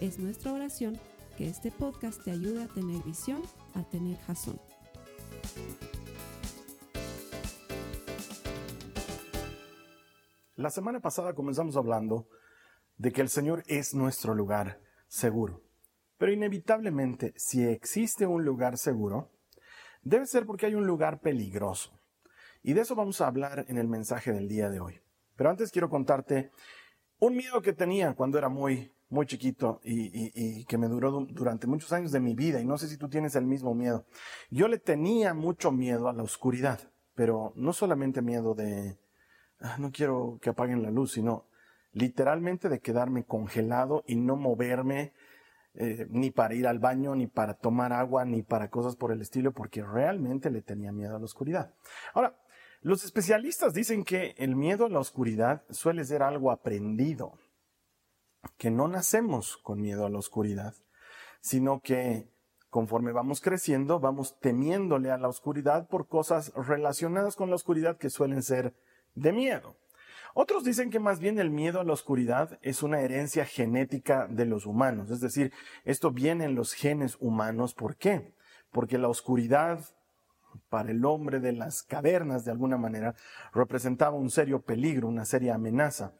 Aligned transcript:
Es 0.00 0.18
nuestra 0.18 0.52
oración 0.52 1.00
que 1.38 1.48
este 1.48 1.70
podcast 1.70 2.22
te 2.22 2.30
ayude 2.30 2.64
a 2.64 2.68
tener 2.68 3.02
visión, 3.02 3.40
a 3.72 3.82
tener 3.82 4.18
jazón. 4.18 4.60
La 10.54 10.68
semana 10.68 11.00
pasada 11.00 11.34
comenzamos 11.34 11.78
hablando 11.78 12.28
de 12.98 13.10
que 13.10 13.22
el 13.22 13.30
Señor 13.30 13.62
es 13.68 13.94
nuestro 13.94 14.34
lugar 14.34 14.82
seguro. 15.08 15.62
Pero 16.18 16.30
inevitablemente, 16.30 17.32
si 17.36 17.64
existe 17.64 18.26
un 18.26 18.44
lugar 18.44 18.76
seguro, 18.76 19.30
debe 20.02 20.26
ser 20.26 20.44
porque 20.44 20.66
hay 20.66 20.74
un 20.74 20.86
lugar 20.86 21.20
peligroso. 21.20 21.98
Y 22.62 22.74
de 22.74 22.82
eso 22.82 22.94
vamos 22.96 23.22
a 23.22 23.28
hablar 23.28 23.64
en 23.68 23.78
el 23.78 23.88
mensaje 23.88 24.30
del 24.30 24.46
día 24.46 24.68
de 24.68 24.78
hoy. 24.78 25.00
Pero 25.36 25.48
antes 25.48 25.70
quiero 25.70 25.88
contarte 25.88 26.50
un 27.18 27.34
miedo 27.34 27.62
que 27.62 27.72
tenía 27.72 28.14
cuando 28.14 28.36
era 28.36 28.50
muy, 28.50 28.92
muy 29.08 29.26
chiquito 29.26 29.80
y, 29.84 30.64
que 30.64 30.78
me 30.78 30.88
duró 30.88 31.26
durante 31.30 31.66
muchos 31.66 31.92
años 31.92 32.12
de 32.12 32.20
mi 32.20 32.34
vida. 32.34 32.60
Y 32.60 32.64
no 32.64 32.78
sé 32.78 32.88
si 32.88 32.96
tú 32.96 33.08
tienes 33.08 33.36
el 33.36 33.46
mismo 33.46 33.74
miedo. 33.74 34.04
Yo 34.50 34.68
le 34.68 34.78
tenía 34.78 35.34
mucho 35.34 35.72
miedo 35.72 36.08
a 36.08 36.12
la 36.12 36.22
oscuridad, 36.22 36.80
pero 37.14 37.52
no 37.56 37.72
solamente 37.72 38.22
miedo 38.22 38.54
de, 38.54 38.98
ah, 39.60 39.76
no 39.78 39.90
quiero 39.92 40.38
que 40.40 40.50
apaguen 40.50 40.82
la 40.82 40.90
luz, 40.90 41.12
sino 41.12 41.46
literalmente 41.92 42.68
de 42.68 42.80
quedarme 42.80 43.24
congelado 43.24 44.04
y 44.06 44.16
no 44.16 44.36
moverme 44.36 45.14
eh, 45.74 46.06
ni 46.10 46.30
para 46.30 46.54
ir 46.54 46.66
al 46.66 46.78
baño, 46.78 47.14
ni 47.14 47.26
para 47.26 47.54
tomar 47.54 47.92
agua, 47.92 48.24
ni 48.24 48.42
para 48.42 48.70
cosas 48.70 48.96
por 48.96 49.12
el 49.12 49.20
estilo, 49.20 49.52
porque 49.52 49.82
realmente 49.82 50.50
le 50.50 50.62
tenía 50.62 50.90
miedo 50.90 51.16
a 51.16 51.18
la 51.18 51.24
oscuridad. 51.24 51.74
Ahora, 52.14 52.38
los 52.80 53.04
especialistas 53.04 53.74
dicen 53.74 54.04
que 54.04 54.34
el 54.38 54.56
miedo 54.56 54.86
a 54.86 54.88
la 54.90 55.00
oscuridad 55.00 55.64
suele 55.70 56.04
ser 56.04 56.22
algo 56.22 56.50
aprendido, 56.50 57.38
que 58.56 58.70
no 58.70 58.88
nacemos 58.88 59.56
con 59.58 59.80
miedo 59.80 60.06
a 60.06 60.10
la 60.10 60.18
oscuridad, 60.18 60.74
sino 61.40 61.80
que 61.80 62.28
conforme 62.70 63.12
vamos 63.12 63.40
creciendo, 63.40 64.00
vamos 64.00 64.38
temiéndole 64.40 65.10
a 65.10 65.18
la 65.18 65.28
oscuridad 65.28 65.88
por 65.88 66.08
cosas 66.08 66.52
relacionadas 66.54 67.36
con 67.36 67.48
la 67.48 67.56
oscuridad 67.56 67.96
que 67.96 68.10
suelen 68.10 68.42
ser 68.42 68.74
de 69.14 69.32
miedo. 69.32 69.76
Otros 70.34 70.64
dicen 70.64 70.90
que 70.90 71.00
más 71.00 71.18
bien 71.18 71.38
el 71.38 71.48
miedo 71.48 71.80
a 71.80 71.84
la 71.84 71.94
oscuridad 71.94 72.58
es 72.60 72.82
una 72.82 73.00
herencia 73.00 73.46
genética 73.46 74.26
de 74.28 74.44
los 74.44 74.66
humanos, 74.66 75.10
es 75.10 75.20
decir, 75.20 75.52
esto 75.84 76.10
viene 76.10 76.44
en 76.44 76.54
los 76.54 76.74
genes 76.74 77.16
humanos. 77.20 77.72
¿Por 77.72 77.96
qué? 77.96 78.34
Porque 78.70 78.98
la 78.98 79.08
oscuridad 79.08 79.80
para 80.68 80.90
el 80.90 81.04
hombre 81.04 81.40
de 81.40 81.52
las 81.52 81.82
cavernas, 81.82 82.44
de 82.44 82.50
alguna 82.50 82.76
manera, 82.76 83.14
representaba 83.54 84.16
un 84.16 84.30
serio 84.30 84.60
peligro, 84.60 85.08
una 85.08 85.24
seria 85.24 85.54
amenaza. 85.54 86.12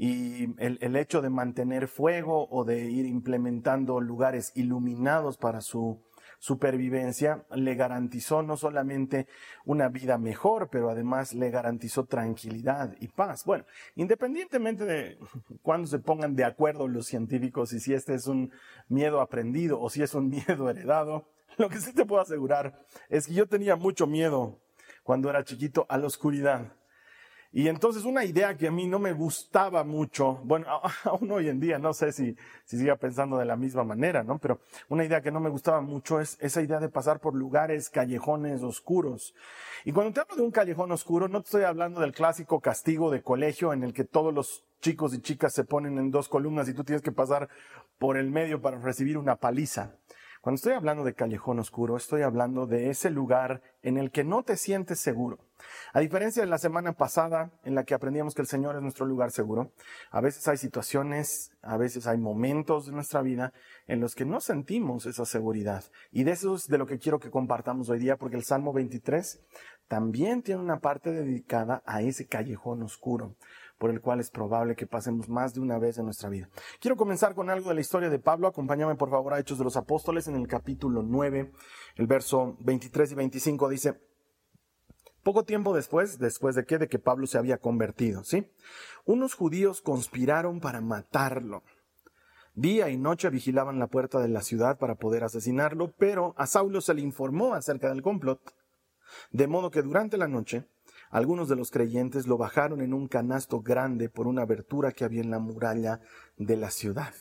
Y 0.00 0.54
el, 0.58 0.94
hecho 0.94 1.20
de 1.20 1.28
mantener 1.28 1.88
fuego 1.88 2.46
o 2.50 2.64
de 2.64 2.88
ir 2.88 3.04
implementando 3.04 4.00
lugares 4.00 4.52
iluminados 4.54 5.36
para 5.36 5.60
su 5.60 6.00
supervivencia 6.38 7.44
le 7.50 7.74
garantizó 7.74 8.42
no 8.44 8.56
solamente 8.56 9.26
una 9.64 9.88
vida 9.88 10.16
mejor, 10.16 10.68
pero 10.70 10.88
además 10.88 11.34
le 11.34 11.50
garantizó 11.50 12.04
tranquilidad 12.04 12.94
y 13.00 13.08
paz. 13.08 13.44
Bueno, 13.44 13.64
independientemente 13.96 14.84
de 14.84 15.18
cuándo 15.62 15.88
se 15.88 15.98
pongan 15.98 16.36
de 16.36 16.44
acuerdo 16.44 16.86
los 16.86 17.06
científicos 17.06 17.72
y 17.72 17.80
si 17.80 17.92
este 17.92 18.14
es 18.14 18.28
un 18.28 18.52
miedo 18.88 19.20
aprendido 19.20 19.80
o 19.80 19.90
si 19.90 20.04
es 20.04 20.14
un 20.14 20.28
miedo 20.30 20.70
heredado, 20.70 21.28
lo 21.56 21.68
que 21.68 21.80
sí 21.80 21.92
te 21.92 22.06
puedo 22.06 22.22
asegurar 22.22 22.84
es 23.08 23.26
que 23.26 23.34
yo 23.34 23.48
tenía 23.48 23.74
mucho 23.74 24.06
miedo 24.06 24.60
cuando 25.02 25.28
era 25.28 25.42
chiquito 25.42 25.86
a 25.88 25.98
la 25.98 26.06
oscuridad. 26.06 26.72
Y 27.50 27.68
entonces 27.68 28.04
una 28.04 28.24
idea 28.24 28.56
que 28.56 28.68
a 28.68 28.70
mí 28.70 28.86
no 28.86 28.98
me 28.98 29.14
gustaba 29.14 29.82
mucho, 29.82 30.40
bueno, 30.44 30.66
aún 31.04 31.30
hoy 31.30 31.48
en 31.48 31.60
día 31.60 31.78
no 31.78 31.94
sé 31.94 32.12
si, 32.12 32.36
si 32.64 32.78
siga 32.78 32.96
pensando 32.96 33.38
de 33.38 33.46
la 33.46 33.56
misma 33.56 33.84
manera, 33.84 34.22
¿no? 34.22 34.38
Pero 34.38 34.60
una 34.88 35.04
idea 35.04 35.22
que 35.22 35.30
no 35.30 35.40
me 35.40 35.48
gustaba 35.48 35.80
mucho 35.80 36.20
es 36.20 36.36
esa 36.40 36.60
idea 36.60 36.78
de 36.78 36.90
pasar 36.90 37.20
por 37.20 37.34
lugares, 37.34 37.88
callejones 37.88 38.62
oscuros. 38.62 39.34
Y 39.84 39.92
cuando 39.92 40.12
te 40.12 40.20
hablo 40.20 40.36
de 40.36 40.42
un 40.42 40.50
callejón 40.50 40.92
oscuro, 40.92 41.28
no 41.28 41.40
te 41.40 41.46
estoy 41.46 41.62
hablando 41.64 42.00
del 42.00 42.12
clásico 42.12 42.60
castigo 42.60 43.10
de 43.10 43.22
colegio 43.22 43.72
en 43.72 43.82
el 43.82 43.94
que 43.94 44.04
todos 44.04 44.34
los 44.34 44.66
chicos 44.80 45.14
y 45.14 45.20
chicas 45.20 45.54
se 45.54 45.64
ponen 45.64 45.98
en 45.98 46.10
dos 46.10 46.28
columnas 46.28 46.68
y 46.68 46.74
tú 46.74 46.84
tienes 46.84 47.02
que 47.02 47.12
pasar 47.12 47.48
por 47.98 48.18
el 48.18 48.30
medio 48.30 48.60
para 48.60 48.78
recibir 48.78 49.16
una 49.16 49.36
paliza. 49.36 49.97
Cuando 50.40 50.56
estoy 50.56 50.74
hablando 50.74 51.02
de 51.02 51.14
callejón 51.14 51.58
oscuro, 51.58 51.96
estoy 51.96 52.22
hablando 52.22 52.66
de 52.66 52.90
ese 52.90 53.10
lugar 53.10 53.60
en 53.82 53.96
el 53.96 54.12
que 54.12 54.22
no 54.22 54.44
te 54.44 54.56
sientes 54.56 55.00
seguro. 55.00 55.38
A 55.92 55.98
diferencia 55.98 56.42
de 56.42 56.48
la 56.48 56.58
semana 56.58 56.92
pasada 56.92 57.50
en 57.64 57.74
la 57.74 57.82
que 57.82 57.94
aprendíamos 57.94 58.34
que 58.34 58.42
el 58.42 58.48
Señor 58.48 58.76
es 58.76 58.82
nuestro 58.82 59.04
lugar 59.04 59.32
seguro, 59.32 59.72
a 60.10 60.20
veces 60.20 60.46
hay 60.46 60.56
situaciones, 60.56 61.50
a 61.60 61.76
veces 61.76 62.06
hay 62.06 62.18
momentos 62.18 62.86
de 62.86 62.92
nuestra 62.92 63.20
vida 63.20 63.52
en 63.88 64.00
los 64.00 64.14
que 64.14 64.24
no 64.24 64.40
sentimos 64.40 65.06
esa 65.06 65.24
seguridad. 65.24 65.84
Y 66.12 66.22
de 66.22 66.32
eso 66.32 66.54
es 66.54 66.68
de 66.68 66.78
lo 66.78 66.86
que 66.86 66.98
quiero 66.98 67.18
que 67.18 67.30
compartamos 67.30 67.88
hoy 67.88 67.98
día, 67.98 68.16
porque 68.16 68.36
el 68.36 68.44
Salmo 68.44 68.72
23 68.72 69.40
también 69.88 70.42
tiene 70.42 70.60
una 70.60 70.78
parte 70.78 71.10
dedicada 71.10 71.82
a 71.84 72.02
ese 72.02 72.26
callejón 72.26 72.82
oscuro 72.82 73.34
por 73.78 73.90
el 73.90 74.00
cual 74.00 74.20
es 74.20 74.30
probable 74.30 74.76
que 74.76 74.86
pasemos 74.86 75.28
más 75.28 75.54
de 75.54 75.60
una 75.60 75.78
vez 75.78 75.98
en 75.98 76.04
nuestra 76.04 76.28
vida. 76.28 76.48
Quiero 76.80 76.96
comenzar 76.96 77.34
con 77.34 77.48
algo 77.48 77.68
de 77.68 77.76
la 77.76 77.80
historia 77.80 78.10
de 78.10 78.18
Pablo. 78.18 78.48
Acompáñame 78.48 78.96
por 78.96 79.10
favor 79.10 79.32
a 79.32 79.38
Hechos 79.38 79.58
de 79.58 79.64
los 79.64 79.76
Apóstoles 79.76 80.28
en 80.28 80.34
el 80.34 80.48
capítulo 80.48 81.02
9, 81.02 81.52
el 81.96 82.06
verso 82.06 82.56
23 82.60 83.12
y 83.12 83.14
25 83.14 83.68
dice, 83.68 84.00
poco 85.22 85.44
tiempo 85.44 85.74
después, 85.74 86.18
después 86.18 86.54
de 86.54 86.64
que, 86.64 86.78
de 86.78 86.88
que 86.88 86.98
Pablo 86.98 87.26
se 87.26 87.38
había 87.38 87.58
convertido, 87.58 88.24
¿sí? 88.24 88.50
Unos 89.04 89.34
judíos 89.34 89.80
conspiraron 89.80 90.60
para 90.60 90.80
matarlo. 90.80 91.62
Día 92.54 92.88
y 92.88 92.96
noche 92.96 93.30
vigilaban 93.30 93.78
la 93.78 93.86
puerta 93.86 94.18
de 94.18 94.28
la 94.28 94.42
ciudad 94.42 94.78
para 94.78 94.96
poder 94.96 95.22
asesinarlo, 95.22 95.92
pero 95.96 96.34
a 96.36 96.46
Saulo 96.46 96.80
se 96.80 96.94
le 96.94 97.02
informó 97.02 97.54
acerca 97.54 97.88
del 97.88 98.02
complot, 98.02 98.40
de 99.30 99.46
modo 99.46 99.70
que 99.70 99.82
durante 99.82 100.16
la 100.16 100.26
noche 100.26 100.66
algunos 101.10 101.48
de 101.48 101.56
los 101.56 101.70
creyentes 101.70 102.26
lo 102.26 102.36
bajaron 102.36 102.80
en 102.80 102.94
un 102.94 103.08
canasto 103.08 103.60
grande 103.60 104.08
por 104.08 104.26
una 104.26 104.42
abertura 104.42 104.92
que 104.92 105.04
había 105.04 105.22
en 105.22 105.30
la 105.30 105.38
muralla 105.38 106.00
de 106.36 106.56
la 106.56 106.70
ciudad. 106.70 107.14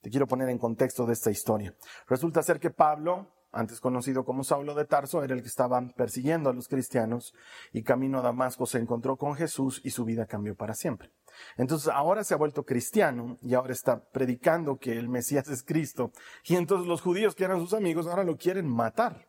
Te 0.00 0.10
quiero 0.10 0.26
poner 0.26 0.48
en 0.48 0.58
contexto 0.58 1.04
de 1.06 1.14
esta 1.14 1.30
historia. 1.30 1.74
Resulta 2.08 2.42
ser 2.42 2.60
que 2.60 2.70
Pablo, 2.70 3.34
antes 3.50 3.80
conocido 3.80 4.24
como 4.24 4.44
Saulo 4.44 4.74
de 4.74 4.84
Tarso, 4.84 5.24
era 5.24 5.34
el 5.34 5.42
que 5.42 5.48
estaba 5.48 5.80
persiguiendo 5.96 6.48
a 6.48 6.52
los 6.52 6.68
cristianos 6.68 7.34
y 7.72 7.82
camino 7.82 8.20
a 8.20 8.22
Damasco 8.22 8.66
se 8.66 8.78
encontró 8.78 9.16
con 9.16 9.34
Jesús 9.34 9.80
y 9.82 9.90
su 9.90 10.04
vida 10.04 10.26
cambió 10.26 10.54
para 10.54 10.74
siempre. 10.74 11.10
Entonces 11.56 11.88
ahora 11.88 12.22
se 12.22 12.34
ha 12.34 12.36
vuelto 12.36 12.64
cristiano 12.64 13.36
y 13.42 13.54
ahora 13.54 13.72
está 13.72 14.08
predicando 14.10 14.78
que 14.78 14.92
el 14.92 15.08
Mesías 15.08 15.48
es 15.48 15.64
Cristo 15.64 16.12
y 16.44 16.54
entonces 16.54 16.86
los 16.86 17.00
judíos 17.00 17.34
que 17.34 17.44
eran 17.44 17.60
sus 17.60 17.74
amigos 17.74 18.06
ahora 18.06 18.24
lo 18.24 18.36
quieren 18.36 18.68
matar. 18.68 19.28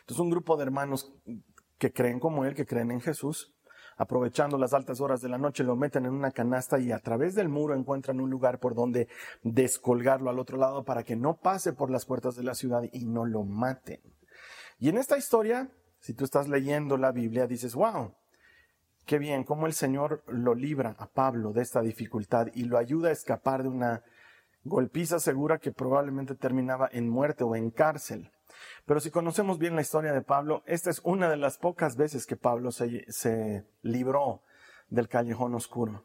Entonces 0.00 0.20
un 0.20 0.30
grupo 0.30 0.56
de 0.56 0.64
hermanos 0.64 1.12
que 1.78 1.92
creen 1.92 2.20
como 2.20 2.44
él, 2.44 2.54
que 2.54 2.66
creen 2.66 2.90
en 2.90 3.00
Jesús, 3.00 3.54
aprovechando 3.96 4.58
las 4.58 4.74
altas 4.74 5.00
horas 5.00 5.20
de 5.20 5.28
la 5.28 5.38
noche, 5.38 5.64
lo 5.64 5.76
meten 5.76 6.06
en 6.06 6.12
una 6.12 6.30
canasta 6.30 6.78
y 6.78 6.92
a 6.92 6.98
través 6.98 7.34
del 7.34 7.48
muro 7.48 7.74
encuentran 7.74 8.20
un 8.20 8.30
lugar 8.30 8.58
por 8.58 8.74
donde 8.74 9.08
descolgarlo 9.42 10.30
al 10.30 10.38
otro 10.38 10.58
lado 10.58 10.84
para 10.84 11.02
que 11.02 11.16
no 11.16 11.36
pase 11.36 11.72
por 11.72 11.90
las 11.90 12.04
puertas 12.04 12.36
de 12.36 12.42
la 12.42 12.54
ciudad 12.54 12.82
y 12.92 13.06
no 13.06 13.24
lo 13.24 13.44
maten. 13.44 14.00
Y 14.78 14.90
en 14.90 14.98
esta 14.98 15.16
historia, 15.16 15.70
si 16.00 16.12
tú 16.12 16.24
estás 16.24 16.48
leyendo 16.48 16.98
la 16.98 17.12
Biblia, 17.12 17.46
dices, 17.46 17.74
wow, 17.74 18.14
qué 19.06 19.18
bien, 19.18 19.44
cómo 19.44 19.66
el 19.66 19.72
Señor 19.72 20.22
lo 20.26 20.54
libra 20.54 20.94
a 20.98 21.06
Pablo 21.06 21.52
de 21.52 21.62
esta 21.62 21.80
dificultad 21.80 22.48
y 22.54 22.64
lo 22.64 22.76
ayuda 22.76 23.08
a 23.08 23.12
escapar 23.12 23.62
de 23.62 23.70
una 23.70 24.02
golpiza 24.64 25.18
segura 25.20 25.58
que 25.58 25.72
probablemente 25.72 26.34
terminaba 26.34 26.88
en 26.92 27.08
muerte 27.08 27.44
o 27.44 27.56
en 27.56 27.70
cárcel. 27.70 28.30
Pero 28.84 29.00
si 29.00 29.10
conocemos 29.10 29.58
bien 29.58 29.74
la 29.74 29.82
historia 29.82 30.12
de 30.12 30.22
Pablo, 30.22 30.62
esta 30.66 30.90
es 30.90 31.00
una 31.04 31.28
de 31.28 31.36
las 31.36 31.58
pocas 31.58 31.96
veces 31.96 32.26
que 32.26 32.36
Pablo 32.36 32.70
se, 32.72 33.64
libró 33.82 34.42
del 34.88 35.08
callejón 35.08 35.54
oscuro. 35.54 36.04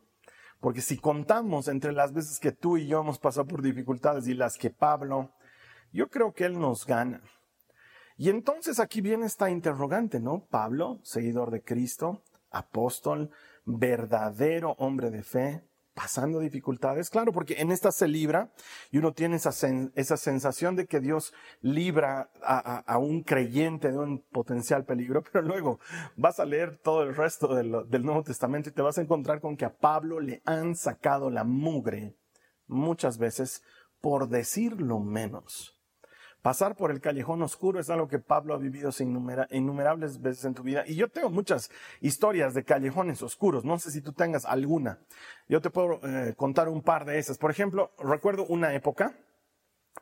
Porque 0.60 0.82
si 0.82 0.98
contamos 0.98 1.68
entre 1.68 1.92
las 1.92 2.14
veces 2.14 2.40
que 2.40 2.52
tú 2.52 2.78
y 2.78 2.88
yo 2.88 3.02
hemos 3.02 3.20
pasado 3.20 3.48
por 3.48 3.62
dificultades 3.62 4.28
y 4.28 4.34
las 4.34 4.58
que 4.58 4.70
Pablo, 4.70 5.32
yo 5.92 6.10
creo 6.10 6.34
que 6.34 6.46
él 6.46 6.60
nos 6.60 6.86
gana. 6.86 7.22
Y 8.18 8.30
entonces 8.30 8.80
aquí 8.80 9.02
viene 9.02 9.26
esta 9.26 9.50
interrogante, 9.50 10.20
¿no? 10.20 10.46
Pablo, 10.50 11.00
seguidor 11.04 11.50
de 11.50 11.64
Cristo, 11.64 12.24
apóstol, 12.52 13.32
verdadero 13.66 14.76
hombre 14.78 15.10
de 15.10 15.24
fe, 15.24 15.64
pasando 16.02 16.40
dificultades? 16.40 17.12
Claro, 17.12 17.32
porque 17.32 17.62
en 17.62 17.72
esta 17.72 17.92
se 17.92 18.08
libra 18.08 18.52
y 18.90 18.98
uno 18.98 19.14
tiene 19.14 19.36
esa, 19.36 19.52
esa 19.94 20.18
sensación 20.18 20.76
de 20.76 20.88
que 20.88 21.00
Dios 21.00 21.32
libra 21.62 22.32
a, 22.42 22.98
un 22.98 23.22
creyente 23.22 23.92
de 23.92 24.00
un 24.00 24.24
potencial 24.32 24.84
peligro, 24.84 25.24
pero 25.32 25.44
luego 25.44 25.80
vas 26.16 26.40
a 26.40 26.46
leer 26.46 26.80
todo 26.80 27.04
el 27.04 27.16
resto 27.16 27.54
del, 27.54 27.72
Nuevo 28.04 28.24
Testamento 28.24 28.70
y 28.70 28.72
te 28.72 28.82
vas 28.82 28.98
a 28.98 29.02
encontrar 29.02 29.42
con 29.42 29.56
que 29.56 29.66
a 29.66 29.78
Pablo 29.78 30.20
le 30.20 30.42
han 30.46 30.76
sacado 30.76 31.30
la 31.30 31.44
mugre 31.44 32.16
muchas 32.66 33.20
veces 33.20 33.62
por 34.02 34.28
decirlo 34.28 35.00
menos. 35.00 35.81
Pasar 36.42 36.76
por 36.76 36.90
el 36.90 37.02
callejón 37.02 37.42
oscuro 37.44 37.80
es 37.80 37.90
algo 37.90 38.08
que 38.08 38.18
Pablo 38.18 38.56
ha 38.56 38.58
vivido 38.58 38.90
innumerables 39.52 40.22
veces 40.22 40.46
en 40.46 40.56
tu 40.56 40.64
vida. 40.64 40.84
Y 40.88 40.96
yo 40.96 41.08
tengo 41.08 41.30
muchas 41.30 41.70
historias 42.00 42.56
de 42.56 42.64
callejones 42.64 43.22
oscuros. 43.22 43.64
No 43.64 43.78
sé 43.78 43.92
si 43.92 44.02
tú 44.02 44.12
tengas 44.14 44.46
alguna. 44.46 45.00
Yo 45.48 45.62
te 45.62 45.70
puedo 45.70 46.00
eh, 46.04 46.34
contar 46.36 46.68
un 46.68 46.82
par 46.82 47.06
de 47.06 47.20
esas. 47.20 47.38
Por 47.38 47.52
ejemplo, 47.52 47.92
recuerdo 48.00 48.46
una 48.46 48.74
época 48.74 49.14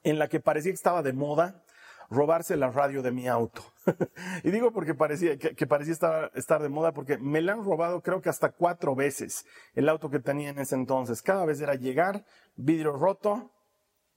en 0.03 0.17
la 0.17 0.29
que 0.29 0.39
parecía 0.39 0.71
que 0.71 0.75
estaba 0.75 1.03
de 1.03 1.11
moda 1.11 1.63
robarse 2.09 2.55
la 2.55 2.71
radio 2.71 3.01
de 3.01 3.11
mi 3.11 3.27
auto. 3.27 3.61
y 4.43 4.51
digo 4.51 4.71
porque 4.71 4.93
parecía 4.93 5.37
que, 5.37 5.67
parecía 5.67 5.93
estar, 5.93 6.31
estar, 6.35 6.61
de 6.61 6.69
moda 6.69 6.93
porque 6.93 7.17
me 7.17 7.41
la 7.41 7.53
han 7.53 7.63
robado 7.63 8.01
creo 8.01 8.21
que 8.21 8.29
hasta 8.29 8.51
cuatro 8.51 8.95
veces 8.95 9.45
el 9.75 9.89
auto 9.89 10.09
que 10.09 10.19
tenía 10.19 10.49
en 10.49 10.59
ese 10.59 10.75
entonces. 10.75 11.21
Cada 11.21 11.45
vez 11.45 11.61
era 11.61 11.75
llegar, 11.75 12.25
vidrio 12.55 12.93
roto, 12.93 13.51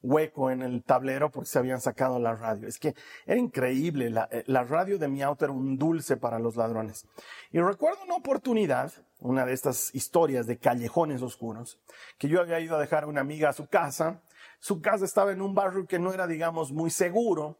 hueco 0.02 0.50
en 0.50 0.62
el 0.62 0.82
tablero 0.82 1.31
porque 1.31 1.49
se 1.49 1.58
habían 1.58 1.81
sacado 1.81 2.19
la 2.19 2.34
radio. 2.34 2.69
Es 2.69 2.78
que 2.78 2.94
era 3.26 3.38
increíble, 3.38 4.10
la, 4.10 4.28
eh, 4.31 4.43
la, 4.46 4.64
radio 4.64 4.99
de 4.99 5.08
mi 5.08 5.22
auto 5.22 5.44
era 5.44 5.52
un 5.52 5.78
dulce 5.78 6.16
para 6.16 6.38
los 6.38 6.56
ladrones. 6.56 7.06
Y 7.50 7.60
recuerdo 7.60 8.04
una 8.04 8.16
oportunidad, 8.16 8.93
una 9.20 9.46
de 9.46 9.52
estas 9.52 9.94
historias 9.94 10.46
de 10.46 10.58
callejones 10.58 11.22
oscuros, 11.22 11.81
que 12.19 12.28
yo 12.28 12.40
había 12.40 12.60
ido 12.60 12.76
a 12.76 12.81
dejar 12.81 13.04
a 13.04 13.06
una 13.06 13.20
amiga 13.20 13.50
a 13.50 13.52
su 13.52 13.69
casa. 13.69 14.22
Su 14.58 14.81
casa 14.81 15.04
estaba 15.04 15.32
en 15.32 15.43
un 15.43 15.54
barrio 15.54 15.87
que 15.87 15.99
no 15.99 16.12
era, 16.12 16.26
digamos, 16.26 16.72
muy 16.72 16.90
seguro. 16.90 17.58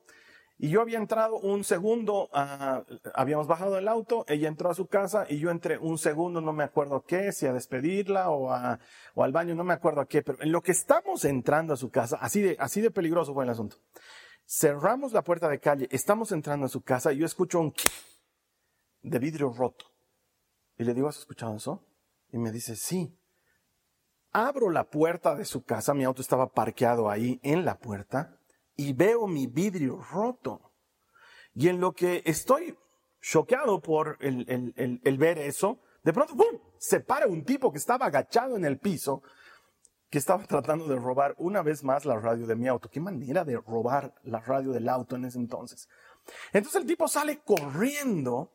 Y 0.63 0.69
yo 0.69 0.81
había 0.81 0.99
entrado 0.99 1.41
un 1.41 1.65
segundo, 1.65 2.31
ah, 2.33 2.85
habíamos 3.15 3.49
bajado 3.49 3.75
del 3.75 3.89
auto, 3.89 4.25
ella 4.29 4.47
entró 4.47 4.71
a 4.71 4.77
su 4.77 4.87
casa 4.87 5.27
y 5.29 5.41
yo 5.41 5.51
entré 5.51 5.77
un 5.77 5.99
segundo, 5.99 6.41
no 6.41 6.53
me 6.53 6.63
acuerdo 6.63 7.05
qué, 7.05 7.33
si 7.33 7.47
a 7.47 7.53
despedirla 7.53 8.31
o, 8.31 8.49
o 9.15 9.25
al 9.25 9.33
baño, 9.33 9.57
no 9.57 9.65
me 9.65 9.75
acuerdo 9.75 10.07
qué, 10.07 10.23
pero 10.23 10.41
en 10.41 10.53
lo 10.53 10.63
que 10.63 10.71
estamos 10.71 11.25
entrando 11.25 11.75
a 11.75 11.77
su 11.77 11.91
casa, 11.91 12.17
así 12.21 12.41
de, 12.43 12.57
así 12.61 12.81
de 12.81 12.93
peligroso 12.93 13.35
fue 13.35 13.43
el 13.43 13.51
asunto. 13.51 13.79
Cerramos 14.47 15.13
la 15.13 15.25
puerta 15.25 15.49
de 15.49 15.59
calle, 15.59 15.89
estamos 15.91 16.31
entrando 16.31 16.67
a 16.67 16.69
su 16.69 16.81
casa 16.81 17.13
y 17.13 17.17
yo 17.17 17.27
escucho 17.27 17.59
un 17.59 17.75
de 19.03 19.19
vidrio 19.19 19.53
roto. 19.53 19.87
Y 20.79 20.85
le 20.85 20.95
digo, 20.95 21.09
¿has 21.09 21.19
escuchado 21.19 21.57
eso? 21.57 21.85
Y 22.31 22.39
me 22.39 22.53
dice, 22.53 22.77
sí. 22.77 23.19
Abro 24.31 24.71
la 24.71 24.85
puerta 24.85 25.35
de 25.35 25.45
su 25.45 25.65
casa, 25.65 25.93
mi 25.93 26.05
auto 26.05 26.23
estaba 26.23 26.53
parqueado 26.53 27.11
ahí 27.11 27.41
en 27.43 27.65
la 27.65 27.79
puerta 27.81 28.39
y 28.83 28.93
veo 28.93 29.27
mi 29.27 29.47
vidrio 29.47 30.01
roto. 30.11 30.73
Y 31.55 31.69
en 31.69 31.81
lo 31.81 31.93
que 31.93 32.23
estoy 32.25 32.77
choqueado 33.21 33.81
por 33.81 34.19
el, 34.21 35.17
ver 35.19 35.39
eso, 35.39 35.81
de 36.03 36.13
pronto 36.13 36.35
¡pum! 36.35 36.59
se 36.79 37.01
para 37.01 37.27
un 37.27 37.45
tipo 37.45 37.71
que 37.71 37.79
estaba 37.79 38.07
agachado 38.07 38.57
en 38.57 38.65
el 38.65 38.79
piso, 38.79 39.23
que 40.11 40.19
estaba 40.19 40.45
tratando 40.45 40.89
de 40.89 40.97
robar 40.97 41.35
una 41.39 41.63
vez 41.63 41.85
más 41.85 42.05
la 42.05 42.19
radio 42.19 42.47
de 42.47 42.57
mi 42.57 42.67
auto. 42.67 42.91
Qué 42.91 43.01
manera 43.01 43.45
de 43.45 43.57
robar 43.57 44.15
la 44.25 44.41
radio 44.41 44.73
del 44.73 44.89
auto 44.89 45.17
en 45.17 45.27
ese 45.27 45.39
entonces. 45.39 45.89
Entonces 46.53 46.81
el 46.81 46.87
tipo 46.87 47.07
sale 47.07 47.41
corriendo 47.45 48.53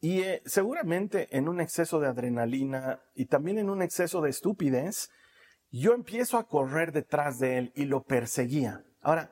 y 0.00 0.20
eh, 0.20 0.42
seguramente 0.44 1.28
en 1.36 1.48
un 1.48 1.60
exceso 1.60 2.00
de 2.00 2.08
adrenalina 2.08 3.00
y 3.14 3.26
también 3.26 3.58
en 3.58 3.70
un 3.70 3.80
exceso 3.80 4.20
de 4.20 4.30
estupidez, 4.30 5.10
yo 5.70 5.94
empiezo 5.94 6.36
a 6.36 6.46
correr 6.46 6.92
detrás 6.92 7.38
de 7.38 7.58
él 7.58 7.72
y 7.74 7.84
lo 7.86 8.02
perseguía. 8.02 8.84
Ahora, 9.04 9.30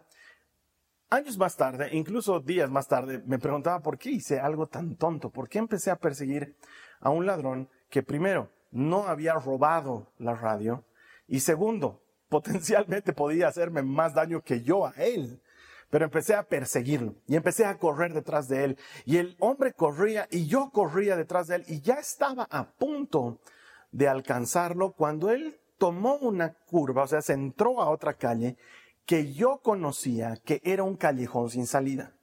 años 1.08 1.38
más 1.38 1.56
tarde, 1.56 1.88
incluso 1.92 2.40
días 2.40 2.70
más 2.70 2.86
tarde, 2.86 3.22
me 3.24 3.38
preguntaba 3.38 3.80
por 3.80 3.96
qué 3.96 4.10
hice 4.10 4.38
algo 4.38 4.66
tan 4.66 4.96
tonto, 4.96 5.30
por 5.30 5.48
qué 5.48 5.58
empecé 5.58 5.90
a 5.90 5.96
perseguir 5.96 6.58
a 7.00 7.08
un 7.08 7.24
ladrón 7.24 7.70
que 7.88 8.02
primero 8.02 8.50
no 8.70 9.08
había 9.08 9.32
robado 9.32 10.12
la 10.18 10.34
radio 10.34 10.84
y 11.26 11.40
segundo, 11.40 12.02
potencialmente 12.28 13.14
podía 13.14 13.48
hacerme 13.48 13.82
más 13.82 14.12
daño 14.12 14.42
que 14.42 14.62
yo 14.62 14.86
a 14.86 14.92
él. 14.96 15.40
Pero 15.88 16.04
empecé 16.04 16.34
a 16.34 16.42
perseguirlo 16.42 17.16
y 17.26 17.36
empecé 17.36 17.66
a 17.66 17.78
correr 17.78 18.14
detrás 18.14 18.48
de 18.48 18.64
él. 18.64 18.78
Y 19.04 19.18
el 19.18 19.36
hombre 19.40 19.74
corría 19.74 20.26
y 20.30 20.46
yo 20.46 20.70
corría 20.70 21.16
detrás 21.16 21.48
de 21.48 21.56
él 21.56 21.64
y 21.66 21.80
ya 21.82 21.94
estaba 21.94 22.46
a 22.50 22.72
punto 22.72 23.40
de 23.90 24.08
alcanzarlo 24.08 24.92
cuando 24.92 25.30
él 25.30 25.60
tomó 25.76 26.14
una 26.14 26.54
curva, 26.54 27.02
o 27.02 27.06
sea, 27.06 27.20
se 27.20 27.32
entró 27.32 27.82
a 27.82 27.90
otra 27.90 28.14
calle 28.14 28.56
que 29.06 29.32
yo 29.32 29.60
conocía 29.62 30.36
que 30.44 30.60
era 30.64 30.82
un 30.82 30.96
callejón 30.96 31.50
sin 31.50 31.66
salida. 31.66 32.14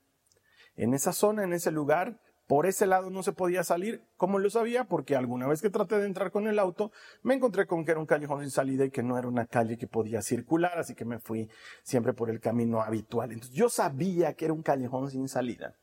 En 0.76 0.94
esa 0.94 1.12
zona, 1.12 1.44
en 1.44 1.54
ese 1.54 1.72
lugar, 1.72 2.20
por 2.50 2.66
ese 2.66 2.88
lado 2.88 3.12
no 3.12 3.22
se 3.22 3.31
podía 3.31 3.64
salir. 3.64 4.04
como 4.18 4.40
lo 4.40 4.50
sabía? 4.50 4.86
Porque 4.86 5.16
alguna 5.16 5.48
vez 5.48 5.62
que 5.62 5.70
traté 5.70 6.00
de 6.00 6.08
entrar 6.08 6.31
con 6.31 6.48
el 6.48 6.58
auto, 6.58 6.92
me 7.22 7.36
encontré 7.36 7.68
con 7.68 7.86
que 7.86 7.92
era 7.92 8.00
un 8.00 8.08
callejón 8.08 8.42
sin 8.42 8.50
salida 8.50 8.86
y 8.86 8.90
que 8.90 9.04
no 9.04 9.20
era 9.20 9.28
una 9.28 9.46
calle 9.46 9.78
que 9.78 9.86
podía 9.86 10.24
circular, 10.24 10.80
así 10.80 10.96
que 10.96 11.06
me 11.06 11.20
fui 11.20 11.48
siempre 11.84 12.14
por 12.14 12.31
el 12.31 12.40
camino 12.40 12.81
habitual. 12.81 13.31
Entonces 13.31 13.56
yo 13.56 13.70
sabía 13.70 14.34
que 14.34 14.46
era 14.46 14.54
un 14.56 14.64
callejón 14.64 15.12
sin 15.12 15.28
salida. 15.28 15.76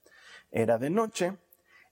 Era 0.50 0.76
de 0.78 0.90
noche, 0.90 1.36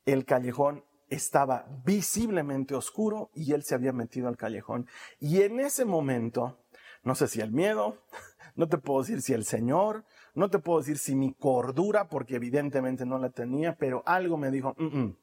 el 0.06 0.24
callejón 0.24 0.84
estaba 1.08 1.66
visiblemente 1.84 2.74
oscuro 2.74 3.30
y 3.32 3.52
él 3.52 3.62
se 3.62 3.76
había 3.76 3.92
metido 3.92 4.26
al 4.26 4.36
callejón. 4.36 4.88
Y 5.20 5.42
en 5.42 5.60
ese 5.60 5.84
momento, 5.84 6.58
no 7.04 7.14
sé 7.14 7.28
si 7.28 7.40
el 7.40 7.52
miedo, 7.52 8.02
no 8.54 8.68
te 8.68 8.78
puedo 8.78 9.00
decir 9.00 9.22
si 9.22 9.32
el 9.32 9.44
Señor, 9.44 10.04
no 10.34 10.50
te 10.50 10.58
puedo 10.58 10.78
decir 10.78 10.98
si 10.98 11.14
mi 11.14 11.34
cordura, 11.34 12.08
porque 12.08 12.36
evidentemente 12.36 13.04
no 13.04 13.18
la 13.18 13.30
tenía, 13.30 13.76
pero 13.76 14.02
algo 14.06 14.36
me 14.36 14.50
dijo, 14.50 14.74
mm, 14.78 14.98
mm, 14.98 15.16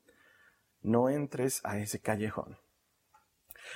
no 0.83 1.09
entres 1.09 1.61
a 1.63 1.77
ese 1.77 1.99
callejón. 1.99 2.57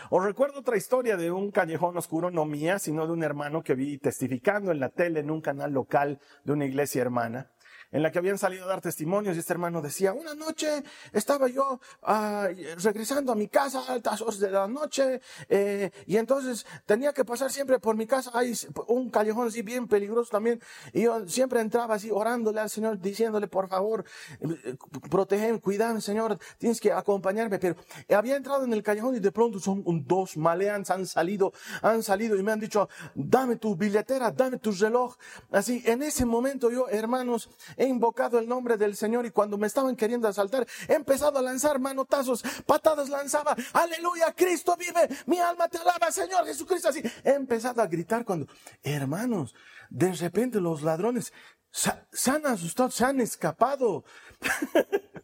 Os 0.09 0.23
recuerdo 0.23 0.59
otra 0.59 0.77
historia 0.77 1.15
de 1.15 1.31
un 1.31 1.51
callejón 1.51 1.95
oscuro, 1.97 2.31
no 2.31 2.45
mía, 2.45 2.79
sino 2.79 3.05
de 3.05 3.13
un 3.13 3.23
hermano 3.23 3.63
que 3.63 3.75
vi 3.75 3.97
testificando 3.97 4.71
en 4.71 4.79
la 4.79 4.89
tele 4.89 5.19
en 5.19 5.31
un 5.31 5.41
canal 5.41 5.71
local 5.71 6.19
de 6.43 6.53
una 6.53 6.65
iglesia 6.65 7.01
hermana 7.01 7.51
en 7.95 8.03
la 8.03 8.11
que 8.11 8.19
habían 8.19 8.37
salido 8.37 8.65
a 8.65 8.67
dar 8.67 8.81
testimonios 8.81 9.37
y 9.37 9.39
este 9.39 9.53
hermano 9.53 9.81
decía, 9.81 10.11
una 10.11 10.35
noche 10.35 10.83
estaba 11.13 11.47
yo 11.47 11.79
ah, 12.03 12.49
regresando 12.83 13.31
a 13.31 13.35
mi 13.35 13.47
casa 13.47 13.85
a 13.87 13.93
altas 13.93 14.21
horas 14.21 14.37
de 14.39 14.51
la 14.51 14.67
noche 14.67 15.21
eh, 15.47 15.91
y 16.05 16.17
entonces 16.17 16.65
tenía 16.85 17.13
que 17.13 17.23
pasar 17.23 17.53
siempre 17.53 17.79
por 17.79 17.95
mi 17.95 18.05
casa, 18.05 18.31
hay 18.33 18.53
un 18.87 19.09
callejón 19.09 19.47
así 19.47 19.61
bien 19.61 19.87
peligroso 19.87 20.29
también 20.29 20.61
y 20.91 21.03
yo 21.03 21.25
siempre 21.29 21.61
entraba 21.61 21.95
así 21.95 22.11
orándole 22.11 22.59
al 22.59 22.69
Señor, 22.69 22.99
diciéndole 22.99 23.47
por 23.47 23.69
favor, 23.69 24.03
eh, 24.41 24.75
protegen, 25.09 25.59
cuidan 25.59 26.01
Señor, 26.01 26.37
tienes 26.57 26.81
que 26.81 26.91
acompañarme, 26.91 27.59
pero 27.59 27.77
había 28.09 28.35
entrado 28.35 28.65
en 28.65 28.73
el 28.73 28.83
callejón 28.83 29.15
y 29.15 29.19
de 29.19 29.31
pronto 29.31 29.57
son 29.57 29.83
dos 30.05 30.35
maleans 30.35 30.89
han 30.89 31.07
salido, 31.07 31.53
han 31.81 32.03
salido 32.03 32.35
y 32.35 32.43
me 32.43 32.51
han 32.51 32.59
dicho, 32.59 32.89
dame 33.13 33.55
tu 33.55 33.73
billetera, 33.77 34.31
dame 34.31 34.57
tu 34.57 34.73
reloj, 34.73 35.15
así 35.49 35.81
en 35.85 36.03
ese 36.03 36.25
momento 36.25 36.69
yo 36.69 36.89
hermanos, 36.89 37.49
he 37.85 37.89
invocado 37.89 38.39
el 38.39 38.47
nombre 38.47 38.77
del 38.77 38.95
Señor 38.95 39.25
y 39.25 39.31
cuando 39.31 39.57
me 39.57 39.67
estaban 39.67 39.95
queriendo 39.95 40.27
asaltar, 40.27 40.67
he 40.87 40.93
empezado 40.93 41.39
a 41.39 41.41
lanzar 41.41 41.79
manotazos, 41.79 42.43
patadas 42.65 43.09
lanzaba, 43.09 43.55
aleluya, 43.73 44.33
Cristo 44.35 44.75
vive, 44.77 45.07
mi 45.25 45.39
alma 45.39 45.67
te 45.67 45.77
alaba, 45.77 46.11
Señor 46.11 46.45
Jesucristo, 46.45 46.89
así. 46.89 47.01
He 47.23 47.31
empezado 47.31 47.81
a 47.81 47.87
gritar 47.87 48.25
cuando, 48.25 48.47
hermanos, 48.83 49.55
de 49.89 50.11
repente 50.13 50.59
los 50.59 50.81
ladrones 50.81 51.31
se 51.71 52.31
han 52.31 52.45
asustado, 52.45 52.89
se 52.91 53.05
han 53.05 53.19
escapado. 53.19 54.03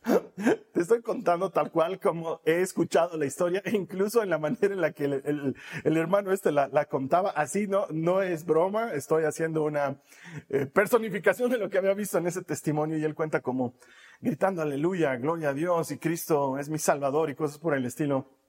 Te 0.74 0.82
estoy 0.82 1.02
contando 1.02 1.52
tal 1.52 1.72
cual 1.72 2.00
como 2.00 2.42
he 2.46 2.62
escuchado 2.62 3.18
la 3.18 3.26
historia, 3.26 3.62
e 3.66 3.76
incluso 3.76 4.24
en 4.24 4.30
la 4.30 4.40
manera 4.40 4.74
en 4.74 4.82
la 4.82 4.92
que 4.92 5.06
el, 5.06 5.56
hermano 5.84 6.32
este 6.32 6.52
la, 6.52 6.86
contaba. 6.86 7.30
Así 7.32 7.68
no, 7.68 7.86
no 7.92 8.22
es 8.22 8.46
broma, 8.46 8.94
estoy 8.94 9.26
haciendo 9.26 9.64
una 9.64 10.02
eh, 10.50 10.66
personificación 10.66 11.52
de 11.52 11.58
lo 11.58 11.70
que 11.70 11.78
había 11.78 11.94
visto 11.94 12.18
en 12.18 12.28
ese 12.28 12.44
testimonio 12.44 12.98
y 12.98 13.04
él 13.04 13.14
cuenta 13.14 13.42
como 13.42 13.76
gritando 14.22 14.62
aleluya, 14.62 15.16
gloria 15.18 15.50
a 15.50 15.54
Dios 15.54 15.92
y 15.92 15.98
Cristo 15.98 16.58
es 16.58 16.70
mi 16.70 16.78
salvador 16.78 17.30
y 17.30 17.36
cosas 17.36 17.58
por 17.58 17.76
el 17.76 17.86
estilo 17.86 18.41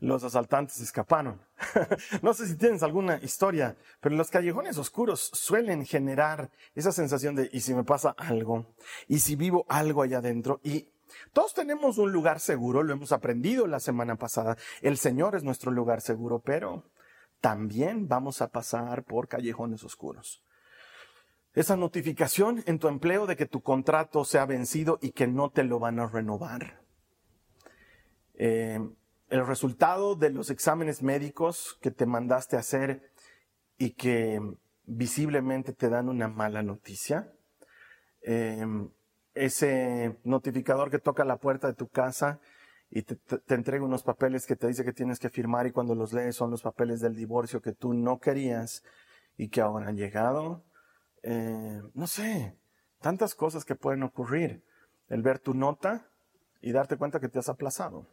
los 0.00 0.24
asaltantes 0.24 0.80
escaparon. 0.80 1.40
no 2.22 2.32
sé 2.34 2.46
si 2.46 2.56
tienes 2.56 2.82
alguna 2.82 3.18
historia, 3.22 3.76
pero 4.00 4.16
los 4.16 4.30
callejones 4.30 4.78
oscuros 4.78 5.30
suelen 5.32 5.84
generar 5.84 6.50
esa 6.74 6.90
sensación 6.90 7.34
de, 7.34 7.50
¿y 7.52 7.60
si 7.60 7.74
me 7.74 7.84
pasa 7.84 8.14
algo? 8.16 8.66
¿Y 9.08 9.20
si 9.20 9.36
vivo 9.36 9.66
algo 9.68 10.02
allá 10.02 10.18
adentro? 10.18 10.60
Y 10.64 10.88
todos 11.32 11.54
tenemos 11.54 11.98
un 11.98 12.12
lugar 12.12 12.40
seguro, 12.40 12.82
lo 12.82 12.94
hemos 12.94 13.12
aprendido 13.12 13.66
la 13.66 13.80
semana 13.80 14.16
pasada. 14.16 14.56
El 14.80 14.96
Señor 14.96 15.34
es 15.34 15.44
nuestro 15.44 15.70
lugar 15.70 16.00
seguro, 16.00 16.40
pero 16.40 16.84
también 17.40 18.08
vamos 18.08 18.40
a 18.40 18.48
pasar 18.48 19.04
por 19.04 19.28
callejones 19.28 19.84
oscuros. 19.84 20.42
Esa 21.52 21.76
notificación 21.76 22.62
en 22.66 22.78
tu 22.78 22.88
empleo 22.88 23.26
de 23.26 23.36
que 23.36 23.46
tu 23.46 23.60
contrato 23.60 24.24
se 24.24 24.38
ha 24.38 24.46
vencido 24.46 24.98
y 25.02 25.10
que 25.10 25.26
no 25.26 25.50
te 25.50 25.64
lo 25.64 25.78
van 25.80 25.98
a 25.98 26.06
renovar. 26.06 26.80
Eh, 28.34 28.78
el 29.30 29.46
resultado 29.46 30.16
de 30.16 30.30
los 30.30 30.50
exámenes 30.50 31.02
médicos 31.02 31.78
que 31.80 31.92
te 31.92 32.04
mandaste 32.04 32.56
a 32.56 32.60
hacer 32.60 33.12
y 33.78 33.92
que 33.92 34.40
visiblemente 34.84 35.72
te 35.72 35.88
dan 35.88 36.08
una 36.08 36.28
mala 36.28 36.62
noticia. 36.62 37.32
Em, 38.22 38.90
ese 39.34 40.18
notificador 40.24 40.90
que 40.90 40.98
toca 40.98 41.24
la 41.24 41.38
puerta 41.38 41.68
de 41.68 41.74
tu 41.74 41.88
casa 41.88 42.40
y 42.90 43.02
te, 43.02 43.18
entrega 43.54 43.84
unos 43.84 44.02
papeles 44.02 44.46
que 44.46 44.56
te 44.56 44.66
dice 44.66 44.84
que 44.84 44.92
tienes 44.92 45.20
que 45.20 45.30
firmar 45.30 45.66
y 45.68 45.70
cuando 45.70 45.94
los 45.94 46.12
lees 46.12 46.34
son 46.34 46.50
los 46.50 46.62
papeles 46.62 47.00
del 47.00 47.14
divorcio 47.14 47.62
que 47.62 47.72
tú 47.72 47.94
no 47.94 48.18
querías 48.18 48.82
y 49.36 49.48
que 49.48 49.60
ahora 49.60 49.88
han 49.88 49.96
llegado. 49.96 50.64
Eh, 51.22 51.80
no 51.94 52.08
sé, 52.08 52.58
tantas 52.98 53.36
cosas 53.36 53.64
que 53.64 53.76
pueden 53.76 54.02
ocurrir. 54.02 54.64
El 55.08 55.22
ver 55.22 55.38
tu 55.38 55.54
nota 55.54 56.08
y 56.60 56.72
darte 56.72 56.96
cuenta 56.96 57.20
que 57.20 57.28
te 57.28 57.38
has 57.38 57.48
aplazado 57.48 58.08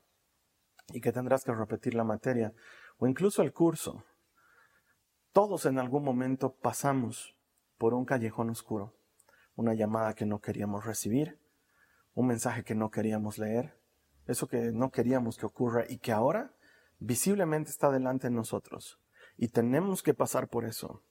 y 0.94 1.02
que 1.02 1.12
tendrás 1.12 1.44
que 1.44 1.54
repetir 1.54 1.94
la 1.94 2.04
materia 2.04 2.54
o 2.98 3.08
incluso 3.08 3.42
el 3.42 3.54
curso. 3.54 4.04
Todos 5.32 5.66
en 5.66 5.80
algún 5.80 6.04
momento 6.04 6.54
pasamos 6.54 7.36
por 7.78 7.94
un 7.94 8.06
callejón 8.06 8.50
oscuro, 8.50 8.96
una 9.56 9.74
llamada 9.74 10.14
que 10.14 10.26
no 10.26 10.40
queríamos 10.40 10.86
recibir, 10.86 11.40
un 12.14 12.28
mensaje 12.28 12.64
que 12.64 12.74
no 12.74 12.90
queríamos 12.90 13.38
leer, 13.38 13.78
eso 14.26 14.48
que 14.48 14.72
no 14.72 14.92
queríamos 14.92 15.38
que 15.38 15.46
ocurra 15.46 15.86
y 15.88 16.00
que 16.00 16.12
ahora 16.12 16.54
visiblemente 17.00 17.70
está 17.70 17.92
delante 17.92 18.28
de 18.28 18.34
nosotros. 18.34 19.00
Y 19.38 19.50
tenemos 19.50 20.02
que 20.02 20.14
pasar 20.14 20.50
por 20.50 20.66
eso. 20.66 21.04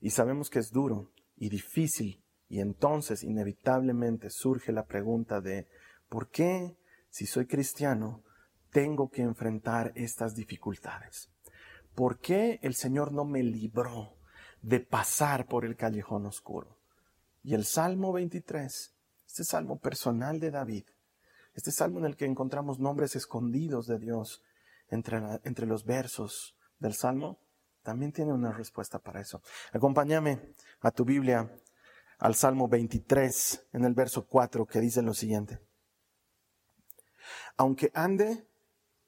Y 0.00 0.10
sabemos 0.10 0.50
que 0.50 0.60
es 0.60 0.70
duro 0.70 1.10
y 1.36 1.48
difícil. 1.48 2.22
Y 2.48 2.60
entonces 2.60 3.24
inevitablemente 3.24 4.30
surge 4.30 4.72
la 4.72 4.86
pregunta 4.86 5.40
de, 5.40 5.68
¿por 6.08 6.28
qué, 6.28 6.76
si 7.10 7.26
soy 7.26 7.46
cristiano, 7.46 8.22
tengo 8.72 9.10
que 9.10 9.22
enfrentar 9.22 9.92
estas 9.94 10.34
dificultades? 10.34 11.30
¿Por 11.94 12.18
qué 12.18 12.58
el 12.62 12.74
Señor 12.74 13.12
no 13.12 13.24
me 13.24 13.42
libró 13.42 14.16
de 14.62 14.80
pasar 14.80 15.46
por 15.46 15.64
el 15.64 15.76
callejón 15.76 16.26
oscuro? 16.26 16.78
Y 17.44 17.54
el 17.54 17.64
Salmo 17.64 18.12
23, 18.12 18.94
este 19.26 19.44
salmo 19.44 19.78
personal 19.78 20.40
de 20.40 20.50
David, 20.50 20.84
este 21.54 21.70
salmo 21.70 21.98
en 21.98 22.06
el 22.06 22.16
que 22.16 22.24
encontramos 22.24 22.78
nombres 22.78 23.14
escondidos 23.14 23.86
de 23.86 23.98
Dios 23.98 24.42
entre, 24.88 25.20
entre 25.44 25.66
los 25.66 25.84
versos 25.84 26.56
del 26.78 26.94
salmo, 26.94 27.38
también 27.82 28.12
tiene 28.12 28.32
una 28.32 28.52
respuesta 28.52 28.98
para 28.98 29.20
eso. 29.20 29.42
Acompáñame 29.72 30.54
a 30.80 30.90
tu 30.90 31.04
Biblia 31.04 31.50
al 32.18 32.34
Salmo 32.36 32.68
23 32.68 33.66
en 33.72 33.84
el 33.84 33.94
verso 33.94 34.26
4 34.26 34.64
que 34.66 34.80
dice 34.80 35.02
lo 35.02 35.12
siguiente. 35.12 35.58
Aunque 37.56 37.90
ande 37.94 38.46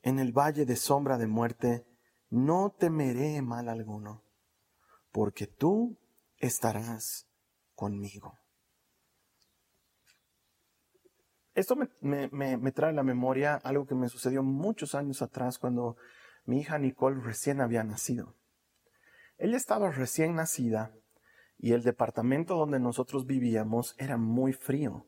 en 0.05 0.19
el 0.19 0.33
valle 0.33 0.67
de 0.67 0.77
sombra 0.77 1.17
de 1.17 1.27
muerte, 1.27 1.87
no 2.29 2.77
temeré 2.79 3.41
mal 3.41 3.71
alguno, 3.71 4.23
porque 5.11 5.47
tú 5.47 5.99
estarás 6.37 7.27
conmigo. 7.75 8.39
Esto 11.55 11.75
me, 12.03 12.73
trae 12.73 12.91
a 12.91 12.95
la 12.95 13.03
memoria 13.03 13.55
algo 13.55 13.87
que 13.87 13.95
me 13.95 14.11
sucedió 14.11 14.43
muchos 14.43 14.95
años 14.95 15.23
atrás 15.23 15.59
cuando 15.59 15.97
mi 16.45 16.61
hija 16.61 16.79
Nicole 16.79 17.23
recién 17.23 17.63
había 17.63 17.83
nacido. 17.83 18.37
Ella 19.39 19.57
estaba 19.57 19.91
recién 19.91 20.35
nacida 20.35 20.95
y 21.57 21.73
el 21.73 21.83
departamento 21.83 22.57
donde 22.57 22.79
nosotros 22.79 23.25
vivíamos 23.25 23.95
era 23.97 24.19
muy 24.19 24.53
frío. 24.53 25.07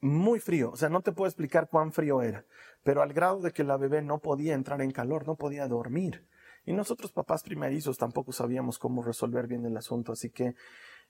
Muy 0.00 0.40
frío, 0.40 0.70
o 0.72 0.76
sea, 0.76 0.88
no 0.88 1.00
te 1.00 1.12
puedo 1.12 1.28
explicar 1.28 1.68
cuán 1.68 1.92
frío 1.92 2.22
era, 2.22 2.44
pero 2.82 3.02
al 3.02 3.12
grado 3.12 3.40
de 3.40 3.52
que 3.52 3.64
la 3.64 3.76
bebé 3.76 4.02
no 4.02 4.18
podía 4.18 4.54
entrar 4.54 4.82
en 4.82 4.90
calor, 4.90 5.26
no 5.26 5.36
podía 5.36 5.66
dormir. 5.68 6.26
Y 6.66 6.72
nosotros 6.72 7.12
papás 7.12 7.42
primerizos 7.42 7.96
tampoco 7.96 8.32
sabíamos 8.32 8.78
cómo 8.78 9.02
resolver 9.02 9.46
bien 9.46 9.64
el 9.64 9.76
asunto, 9.76 10.12
así 10.12 10.30
que 10.30 10.54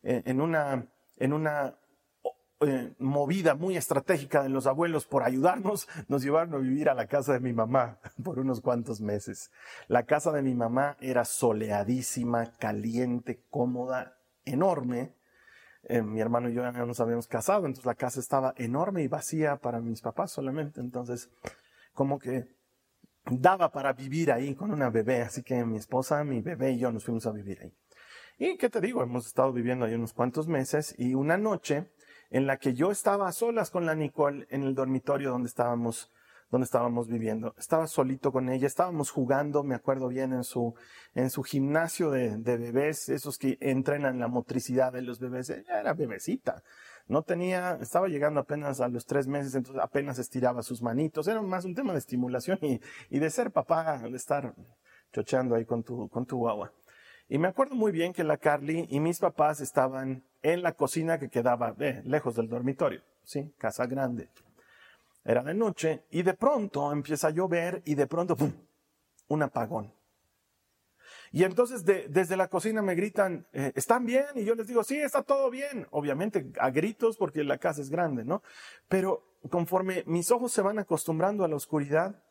eh, 0.03 0.23
en 0.25 0.41
una 0.41 0.87
en 1.19 1.33
una 1.33 1.79
eh, 2.61 2.95
movida 2.99 3.55
muy 3.55 3.77
estratégica 3.77 4.43
de 4.43 4.49
los 4.49 4.67
abuelos 4.67 5.05
por 5.05 5.23
ayudarnos, 5.23 5.89
nos 6.09 6.23
llevaron 6.23 6.55
a 6.55 6.59
vivir 6.59 6.89
a 6.89 6.95
la 6.95 7.07
casa 7.07 7.35
de 7.35 7.41
mi 7.41 7.53
mamá 7.53 7.99
por 8.25 8.39
unos 8.39 8.63
cuantos 8.63 9.01
meses. 9.01 9.51
La 9.89 10.05
casa 10.05 10.33
de 10.33 10.43
mi 10.43 10.55
mamá 10.55 10.97
era 11.01 11.25
soleadísima, 11.27 12.53
caliente, 12.59 13.43
cómoda, 13.51 14.17
enorme. 14.45 15.16
Eh, 15.89 16.03
mi 16.03 16.21
hermano 16.21 16.49
y 16.49 16.55
yo 16.55 16.63
ya 16.63 16.73
nos 16.73 16.99
habíamos 16.99 17.29
casado, 17.29 17.67
entonces 17.67 17.87
la 17.87 17.95
casa 17.95 18.19
estaba 18.19 18.55
enorme 18.57 19.03
y 19.03 19.09
vacía 19.09 19.57
para 19.57 19.81
mis 19.81 20.01
papás 20.01 20.33
solamente. 20.33 20.81
Entonces, 20.81 21.31
como 21.95 22.19
que 22.19 22.49
daba 23.31 23.71
para 23.71 23.93
vivir 23.93 24.33
ahí 24.33 24.55
con 24.55 24.73
una 24.73 24.91
bebé. 24.91 25.23
Así 25.23 25.43
que 25.43 25.65
mi 25.65 25.77
esposa, 25.77 26.25
mi 26.25 26.41
bebé 26.41 26.73
y 26.73 26.79
yo 26.79 26.91
nos 26.91 27.05
fuimos 27.05 27.27
a 27.27 27.33
vivir 27.33 27.61
ahí. 27.63 27.73
Y 28.39 28.57
qué 28.59 28.69
te 28.69 28.81
digo, 28.81 29.03
hemos 29.03 29.27
estado 29.27 29.53
viviendo 29.53 29.85
ahí 29.85 29.95
unos 29.95 30.13
cuantos 30.13 30.47
meses 30.47 30.95
y 30.99 31.15
una 31.15 31.39
noche 31.39 31.91
en 32.31 32.47
la 32.47 32.59
que 32.59 32.75
yo 32.75 32.91
estaba 32.91 33.29
a 33.29 33.33
solas 33.33 33.71
con 33.71 33.87
la 33.87 33.95
Nicole 33.95 34.47
en 34.51 34.63
el 34.63 34.75
dormitorio 34.75 35.31
donde 35.31 35.49
estábamos, 35.49 36.13
donde 36.51 36.65
estábamos 36.65 37.09
viviendo. 37.09 37.55
Estaba 37.59 37.87
solito 37.87 38.33
con 38.33 38.49
ella, 38.49 38.67
estábamos 38.67 39.11
jugando, 39.11 39.63
me 39.63 39.75
acuerdo 39.75 40.09
bien, 40.09 40.33
en 40.33 40.45
su, 40.45 40.75
en 41.15 41.31
su 41.31 41.43
gimnasio 41.43 42.11
de, 42.11 42.37
de 42.37 42.57
bebés, 42.57 43.09
esos 43.09 43.39
que 43.39 43.59
entrenan 43.61 44.19
la 44.19 44.29
motricidad 44.29 44.93
de 44.93 45.03
los 45.03 45.19
bebés. 45.19 45.51
Ella 45.51 45.81
era 45.81 45.95
bebecita. 45.95 46.63
No 47.09 47.23
tenía, 47.23 47.79
estaba 47.81 48.09
llegando 48.09 48.41
apenas 48.41 48.81
a 48.81 48.89
los 48.89 49.07
tres 49.07 49.29
meses, 49.29 49.55
entonces 49.55 49.83
apenas 49.83 50.19
estiraba 50.19 50.63
sus 50.63 50.83
manitos. 50.83 51.29
Era 51.29 51.41
más 51.43 51.65
un 51.65 51.75
tema 51.75 51.93
de 51.93 52.01
estimulación 52.01 52.59
y, 52.63 52.81
y 53.11 53.19
de 53.19 53.31
ser 53.31 53.53
papá, 53.53 53.99
de 53.99 54.17
estar 54.17 54.55
chocheando 55.13 55.55
ahí 55.55 55.65
con 55.65 55.83
tu, 55.83 56.09
con 56.09 56.27
tu 56.27 56.39
guagua. 56.39 56.73
Y 57.29 57.39
me 57.39 57.49
acuerdo 57.49 57.75
muy 57.75 57.91
bien 57.91 58.13
que 58.13 58.23
la 58.23 58.37
Carly 58.37 58.87
y 58.89 59.01
mis 59.01 59.19
papás 59.19 59.61
estaban 59.61 60.23
en 60.43 60.63
la 60.63 60.73
cocina 60.73 61.19
que 61.19 61.29
quedaba 61.29 61.75
eh, 61.81 62.03
lejos 62.05 62.37
del 62.37 62.49
dormitorio, 62.49 63.03
¿sí? 63.25 63.53
Casa 63.59 63.87
grande. 63.87 64.29
Era 65.27 65.43
de 65.43 65.55
noche 65.55 66.07
y 66.11 66.23
de 66.23 66.35
pronto 66.35 66.93
empieza 66.93 67.29
a 67.29 67.31
llover 67.31 67.83
y 67.85 67.97
de 67.97 68.07
pronto, 68.07 68.37
¡pum!, 68.37 68.53
un 69.27 69.43
apagón. 69.43 69.93
Y 71.33 71.43
entonces 71.43 71.85
desde 71.85 72.37
la 72.37 72.49
cocina 72.49 72.81
me 72.81 72.95
gritan, 72.95 73.49
eh, 73.53 73.73
¿están 73.75 74.07
bien? 74.07 74.27
Y 74.37 74.45
yo 74.45 74.55
les 74.55 74.69
digo, 74.69 74.85
sí, 74.85 74.97
está 74.97 75.23
todo 75.23 75.51
bien. 75.51 75.89
Obviamente 75.91 76.53
a 76.61 76.71
gritos 76.71 77.17
porque 77.17 77.43
la 77.43 77.59
casa 77.59 77.83
es 77.83 77.91
grande, 77.91 78.25
¿no? 78.25 78.43
Pero 78.89 79.41
conforme 79.51 80.05
mis 80.07 80.31
ojos 80.31 80.53
se 80.53 80.63
van 80.63 80.79
acostumbrando 80.79 81.45
a 81.45 81.49
la 81.49 81.57
oscuridad, 81.57 82.23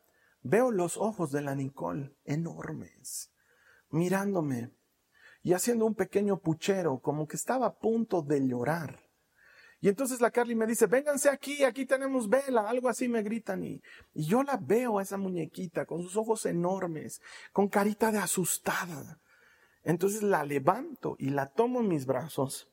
veo 0.42 0.72
los 0.72 0.96
ojos 0.96 1.34
de 1.34 1.42
la 1.42 1.54
Nicole 1.54 2.16
enormes, 2.24 3.34
mirándome 3.90 4.72
y 5.44 5.52
haciendo 5.52 5.86
un 5.86 5.96
pequeño 5.96 6.38
puchero, 6.38 7.00
como 7.00 7.28
que 7.28 7.36
estaba 7.36 7.66
a 7.66 7.78
punto 7.78 8.22
de 8.22 8.48
llorar. 8.48 9.05
Y 9.86 9.90
entonces 9.90 10.20
la 10.20 10.32
Carly 10.32 10.56
me 10.56 10.66
dice, 10.66 10.88
vénganse 10.88 11.30
aquí, 11.30 11.64
aquí 11.64 11.86
tenemos 11.86 12.28
vela, 12.28 12.68
algo 12.68 12.90
así 12.90 13.08
me 13.08 13.22
gritan. 13.22 13.64
Y, 13.64 13.84
y 14.16 14.26
yo 14.26 14.42
la 14.42 14.58
veo 14.58 14.98
a 14.98 15.04
esa 15.04 15.16
muñequita 15.16 15.86
con 15.86 16.02
sus 16.02 16.18
ojos 16.18 16.48
enormes, 16.48 17.22
con 17.54 17.68
carita 17.68 18.12
de 18.12 18.18
asustada. 18.18 19.20
Entonces 19.84 20.24
la 20.24 20.44
levanto 20.44 21.16
y 21.20 21.30
la 21.30 21.46
tomo 21.46 21.82
en 21.82 21.90
mis 21.90 22.08
brazos 22.08 22.68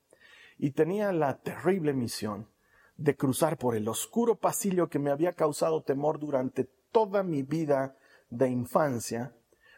y 0.57 0.71
tenía 0.71 1.12
la 1.12 1.37
terrible 1.37 1.92
misión 1.92 2.49
de 2.97 3.14
cruzar 3.14 3.59
por 3.59 3.76
el 3.76 3.88
oscuro 3.88 4.37
pasillo 4.37 4.88
que 4.88 4.99
me 4.99 5.11
había 5.11 5.35
causado 5.35 5.83
temor 5.83 6.19
durante 6.19 6.64
toda 6.92 7.23
mi 7.23 7.42
vida 7.42 7.95
de 8.31 8.49
infancia, 8.49 9.37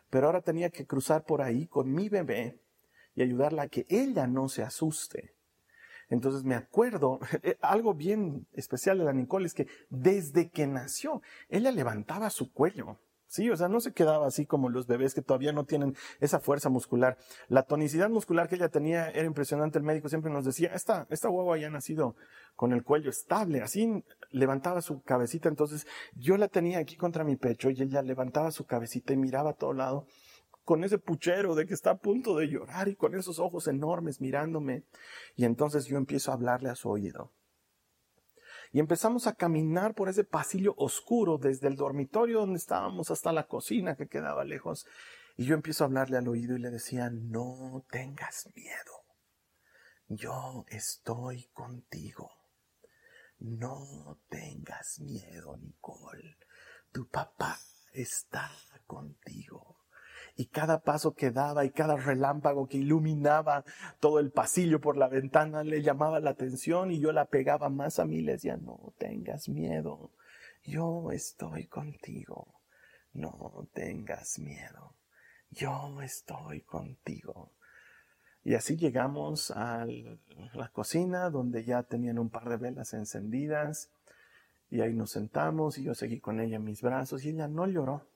pero 0.08 0.28
ahora 0.28 0.42
tenía 0.42 0.70
que 0.70 0.86
cruzar 0.86 1.24
por 1.24 1.42
ahí 1.42 1.66
con 1.66 1.92
mi 1.92 2.08
bebé 2.08 2.60
y 3.16 3.22
ayudarla 3.22 3.62
a 3.62 3.68
que 3.68 3.86
ella 3.88 4.28
no 4.28 4.48
se 4.48 4.62
asuste. 4.62 5.34
Entonces 6.08 6.44
me 6.44 6.54
acuerdo, 6.54 7.20
eh, 7.42 7.56
algo 7.60 7.94
bien 7.94 8.46
especial 8.52 8.98
de 8.98 9.04
la 9.04 9.12
Nicole 9.12 9.46
es 9.46 9.54
que 9.54 9.66
desde 9.90 10.50
que 10.50 10.66
nació, 10.66 11.22
ella 11.48 11.70
levantaba 11.70 12.30
su 12.30 12.52
cuello. 12.52 12.98
Sí, 13.34 13.50
o 13.50 13.56
sea, 13.56 13.68
no 13.68 13.80
se 13.80 13.92
quedaba 13.92 14.28
así 14.28 14.46
como 14.46 14.68
los 14.68 14.86
bebés 14.86 15.12
que 15.12 15.20
todavía 15.20 15.52
no 15.52 15.64
tienen 15.64 15.96
esa 16.20 16.38
fuerza 16.38 16.68
muscular. 16.68 17.18
La 17.48 17.64
tonicidad 17.64 18.08
muscular 18.08 18.48
que 18.48 18.54
ella 18.54 18.68
tenía 18.68 19.10
era 19.10 19.24
impresionante. 19.24 19.76
El 19.76 19.84
médico 19.84 20.08
siempre 20.08 20.30
nos 20.30 20.44
decía, 20.44 20.72
esta, 20.72 21.08
esta 21.10 21.28
guagua 21.28 21.58
ya 21.58 21.66
ha 21.66 21.70
nacido 21.70 22.14
con 22.54 22.72
el 22.72 22.84
cuello 22.84 23.10
estable. 23.10 23.60
Así 23.60 24.04
levantaba 24.30 24.82
su 24.82 25.02
cabecita. 25.02 25.48
Entonces 25.48 25.84
yo 26.14 26.36
la 26.36 26.46
tenía 26.46 26.78
aquí 26.78 26.96
contra 26.96 27.24
mi 27.24 27.34
pecho 27.34 27.70
y 27.70 27.82
ella 27.82 28.02
levantaba 28.02 28.52
su 28.52 28.66
cabecita 28.66 29.12
y 29.14 29.16
miraba 29.16 29.50
a 29.50 29.54
todo 29.54 29.72
lado 29.72 30.06
con 30.64 30.82
ese 30.82 30.98
puchero 30.98 31.54
de 31.54 31.66
que 31.66 31.74
está 31.74 31.90
a 31.90 31.98
punto 31.98 32.36
de 32.36 32.48
llorar 32.48 32.88
y 32.88 32.96
con 32.96 33.14
esos 33.14 33.38
ojos 33.38 33.68
enormes 33.68 34.20
mirándome. 34.20 34.84
Y 35.36 35.44
entonces 35.44 35.86
yo 35.86 35.96
empiezo 35.96 36.30
a 36.30 36.34
hablarle 36.34 36.70
a 36.70 36.74
su 36.74 36.88
oído. 36.88 37.32
Y 38.72 38.80
empezamos 38.80 39.28
a 39.28 39.34
caminar 39.34 39.94
por 39.94 40.08
ese 40.08 40.24
pasillo 40.24 40.74
oscuro 40.76 41.38
desde 41.38 41.68
el 41.68 41.76
dormitorio 41.76 42.40
donde 42.40 42.58
estábamos 42.58 43.10
hasta 43.10 43.32
la 43.32 43.46
cocina 43.46 43.94
que 43.94 44.08
quedaba 44.08 44.44
lejos. 44.44 44.86
Y 45.36 45.44
yo 45.44 45.54
empiezo 45.54 45.84
a 45.84 45.86
hablarle 45.86 46.16
al 46.16 46.26
oído 46.26 46.56
y 46.56 46.60
le 46.60 46.70
decía, 46.70 47.08
no 47.10 47.84
tengas 47.90 48.48
miedo. 48.56 49.04
Yo 50.08 50.64
estoy 50.68 51.44
contigo. 51.52 52.30
No 53.38 54.18
tengas 54.28 55.00
miedo, 55.00 55.56
Nicole. 55.56 56.36
Tu 56.92 57.08
papá 57.08 57.58
está 57.92 58.50
contigo. 58.86 59.73
Y 60.36 60.46
cada 60.46 60.80
paso 60.80 61.14
que 61.14 61.30
daba 61.30 61.64
y 61.64 61.70
cada 61.70 61.96
relámpago 61.96 62.66
que 62.66 62.78
iluminaba 62.78 63.64
todo 64.00 64.18
el 64.18 64.32
pasillo 64.32 64.80
por 64.80 64.96
la 64.96 65.08
ventana 65.08 65.62
le 65.62 65.82
llamaba 65.82 66.18
la 66.18 66.30
atención 66.30 66.90
y 66.90 66.98
yo 66.98 67.12
la 67.12 67.26
pegaba 67.26 67.68
más 67.68 68.00
a 68.00 68.04
mí, 68.04 68.20
le 68.20 68.32
decía, 68.32 68.56
no 68.56 68.92
tengas 68.98 69.48
miedo, 69.48 70.10
yo 70.64 71.12
estoy 71.12 71.66
contigo, 71.66 72.48
no 73.12 73.68
tengas 73.72 74.38
miedo, 74.40 74.94
yo 75.50 76.02
estoy 76.02 76.62
contigo. 76.62 77.52
Y 78.42 78.54
así 78.54 78.76
llegamos 78.76 79.50
a 79.52 79.86
la 80.52 80.68
cocina 80.68 81.30
donde 81.30 81.64
ya 81.64 81.82
tenían 81.84 82.18
un 82.18 82.28
par 82.28 82.48
de 82.48 82.56
velas 82.56 82.92
encendidas 82.92 83.90
y 84.70 84.80
ahí 84.80 84.92
nos 84.92 85.12
sentamos 85.12 85.78
y 85.78 85.84
yo 85.84 85.94
seguí 85.94 86.20
con 86.20 86.40
ella 86.40 86.56
en 86.56 86.64
mis 86.64 86.82
brazos 86.82 87.24
y 87.24 87.30
ella 87.30 87.48
no 87.48 87.66
lloró. 87.66 88.06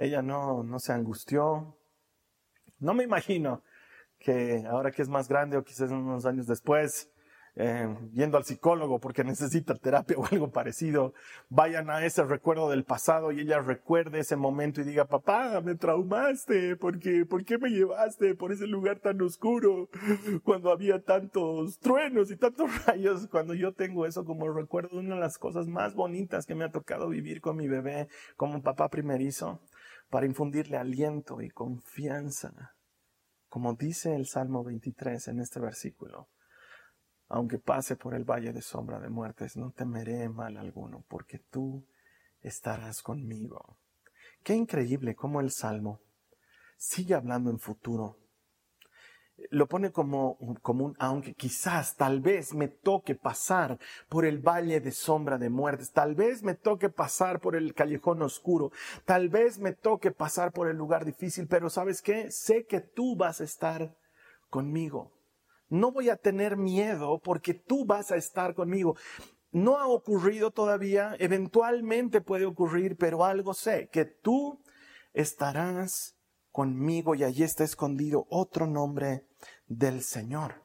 Ella 0.00 0.22
no, 0.22 0.62
no 0.62 0.78
se 0.78 0.94
angustió. 0.94 1.76
No 2.78 2.94
me 2.94 3.04
imagino 3.04 3.62
que 4.18 4.64
ahora 4.66 4.90
que 4.92 5.02
es 5.02 5.10
más 5.10 5.28
grande 5.28 5.58
o 5.58 5.62
quizás 5.62 5.90
unos 5.90 6.24
años 6.24 6.46
después, 6.46 7.10
eh, 7.54 7.94
yendo 8.14 8.38
al 8.38 8.44
psicólogo 8.44 8.98
porque 8.98 9.24
necesita 9.24 9.74
terapia 9.74 10.16
o 10.16 10.24
algo 10.24 10.50
parecido, 10.50 11.12
vayan 11.50 11.90
a 11.90 12.02
ese 12.06 12.24
recuerdo 12.24 12.70
del 12.70 12.84
pasado 12.84 13.30
y 13.30 13.40
ella 13.40 13.60
recuerde 13.60 14.20
ese 14.20 14.36
momento 14.36 14.80
y 14.80 14.84
diga, 14.84 15.04
papá, 15.04 15.60
me 15.60 15.74
traumaste, 15.74 16.76
porque, 16.76 17.26
¿por 17.26 17.44
qué 17.44 17.58
me 17.58 17.68
llevaste 17.68 18.34
por 18.34 18.52
ese 18.52 18.66
lugar 18.66 19.00
tan 19.00 19.20
oscuro 19.20 19.90
cuando 20.44 20.70
había 20.70 21.02
tantos 21.02 21.78
truenos 21.78 22.30
y 22.30 22.38
tantos 22.38 22.70
rayos? 22.86 23.28
Cuando 23.28 23.52
yo 23.52 23.74
tengo 23.74 24.06
eso 24.06 24.24
como 24.24 24.50
recuerdo, 24.50 24.98
una 24.98 25.16
de 25.16 25.20
las 25.20 25.36
cosas 25.36 25.66
más 25.66 25.94
bonitas 25.94 26.46
que 26.46 26.54
me 26.54 26.64
ha 26.64 26.70
tocado 26.70 27.10
vivir 27.10 27.42
con 27.42 27.58
mi 27.58 27.68
bebé 27.68 28.08
como 28.38 28.62
papá 28.62 28.88
primerizo, 28.88 29.60
para 30.10 30.26
infundirle 30.26 30.76
aliento 30.76 31.40
y 31.40 31.50
confianza, 31.50 32.74
como 33.48 33.74
dice 33.74 34.14
el 34.14 34.26
Salmo 34.26 34.62
23 34.62 35.28
en 35.28 35.40
este 35.40 35.60
versículo 35.60 36.28
aunque 37.30 37.58
pase 37.58 37.94
por 37.94 38.14
el 38.14 38.24
valle 38.24 38.52
de 38.52 38.60
sombra 38.60 38.98
de 38.98 39.08
muertes, 39.08 39.56
no 39.56 39.70
temeré 39.70 40.28
mal 40.28 40.56
alguno, 40.56 41.04
porque 41.08 41.38
tú 41.38 41.86
estarás 42.42 43.02
conmigo. 43.02 43.78
Qué 44.42 44.54
increíble 44.54 45.14
cómo 45.14 45.40
el 45.40 45.52
Salmo 45.52 46.00
sigue 46.76 47.14
hablando 47.14 47.50
en 47.50 47.60
futuro. 47.60 48.18
Lo 49.50 49.66
pone 49.66 49.90
como, 49.90 50.38
como 50.62 50.84
un 50.84 50.96
aunque 50.98 51.34
quizás, 51.34 51.96
tal 51.96 52.20
vez 52.20 52.54
me 52.54 52.68
toque 52.68 53.14
pasar 53.14 53.78
por 54.08 54.24
el 54.24 54.38
valle 54.38 54.80
de 54.80 54.92
sombra 54.92 55.38
de 55.38 55.50
muertes, 55.50 55.92
tal 55.92 56.14
vez 56.14 56.42
me 56.42 56.54
toque 56.54 56.90
pasar 56.90 57.40
por 57.40 57.56
el 57.56 57.74
callejón 57.74 58.22
oscuro, 58.22 58.70
tal 59.04 59.28
vez 59.28 59.58
me 59.58 59.72
toque 59.72 60.10
pasar 60.10 60.52
por 60.52 60.68
el 60.68 60.76
lugar 60.76 61.04
difícil, 61.04 61.46
pero 61.48 61.70
¿sabes 61.70 62.02
qué? 62.02 62.30
Sé 62.30 62.66
que 62.66 62.80
tú 62.80 63.16
vas 63.16 63.40
a 63.40 63.44
estar 63.44 63.96
conmigo 64.50 65.12
no 65.70 65.92
voy 65.92 66.10
a 66.10 66.16
tener 66.16 66.56
miedo 66.56 67.20
porque 67.22 67.54
tú 67.54 67.86
vas 67.86 68.10
a 68.10 68.16
estar 68.16 68.54
conmigo. 68.54 68.96
No 69.52 69.78
ha 69.78 69.86
ocurrido 69.86 70.50
todavía, 70.50 71.16
eventualmente 71.18 72.20
puede 72.20 72.44
ocurrir, 72.44 72.96
pero 72.96 73.24
algo 73.24 73.54
sé, 73.54 73.88
que 73.90 74.04
tú 74.04 74.60
estarás 75.12 76.16
conmigo 76.52 77.14
y 77.14 77.24
allí 77.24 77.42
está 77.42 77.64
escondido 77.64 78.26
otro 78.30 78.66
nombre 78.66 79.26
del 79.66 80.02
Señor. 80.02 80.64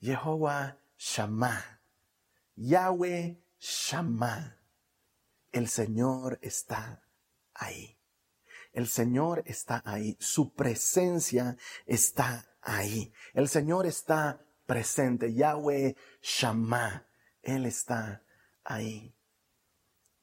Jehová 0.00 0.78
Shammah. 0.96 1.80
Yahweh 2.56 3.42
Shammah. 3.58 4.58
El 5.52 5.68
Señor 5.68 6.38
está 6.42 7.02
ahí. 7.54 7.98
El 8.72 8.88
Señor 8.88 9.42
está 9.46 9.82
ahí. 9.84 10.16
Su 10.18 10.54
presencia 10.54 11.56
está 11.86 12.46
ahí. 12.60 13.12
El 13.34 13.48
Señor 13.48 13.86
está 13.86 14.44
presente. 14.66 15.34
Yahweh 15.34 15.96
Shammah. 16.22 17.06
Él 17.42 17.66
está 17.66 18.22
ahí. 18.64 19.14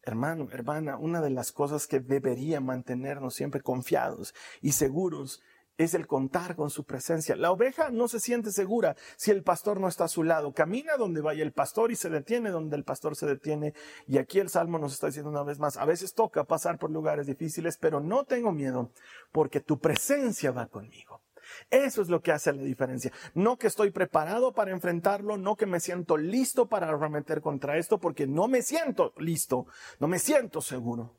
Hermano, 0.09 0.47
hermana, 0.51 0.97
una 0.97 1.21
de 1.21 1.29
las 1.29 1.51
cosas 1.51 1.85
que 1.85 1.99
debería 1.99 2.59
mantenernos 2.59 3.35
siempre 3.35 3.61
confiados 3.61 4.33
y 4.59 4.71
seguros 4.71 5.39
es 5.77 5.93
el 5.93 6.07
contar 6.07 6.55
con 6.55 6.71
su 6.71 6.83
presencia. 6.83 7.35
La 7.35 7.51
oveja 7.51 7.91
no 7.91 8.07
se 8.07 8.19
siente 8.19 8.51
segura 8.51 8.95
si 9.17 9.29
el 9.29 9.43
pastor 9.43 9.79
no 9.79 9.87
está 9.87 10.05
a 10.05 10.07
su 10.07 10.23
lado. 10.23 10.51
Camina 10.51 10.97
donde 10.97 11.21
vaya 11.21 11.43
el 11.43 11.53
pastor 11.53 11.91
y 11.91 11.95
se 11.95 12.09
detiene 12.09 12.49
donde 12.49 12.75
el 12.75 12.83
pastor 12.83 13.15
se 13.15 13.27
detiene. 13.27 13.75
Y 14.07 14.17
aquí 14.17 14.39
el 14.39 14.49
Salmo 14.49 14.79
nos 14.79 14.93
está 14.93 15.05
diciendo 15.05 15.29
una 15.29 15.43
vez 15.43 15.59
más, 15.59 15.77
a 15.77 15.85
veces 15.85 16.15
toca 16.15 16.43
pasar 16.43 16.79
por 16.79 16.89
lugares 16.89 17.27
difíciles, 17.27 17.77
pero 17.77 17.99
no 17.99 18.23
tengo 18.23 18.51
miedo 18.51 18.91
porque 19.31 19.59
tu 19.59 19.79
presencia 19.79 20.51
va 20.51 20.65
conmigo. 20.65 21.21
Eso 21.69 22.01
es 22.01 22.09
lo 22.09 22.21
que 22.21 22.31
hace 22.31 22.53
la 22.53 22.63
diferencia. 22.63 23.11
No 23.33 23.57
que 23.57 23.67
estoy 23.67 23.91
preparado 23.91 24.53
para 24.53 24.71
enfrentarlo, 24.71 25.37
no 25.37 25.55
que 25.55 25.65
me 25.65 25.79
siento 25.79 26.17
listo 26.17 26.67
para 26.67 26.89
arremeter 26.89 27.41
contra 27.41 27.77
esto, 27.77 27.99
porque 27.99 28.27
no 28.27 28.47
me 28.47 28.61
siento 28.61 29.13
listo, 29.17 29.67
no 29.99 30.07
me 30.07 30.19
siento 30.19 30.61
seguro. 30.61 31.15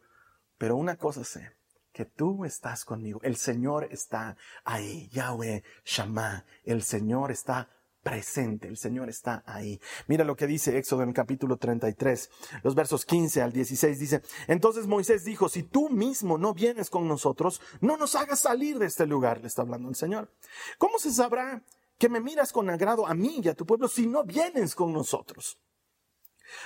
Pero 0.58 0.76
una 0.76 0.96
cosa 0.96 1.24
sé, 1.24 1.52
que 1.92 2.04
tú 2.04 2.44
estás 2.44 2.84
conmigo. 2.84 3.20
El 3.22 3.36
Señor 3.36 3.88
está 3.90 4.36
ahí. 4.64 5.08
Yahweh 5.12 5.62
Shammah. 5.84 6.44
El 6.64 6.82
Señor 6.82 7.30
está 7.30 7.68
presente, 8.02 8.68
el 8.68 8.76
Señor 8.76 9.08
está 9.08 9.42
ahí. 9.46 9.80
Mira 10.06 10.24
lo 10.24 10.36
que 10.36 10.46
dice 10.46 10.78
Éxodo 10.78 11.02
en 11.02 11.10
el 11.10 11.14
capítulo 11.14 11.56
33, 11.56 12.30
los 12.62 12.74
versos 12.74 13.04
15 13.04 13.42
al 13.42 13.52
16 13.52 13.98
dice, 13.98 14.22
entonces 14.48 14.86
Moisés 14.86 15.24
dijo, 15.24 15.48
si 15.48 15.62
tú 15.62 15.90
mismo 15.90 16.38
no 16.38 16.54
vienes 16.54 16.90
con 16.90 17.06
nosotros, 17.06 17.60
no 17.80 17.96
nos 17.96 18.14
hagas 18.14 18.40
salir 18.40 18.78
de 18.78 18.86
este 18.86 19.06
lugar, 19.06 19.40
le 19.40 19.48
está 19.48 19.62
hablando 19.62 19.88
el 19.88 19.96
Señor. 19.96 20.32
¿Cómo 20.78 20.98
se 20.98 21.12
sabrá 21.12 21.62
que 21.98 22.08
me 22.08 22.20
miras 22.20 22.52
con 22.52 22.70
agrado 22.70 23.06
a 23.06 23.14
mí 23.14 23.40
y 23.42 23.48
a 23.48 23.54
tu 23.54 23.66
pueblo 23.66 23.88
si 23.88 24.06
no 24.06 24.24
vienes 24.24 24.74
con 24.74 24.92
nosotros? 24.92 25.58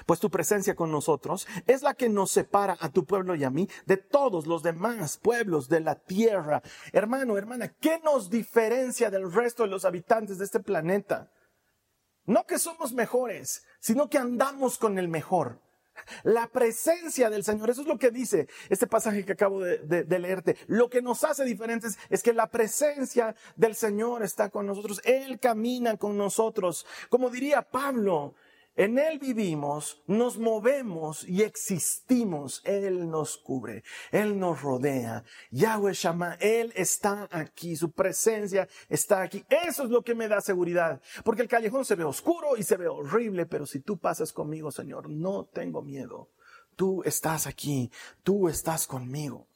Pues 0.07 0.21
tu 0.21 0.31
presencia 0.31 0.75
con 0.75 0.91
nosotros 0.91 1.47
es 1.67 1.83
la 1.83 1.95
que 1.95 2.09
nos 2.09 2.31
separa 2.31 2.77
a 2.81 2.91
tu 2.91 3.05
pueblo 3.05 3.35
y 3.35 3.45
a 3.45 3.51
mí 3.51 3.69
de 3.87 3.97
todos 3.97 4.47
los 4.47 4.63
demás 4.63 5.19
pueblos 5.19 5.69
de 5.69 5.81
la 5.81 5.97
tierra. 5.97 6.63
Hermano, 6.93 7.37
hermana, 7.37 7.69
¿qué 7.81 8.01
nos 8.05 8.31
diferencia 8.31 9.11
del 9.11 9.33
resto 9.33 9.63
de 9.63 9.71
los 9.71 9.85
habitantes 9.85 10.39
de 10.39 10.45
este 10.45 10.61
planeta? 10.61 11.31
No 12.27 12.47
que 12.47 12.59
somos 12.59 12.93
mejores, 12.93 13.65
sino 13.81 14.09
que 14.09 14.19
andamos 14.19 14.79
con 14.79 14.99
el 14.99 15.09
mejor. 15.09 15.61
La 16.23 16.49
presencia 16.49 17.31
del 17.31 17.45
Señor, 17.45 17.71
eso 17.71 17.83
es 17.83 17.87
lo 17.87 17.99
que 17.99 18.11
dice 18.11 18.49
este 18.69 18.87
pasaje 18.87 19.25
que 19.25 19.33
acabo 19.33 19.61
de, 19.61 20.19
leerte. 20.19 20.57
Lo 20.67 20.91
que 20.91 21.03
nos 21.03 21.25
hace 21.25 21.45
diferentes 21.45 21.99
es 22.11 22.23
que 22.23 22.33
la 22.33 22.51
presencia 22.51 23.35
del 23.57 23.75
Señor 23.75 24.23
está 24.23 24.51
con 24.51 24.67
nosotros. 24.67 25.01
Él 25.05 25.39
camina 25.39 25.97
con 25.97 26.17
nosotros. 26.17 26.87
Como 27.09 27.31
diría 27.31 27.63
Pablo, 27.63 28.35
en 28.77 28.99
Él 28.99 29.19
vivimos, 29.21 30.03
nos 30.07 30.37
movemos 30.39 31.29
y 31.29 31.43
existimos. 31.43 32.61
Él 32.65 33.09
nos 33.09 33.39
cubre, 33.39 33.85
Él 34.11 34.39
nos 34.39 34.63
rodea. 34.63 35.25
Yahweh 35.51 35.93
Shammah, 35.93 36.35
Él 36.41 36.73
está 36.75 37.29
aquí, 37.31 37.77
su 37.77 37.93
presencia 37.93 38.69
está 38.89 39.23
aquí. 39.23 39.45
Eso 39.49 39.85
es 39.85 39.91
lo 39.91 40.03
que 40.03 40.15
me 40.15 40.29
da 40.29 40.41
seguridad, 40.41 41.01
porque 41.25 41.43
el 41.43 41.49
callejón 41.49 41.85
se 41.85 41.95
ve 41.95 42.05
oscuro 42.05 42.57
y 42.57 42.65
se 42.65 42.77
ve 42.77 42.89
horrible, 42.89 43.47
pero 43.47 43.65
si 43.67 43.81
tú 43.81 43.99
pasas 43.99 44.33
conmigo, 44.33 44.71
Señor, 44.71 45.09
no 45.09 45.45
tengo 45.47 45.83
miedo. 45.83 46.31
Tú 46.75 47.03
estás 47.05 47.47
aquí, 47.47 47.93
tú 48.25 48.49
estás 48.49 48.87
conmigo. 48.87 49.47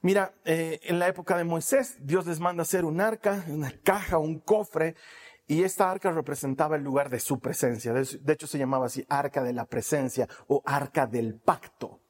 Mira, 0.00 0.34
eh, 0.44 0.80
en 0.82 0.98
la 0.98 1.06
época 1.06 1.36
de 1.36 1.44
Moisés, 1.44 1.96
Dios 2.00 2.26
les 2.26 2.40
manda 2.40 2.62
hacer 2.62 2.84
un 2.84 3.00
arca, 3.00 3.44
una 3.48 3.70
caja, 3.84 4.18
un 4.18 4.40
cofre, 4.40 4.96
y 5.52 5.64
esta 5.64 5.90
arca 5.90 6.10
representaba 6.10 6.76
el 6.76 6.82
lugar 6.82 7.10
de 7.10 7.20
su 7.20 7.38
presencia. 7.38 7.92
De 7.92 8.32
hecho, 8.32 8.46
se 8.46 8.56
llamaba 8.56 8.86
así 8.86 9.04
arca 9.10 9.42
de 9.42 9.52
la 9.52 9.66
presencia 9.66 10.26
o 10.46 10.62
arca 10.64 11.06
del 11.06 11.34
pacto. 11.34 12.00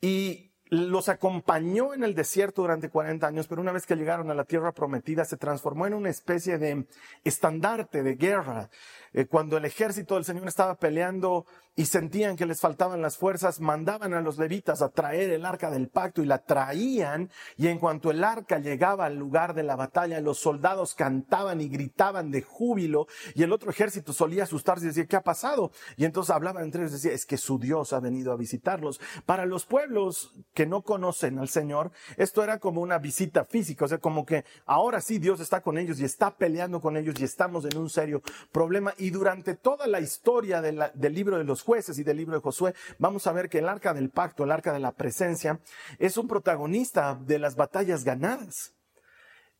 Y 0.00 0.52
los 0.68 1.08
acompañó 1.08 1.92
en 1.92 2.04
el 2.04 2.14
desierto 2.14 2.62
durante 2.62 2.88
40 2.88 3.26
años, 3.26 3.48
pero 3.48 3.60
una 3.60 3.72
vez 3.72 3.84
que 3.84 3.96
llegaron 3.96 4.30
a 4.30 4.34
la 4.34 4.44
tierra 4.44 4.70
prometida 4.70 5.24
se 5.24 5.36
transformó 5.36 5.88
en 5.88 5.94
una 5.94 6.08
especie 6.10 6.56
de 6.56 6.86
estandarte 7.24 8.04
de 8.04 8.14
guerra. 8.14 8.70
Eh, 9.12 9.26
cuando 9.26 9.56
el 9.56 9.64
ejército 9.64 10.14
del 10.14 10.24
Señor 10.24 10.46
estaba 10.46 10.76
peleando 10.76 11.46
y 11.74 11.86
sentían 11.86 12.36
que 12.36 12.44
les 12.44 12.60
faltaban 12.60 13.00
las 13.00 13.16
fuerzas, 13.16 13.60
mandaban 13.60 14.12
a 14.12 14.20
los 14.20 14.38
levitas 14.38 14.82
a 14.82 14.90
traer 14.90 15.30
el 15.30 15.46
arca 15.46 15.70
del 15.70 15.88
pacto 15.88 16.22
y 16.22 16.26
la 16.26 16.38
traían 16.38 17.30
y 17.56 17.68
en 17.68 17.78
cuanto 17.78 18.10
el 18.10 18.22
arca 18.24 18.58
llegaba 18.58 19.06
al 19.06 19.16
lugar 19.16 19.54
de 19.54 19.62
la 19.62 19.76
batalla, 19.76 20.20
los 20.20 20.38
soldados 20.38 20.94
cantaban 20.94 21.60
y 21.60 21.68
gritaban 21.68 22.30
de 22.30 22.42
júbilo 22.42 23.06
y 23.34 23.42
el 23.42 23.52
otro 23.52 23.70
ejército 23.70 24.12
solía 24.12 24.44
asustarse 24.44 24.84
y 24.84 24.88
decir, 24.88 25.08
¿qué 25.08 25.16
ha 25.16 25.22
pasado? 25.22 25.72
Y 25.96 26.04
entonces 26.04 26.34
hablaban 26.34 26.64
entre 26.64 26.82
ellos 26.82 26.92
y 26.92 26.96
decía, 26.96 27.12
es 27.12 27.24
que 27.24 27.38
su 27.38 27.58
Dios 27.58 27.92
ha 27.94 28.00
venido 28.00 28.32
a 28.32 28.36
visitarlos. 28.36 29.00
Para 29.24 29.46
los 29.46 29.64
pueblos 29.64 30.34
que 30.52 30.66
no 30.66 30.82
conocen 30.82 31.38
al 31.38 31.48
Señor, 31.48 31.90
esto 32.18 32.44
era 32.44 32.58
como 32.58 32.82
una 32.82 32.98
visita 32.98 33.44
física, 33.44 33.86
o 33.86 33.88
sea, 33.88 33.98
como 33.98 34.26
que 34.26 34.44
ahora 34.66 35.00
sí 35.00 35.18
Dios 35.18 35.40
está 35.40 35.62
con 35.62 35.78
ellos 35.78 36.00
y 36.00 36.04
está 36.04 36.36
peleando 36.36 36.80
con 36.80 36.96
ellos 36.96 37.18
y 37.18 37.24
estamos 37.24 37.64
en 37.64 37.78
un 37.78 37.88
serio 37.88 38.22
problema. 38.50 38.92
Y 38.98 39.10
durante 39.10 39.54
toda 39.54 39.86
la 39.86 40.00
historia 40.00 40.60
del 40.60 41.14
libro 41.14 41.38
de 41.38 41.44
los 41.44 41.61
jueces 41.62 41.98
y 41.98 42.04
del 42.04 42.16
libro 42.16 42.34
de 42.34 42.42
Josué, 42.42 42.74
vamos 42.98 43.26
a 43.26 43.32
ver 43.32 43.48
que 43.48 43.58
el 43.58 43.68
arca 43.68 43.94
del 43.94 44.10
pacto, 44.10 44.44
el 44.44 44.52
arca 44.52 44.72
de 44.72 44.80
la 44.80 44.92
presencia, 44.92 45.60
es 45.98 46.16
un 46.16 46.28
protagonista 46.28 47.18
de 47.20 47.38
las 47.38 47.56
batallas 47.56 48.04
ganadas 48.04 48.74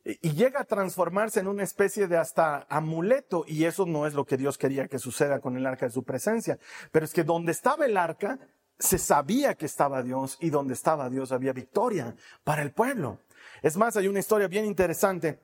y 0.04 0.32
llega 0.32 0.60
a 0.60 0.64
transformarse 0.64 1.40
en 1.40 1.46
una 1.46 1.62
especie 1.62 2.08
de 2.08 2.16
hasta 2.16 2.66
amuleto 2.68 3.44
y 3.46 3.64
eso 3.64 3.86
no 3.86 4.06
es 4.06 4.14
lo 4.14 4.24
que 4.24 4.36
Dios 4.36 4.58
quería 4.58 4.88
que 4.88 4.98
suceda 4.98 5.40
con 5.40 5.56
el 5.56 5.66
arca 5.66 5.86
de 5.86 5.92
su 5.92 6.02
presencia. 6.02 6.58
Pero 6.90 7.04
es 7.04 7.12
que 7.12 7.22
donde 7.22 7.52
estaba 7.52 7.86
el 7.86 7.96
arca 7.96 8.38
se 8.78 8.98
sabía 8.98 9.54
que 9.54 9.66
estaba 9.66 10.02
Dios 10.02 10.38
y 10.40 10.50
donde 10.50 10.74
estaba 10.74 11.08
Dios 11.08 11.30
había 11.30 11.52
victoria 11.52 12.16
para 12.42 12.62
el 12.62 12.72
pueblo. 12.72 13.20
Es 13.62 13.76
más, 13.76 13.96
hay 13.96 14.08
una 14.08 14.18
historia 14.18 14.48
bien 14.48 14.64
interesante 14.64 15.38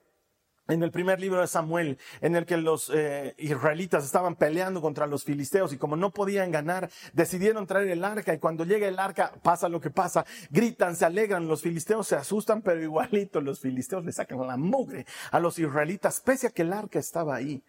en 0.68 0.82
el 0.82 0.90
primer 0.90 1.18
libro 1.18 1.40
de 1.40 1.46
Samuel, 1.46 1.98
en 2.20 2.36
el 2.36 2.44
que 2.46 2.58
los 2.58 2.90
eh, 2.94 3.34
israelitas 3.38 4.04
estaban 4.04 4.36
peleando 4.36 4.80
contra 4.80 5.06
los 5.06 5.24
filisteos 5.24 5.72
y 5.72 5.78
como 5.78 5.96
no 5.96 6.10
podían 6.10 6.50
ganar, 6.50 6.90
decidieron 7.14 7.66
traer 7.66 7.88
el 7.88 8.04
arca 8.04 8.34
y 8.34 8.38
cuando 8.38 8.64
llega 8.64 8.86
el 8.86 8.98
arca 8.98 9.32
pasa 9.42 9.68
lo 9.68 9.80
que 9.80 9.90
pasa, 9.90 10.26
gritan, 10.50 10.94
se 10.94 11.06
alegran, 11.06 11.48
los 11.48 11.62
filisteos 11.62 12.06
se 12.06 12.16
asustan, 12.16 12.62
pero 12.62 12.82
igualito 12.82 13.40
los 13.40 13.60
filisteos 13.60 14.04
le 14.04 14.12
sacan 14.12 14.38
la 14.46 14.56
mugre 14.56 15.06
a 15.32 15.40
los 15.40 15.58
israelitas, 15.58 16.20
pese 16.20 16.46
a 16.46 16.50
que 16.50 16.62
el 16.62 16.72
arca 16.72 16.98
estaba 16.98 17.34
ahí. 17.34 17.64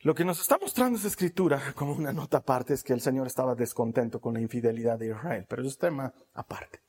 Lo 0.00 0.14
que 0.14 0.24
nos 0.24 0.40
está 0.40 0.58
mostrando 0.58 0.98
esa 0.98 1.08
escritura, 1.08 1.60
como 1.74 1.92
una 1.92 2.12
nota 2.12 2.38
aparte, 2.38 2.74
es 2.74 2.84
que 2.84 2.92
el 2.92 3.00
Señor 3.00 3.26
estaba 3.26 3.54
descontento 3.54 4.20
con 4.20 4.34
la 4.34 4.40
infidelidad 4.40 4.98
de 4.98 5.08
Israel, 5.08 5.46
pero 5.48 5.62
es 5.62 5.78
tema 5.78 6.12
aparte. 6.34 6.85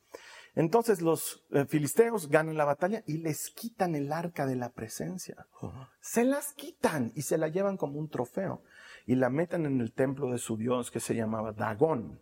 Entonces 0.54 1.02
los 1.02 1.46
eh, 1.50 1.66
filisteos 1.66 2.28
ganan 2.28 2.56
la 2.56 2.64
batalla 2.64 3.02
y 3.06 3.18
les 3.18 3.50
quitan 3.50 3.94
el 3.94 4.12
arca 4.12 4.46
de 4.46 4.56
la 4.56 4.72
presencia. 4.72 5.46
Se 6.00 6.24
las 6.24 6.52
quitan 6.52 7.12
y 7.14 7.22
se 7.22 7.38
la 7.38 7.48
llevan 7.48 7.76
como 7.76 7.98
un 7.98 8.08
trofeo 8.08 8.62
y 9.06 9.14
la 9.14 9.30
meten 9.30 9.66
en 9.66 9.80
el 9.80 9.92
templo 9.92 10.30
de 10.30 10.38
su 10.38 10.56
dios 10.56 10.90
que 10.90 11.00
se 11.00 11.14
llamaba 11.14 11.52
Dagón. 11.52 12.20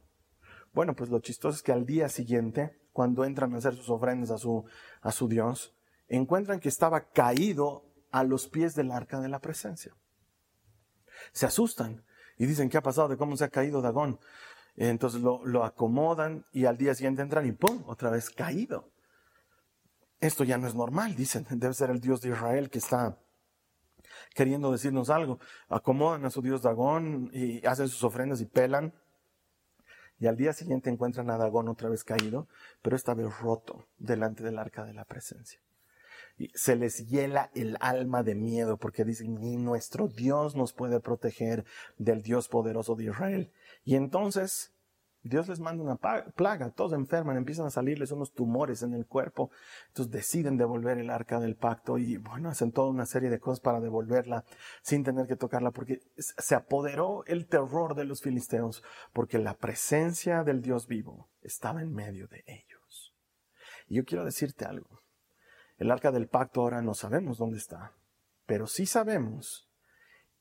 Bueno, 0.73 0.95
pues 0.95 1.11
lo 1.11 1.21
chistoso 1.21 1.57
es 1.57 1.63
que 1.63 1.73
al 1.73 1.87
día 1.87 2.09
siguiente, 2.09 2.79
cuando 2.93 3.25
entran 3.25 3.55
a 3.55 3.59
hacer 3.59 3.75
sus 3.75 3.89
ofrendas 3.89 4.31
a 4.31 4.39
su, 4.39 4.67
a 5.01 5.13
su 5.13 5.29
dios, 5.29 5.75
encuentran 6.09 6.61
que 6.61 6.69
estaba 6.69 7.09
caído 7.09 7.85
a 8.11 8.23
los 8.25 8.49
pies 8.49 8.75
del 8.75 8.93
arca 8.93 9.21
de 9.21 9.29
la 9.29 9.41
presencia. 9.41 9.95
Se 11.33 11.47
asustan 11.47 12.05
y 12.37 12.47
dicen, 12.47 12.69
¿qué 12.69 12.77
ha 12.77 12.83
pasado? 12.83 13.09
¿De 13.09 13.17
cómo 13.17 13.37
se 13.37 13.45
ha 13.45 13.49
caído 13.49 13.81
Dagón? 13.81 14.21
Entonces 14.77 15.23
lo, 15.23 15.65
acomodan 15.65 16.45
y 16.53 16.67
al 16.67 16.77
día 16.77 16.95
siguiente 16.95 17.23
entran 17.23 17.47
y 17.47 17.53
¡pum! 17.53 17.83
Otra 17.87 18.11
vez 18.11 18.31
caído. 18.31 18.91
Esto 20.21 20.45
ya 20.45 20.59
no 20.59 20.67
es 20.67 20.75
normal, 20.75 21.15
dicen. 21.15 21.47
Debe 21.51 21.75
ser 21.75 21.91
el 21.91 22.01
Dios 22.01 22.21
de 22.21 22.31
Israel 22.31 22.71
que 22.71 22.79
está 22.79 23.19
queriendo 24.35 24.71
decirnos 24.71 25.09
algo. 25.09 25.39
Acomodan 25.69 26.25
a 26.27 26.31
su 26.31 26.43
Dios 26.43 26.63
Dagón 26.63 27.31
y 27.33 27.65
hacen 27.67 27.89
sus 27.89 28.05
ofrendas 28.05 28.41
y 28.41 28.47
pelan. 28.47 28.93
Y 30.19 30.27
al 30.27 30.37
día 30.37 30.53
siguiente 30.53 30.89
encuentran 30.91 31.31
a 31.31 31.37
Dagón 31.37 31.69
otra 31.69 31.89
vez 31.89 32.03
caído, 32.03 32.49
pero 32.81 32.97
esta 32.97 33.13
vez 33.15 33.39
roto 33.39 33.87
delante 33.99 34.43
del 34.43 34.59
arca 34.59 34.85
de 34.85 34.95
la 34.95 35.05
presencia. 35.05 35.61
Y 36.39 36.51
se 36.55 36.77
les 36.77 37.07
hiela 37.07 37.51
el 37.55 37.77
alma 37.81 38.23
de 38.23 38.35
miedo 38.35 38.77
porque 38.77 39.05
dicen, 39.05 39.41
ni 39.41 39.57
nuestro 39.57 40.09
Dios 40.09 40.55
nos 40.55 40.73
puede 40.73 41.01
proteger 41.01 41.65
del 41.99 42.23
Dios 42.23 42.49
poderoso 42.49 42.95
de 42.95 43.05
Israel. 43.05 43.53
Y 43.87 43.95
entonces 43.95 44.75
Dios 45.23 45.49
les 45.49 45.61
manda 45.61 45.83
una 45.85 45.97
plaga, 45.97 46.73
todos 46.73 46.93
enferman, 46.93 47.37
empiezan 47.37 47.67
a 47.67 47.71
salirles 47.71 48.11
unos 48.11 48.33
tumores 48.33 48.83
en 48.83 48.95
el 48.95 49.07
cuerpo, 49.07 49.53
entonces 49.87 50.13
deciden 50.13 50.57
devolver 50.57 50.99
el 50.99 51.09
arca 51.09 51.39
del 51.39 51.55
pacto 51.55 51.97
y 51.97 52.17
bueno, 52.17 52.49
hacen 52.49 52.73
toda 52.73 52.91
una 52.91 53.07
serie 53.07 53.31
de 53.31 53.39
cosas 53.39 53.61
para 53.61 53.81
devolverla 53.81 54.45
sin 54.83 55.05
tener 55.05 55.29
que 55.29 55.37
tocarla, 55.37 55.71
porque 55.71 56.01
se 56.17 56.57
apoderó 56.57 57.25
el 57.27 57.47
terror 57.47 57.95
de 57.95 58.05
los 58.05 58.23
filisteos, 58.23 58.83
porque 59.13 59.39
la 59.39 59.55
presencia 59.55 60.43
del 60.43 60.63
Dios 60.63 60.89
vivo 60.89 61.31
estaba 61.41 61.81
en 61.81 61.95
medio 61.95 62.27
de 62.27 62.43
ellos. 62.49 63.15
Y 63.87 63.97
yo 63.97 64.05
quiero 64.05 64.25
decirte 64.25 64.65
algo, 64.65 65.01
el 65.77 65.93
arca 65.93 66.11
del 66.11 66.27
pacto 66.27 66.63
ahora 66.63 66.83
no 66.83 66.95
sabemos 66.95 67.39
dónde 67.39 67.59
está, 67.59 67.93
pero 68.47 68.67
sí 68.67 68.85
sabemos 68.85 69.71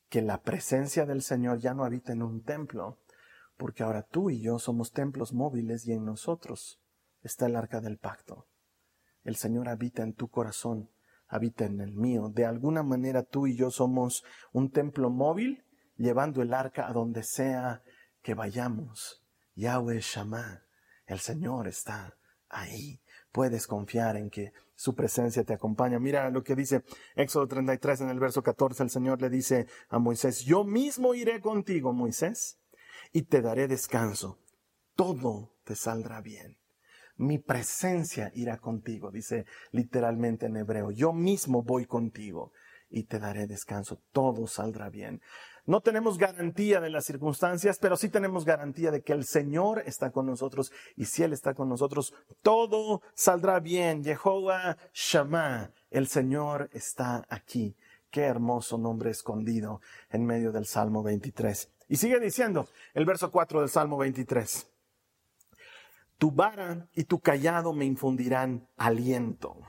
que 0.08 0.20
la 0.20 0.42
presencia 0.42 1.06
del 1.06 1.22
Señor 1.22 1.58
ya 1.58 1.74
no 1.74 1.84
habita 1.84 2.12
en 2.12 2.22
un 2.22 2.42
templo, 2.42 2.98
porque 3.56 3.82
ahora 3.82 4.02
tú 4.02 4.30
y 4.30 4.40
yo 4.40 4.58
somos 4.58 4.92
templos 4.92 5.32
móviles 5.32 5.86
y 5.86 5.92
en 5.92 6.04
nosotros 6.04 6.80
está 7.22 7.46
el 7.46 7.56
arca 7.56 7.80
del 7.80 7.98
pacto. 7.98 8.46
El 9.24 9.36
Señor 9.36 9.68
habita 9.68 10.02
en 10.02 10.14
tu 10.14 10.28
corazón, 10.28 10.90
habita 11.26 11.64
en 11.64 11.80
el 11.80 11.94
mío. 11.94 12.28
De 12.28 12.44
alguna 12.44 12.82
manera 12.82 13.22
tú 13.22 13.46
y 13.46 13.56
yo 13.56 13.70
somos 13.70 14.24
un 14.52 14.70
templo 14.70 15.10
móvil 15.10 15.64
llevando 15.96 16.42
el 16.42 16.54
arca 16.54 16.88
a 16.88 16.92
donde 16.92 17.22
sea 17.22 17.82
que 18.22 18.34
vayamos. 18.34 19.24
Yahweh 19.54 20.00
Shammah, 20.00 20.62
el 21.06 21.18
Señor 21.18 21.66
está 21.66 22.16
ahí. 22.48 23.00
Puedes 23.32 23.66
confiar 23.66 24.16
en 24.16 24.30
que 24.30 24.52
su 24.74 24.94
presencia 24.94 25.44
te 25.44 25.54
acompaña. 25.54 25.98
Mira 25.98 26.30
lo 26.30 26.42
que 26.42 26.54
dice 26.54 26.84
Éxodo 27.14 27.48
33 27.48 28.02
en 28.02 28.10
el 28.10 28.20
verso 28.20 28.42
14. 28.42 28.82
El 28.82 28.90
Señor 28.90 29.20
le 29.20 29.30
dice 29.30 29.66
a 29.88 29.98
Moisés, 29.98 30.40
yo 30.44 30.64
mismo 30.64 31.14
iré 31.14 31.40
contigo, 31.40 31.92
Moisés 31.92 32.60
y 33.12 33.22
te 33.22 33.42
daré 33.42 33.68
descanso. 33.68 34.38
Todo 34.94 35.52
te 35.64 35.74
saldrá 35.74 36.20
bien. 36.20 36.58
Mi 37.16 37.38
presencia 37.38 38.30
irá 38.34 38.58
contigo, 38.58 39.10
dice 39.10 39.46
literalmente 39.72 40.46
en 40.46 40.56
hebreo. 40.56 40.90
Yo 40.90 41.12
mismo 41.12 41.62
voy 41.62 41.86
contigo 41.86 42.52
y 42.90 43.04
te 43.04 43.18
daré 43.18 43.46
descanso. 43.46 44.00
Todo 44.12 44.46
saldrá 44.46 44.90
bien. 44.90 45.20
No 45.64 45.80
tenemos 45.80 46.16
garantía 46.16 46.80
de 46.80 46.90
las 46.90 47.06
circunstancias, 47.06 47.78
pero 47.80 47.96
sí 47.96 48.08
tenemos 48.08 48.44
garantía 48.44 48.92
de 48.92 49.02
que 49.02 49.12
el 49.12 49.24
Señor 49.24 49.82
está 49.84 50.12
con 50.12 50.26
nosotros 50.26 50.72
y 50.94 51.06
si 51.06 51.24
Él 51.24 51.32
está 51.32 51.54
con 51.54 51.68
nosotros, 51.68 52.14
todo 52.42 53.02
saldrá 53.14 53.58
bien. 53.58 54.04
Jehová 54.04 54.76
Shammah, 54.92 55.72
el 55.90 56.06
Señor 56.06 56.70
está 56.72 57.26
aquí. 57.28 57.76
Qué 58.10 58.22
hermoso 58.22 58.78
nombre 58.78 59.10
escondido 59.10 59.80
en 60.10 60.24
medio 60.24 60.52
del 60.52 60.66
Salmo 60.66 61.02
23. 61.02 61.68
Y 61.88 61.96
sigue 61.96 62.18
diciendo 62.20 62.68
el 62.94 63.04
verso 63.04 63.30
4 63.30 63.60
del 63.60 63.68
Salmo 63.68 63.96
23. 63.98 64.68
Tu 66.18 66.30
vara 66.30 66.88
y 66.94 67.04
tu 67.04 67.20
callado 67.20 67.72
me 67.72 67.84
infundirán 67.84 68.68
aliento. 68.76 69.60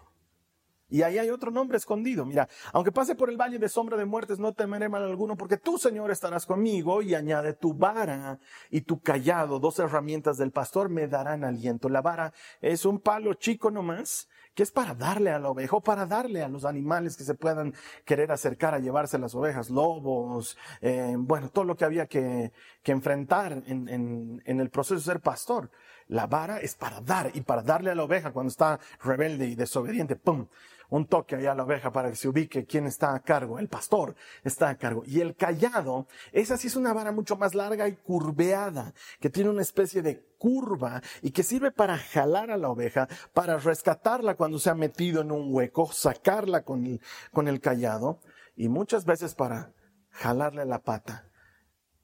Y 0.90 1.02
ahí 1.02 1.18
hay 1.18 1.30
otro 1.30 1.52
nombre 1.52 1.78
escondido. 1.78 2.26
Mira, 2.26 2.48
aunque 2.72 2.94
pase 2.94 3.16
por 3.16 3.30
el 3.30 3.36
valle 3.36 3.60
de 3.60 3.68
sombra 3.68 3.98
de 3.98 4.06
muertes, 4.06 4.40
no 4.40 4.54
temeré 4.54 4.88
mal 4.88 5.04
alguno, 5.04 5.36
porque 5.36 5.58
tú, 5.58 5.78
Señor, 5.78 6.12
estarás 6.12 6.46
conmigo. 6.46 7.02
Y 7.02 7.14
añade, 7.14 7.54
tu 7.54 7.74
vara 7.74 8.40
y 8.70 8.82
tu 8.82 9.02
callado, 9.02 9.60
dos 9.60 9.80
herramientas 9.80 10.38
del 10.38 10.52
pastor, 10.52 10.88
me 10.88 11.08
darán 11.08 11.44
aliento. 11.44 11.90
La 11.90 12.02
vara 12.02 12.34
es 12.62 12.86
un 12.86 13.00
palo 13.00 13.34
chico 13.34 13.70
nomás, 13.70 14.30
que 14.58 14.64
es 14.64 14.72
para 14.72 14.96
darle 14.96 15.30
a 15.30 15.38
la 15.38 15.50
oveja 15.50 15.76
o 15.76 15.82
para 15.82 16.08
darle 16.08 16.42
a 16.42 16.48
los 16.48 16.66
animales 16.66 17.16
que 17.16 17.24
se 17.24 17.36
puedan 17.36 17.76
querer 18.04 18.32
acercar 18.32 18.74
a 18.74 18.80
llevarse 18.80 19.20
las 19.20 19.36
ovejas, 19.36 19.70
lobos, 19.70 20.58
eh, 20.82 21.14
bueno, 21.16 21.50
todo 21.50 21.64
lo 21.64 21.78
que 21.78 21.86
había 21.86 22.08
que, 22.08 22.52
que 22.82 22.92
enfrentar 22.92 23.52
en, 23.68 23.88
en, 23.88 24.42
en, 24.44 24.60
el 24.60 24.72
proceso 24.72 24.96
de 24.96 25.02
ser 25.02 25.20
pastor. 25.20 25.70
La 26.08 26.26
vara 26.26 26.58
es 26.58 26.74
para 26.74 27.02
dar 27.02 27.30
y 27.36 27.42
para 27.42 27.62
darle 27.62 27.92
a 27.92 27.96
la 27.96 28.04
oveja 28.04 28.32
cuando 28.32 28.50
está 28.50 28.80
rebelde 29.04 29.46
y 29.46 29.54
desobediente, 29.54 30.16
¡pum! 30.16 30.48
Un 30.90 31.06
toque 31.06 31.36
allá 31.36 31.52
a 31.52 31.56
la 31.56 31.64
oveja 31.64 31.92
para 31.92 32.10
que 32.10 32.16
se 32.16 32.28
ubique 32.28 32.66
quién 32.66 32.88
está 32.88 33.14
a 33.14 33.20
cargo. 33.20 33.60
El 33.60 33.68
pastor 33.68 34.16
está 34.44 34.70
a 34.70 34.78
cargo. 34.78 35.04
Y 35.06 35.22
el 35.22 35.36
callado, 35.36 36.08
esa 36.32 36.58
sí 36.58 36.68
es 36.68 36.76
una 36.76 36.94
vara 36.94 37.12
mucho 37.12 37.36
más 37.36 37.56
larga 37.56 37.88
y 37.88 37.96
curveada, 37.96 38.94
que 39.20 39.30
tiene 39.30 39.50
una 39.50 39.62
especie 39.62 40.02
de 40.02 40.26
curva 40.38 41.02
y 41.22 41.32
que 41.32 41.44
sirve 41.44 41.72
para 41.72 41.98
jalar 41.98 42.52
a 42.52 42.58
la 42.58 42.70
oveja, 42.70 43.08
para 43.34 43.58
rescatarla 43.58 44.36
cuando 44.36 44.60
se 44.60 44.70
ha 44.70 44.76
metido 44.76 45.22
en 45.22 45.32
un 45.32 45.54
hueco, 45.54 45.92
sacarla 45.92 46.64
con 46.64 46.86
el, 46.86 47.02
con 47.32 47.48
el 47.48 47.60
callado 47.60 48.20
y 48.56 48.70
muchas 48.70 49.06
veces 49.06 49.36
para 49.36 49.74
jalarle 50.10 50.66
la 50.66 50.84
pata, 50.84 51.30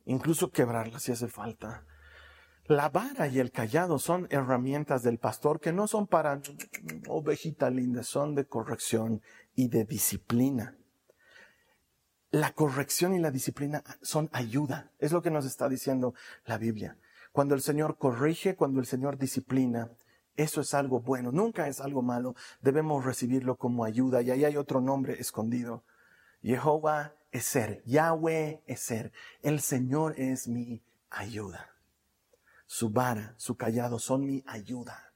incluso 0.05 0.51
quebrarla 0.51 0.99
si 0.99 1.11
hace 1.11 1.27
falta. 1.27 1.85
La 2.67 2.87
vara 2.87 3.27
y 3.27 3.39
el 3.39 3.51
callado 3.51 3.99
son 3.99 4.25
herramientas 4.29 5.03
del 5.03 5.17
pastor 5.17 5.59
que 5.59 5.73
no 5.73 5.85
son 5.85 6.07
para 6.07 6.41
ovejita 7.09 7.69
linda, 7.69 8.03
son 8.03 8.35
de 8.35 8.45
corrección 8.45 9.21
y 9.53 9.67
de 9.67 9.83
disciplina. 9.83 10.77
La 12.31 12.53
corrección 12.53 13.13
y 13.13 13.19
la 13.19 13.31
disciplina 13.31 13.83
son 14.01 14.29
ayuda, 14.31 14.91
es 14.99 15.11
lo 15.11 15.21
que 15.21 15.29
nos 15.29 15.45
está 15.45 15.67
diciendo 15.67 16.13
la 16.45 16.57
Biblia. 16.57 16.97
Cuando 17.33 17.53
el 17.53 17.61
Señor 17.61 17.97
corrige, 17.97 18.55
cuando 18.55 18.79
el 18.79 18.85
Señor 18.85 19.17
disciplina, 19.17 19.89
eso 20.37 20.61
es 20.61 20.73
algo 20.73 21.01
bueno, 21.01 21.33
nunca 21.33 21.67
es 21.67 21.81
algo 21.81 22.01
malo, 22.01 22.33
debemos 22.61 23.03
recibirlo 23.03 23.57
como 23.57 23.83
ayuda. 23.83 24.21
Y 24.21 24.31
ahí 24.31 24.45
hay 24.45 24.55
otro 24.55 24.79
nombre 24.79 25.19
escondido. 25.19 25.83
Jehová 26.41 27.13
es 27.31 27.43
ser, 27.43 27.83
Yahweh 27.85 28.63
es 28.67 28.79
ser, 28.79 29.11
el 29.41 29.59
Señor 29.59 30.15
es 30.17 30.47
mi 30.47 30.81
ayuda. 31.09 31.72
Su 32.73 32.89
vara, 32.89 33.35
su 33.37 33.55
callado 33.55 33.99
son 33.99 34.25
mi 34.25 34.43
ayuda. 34.47 35.13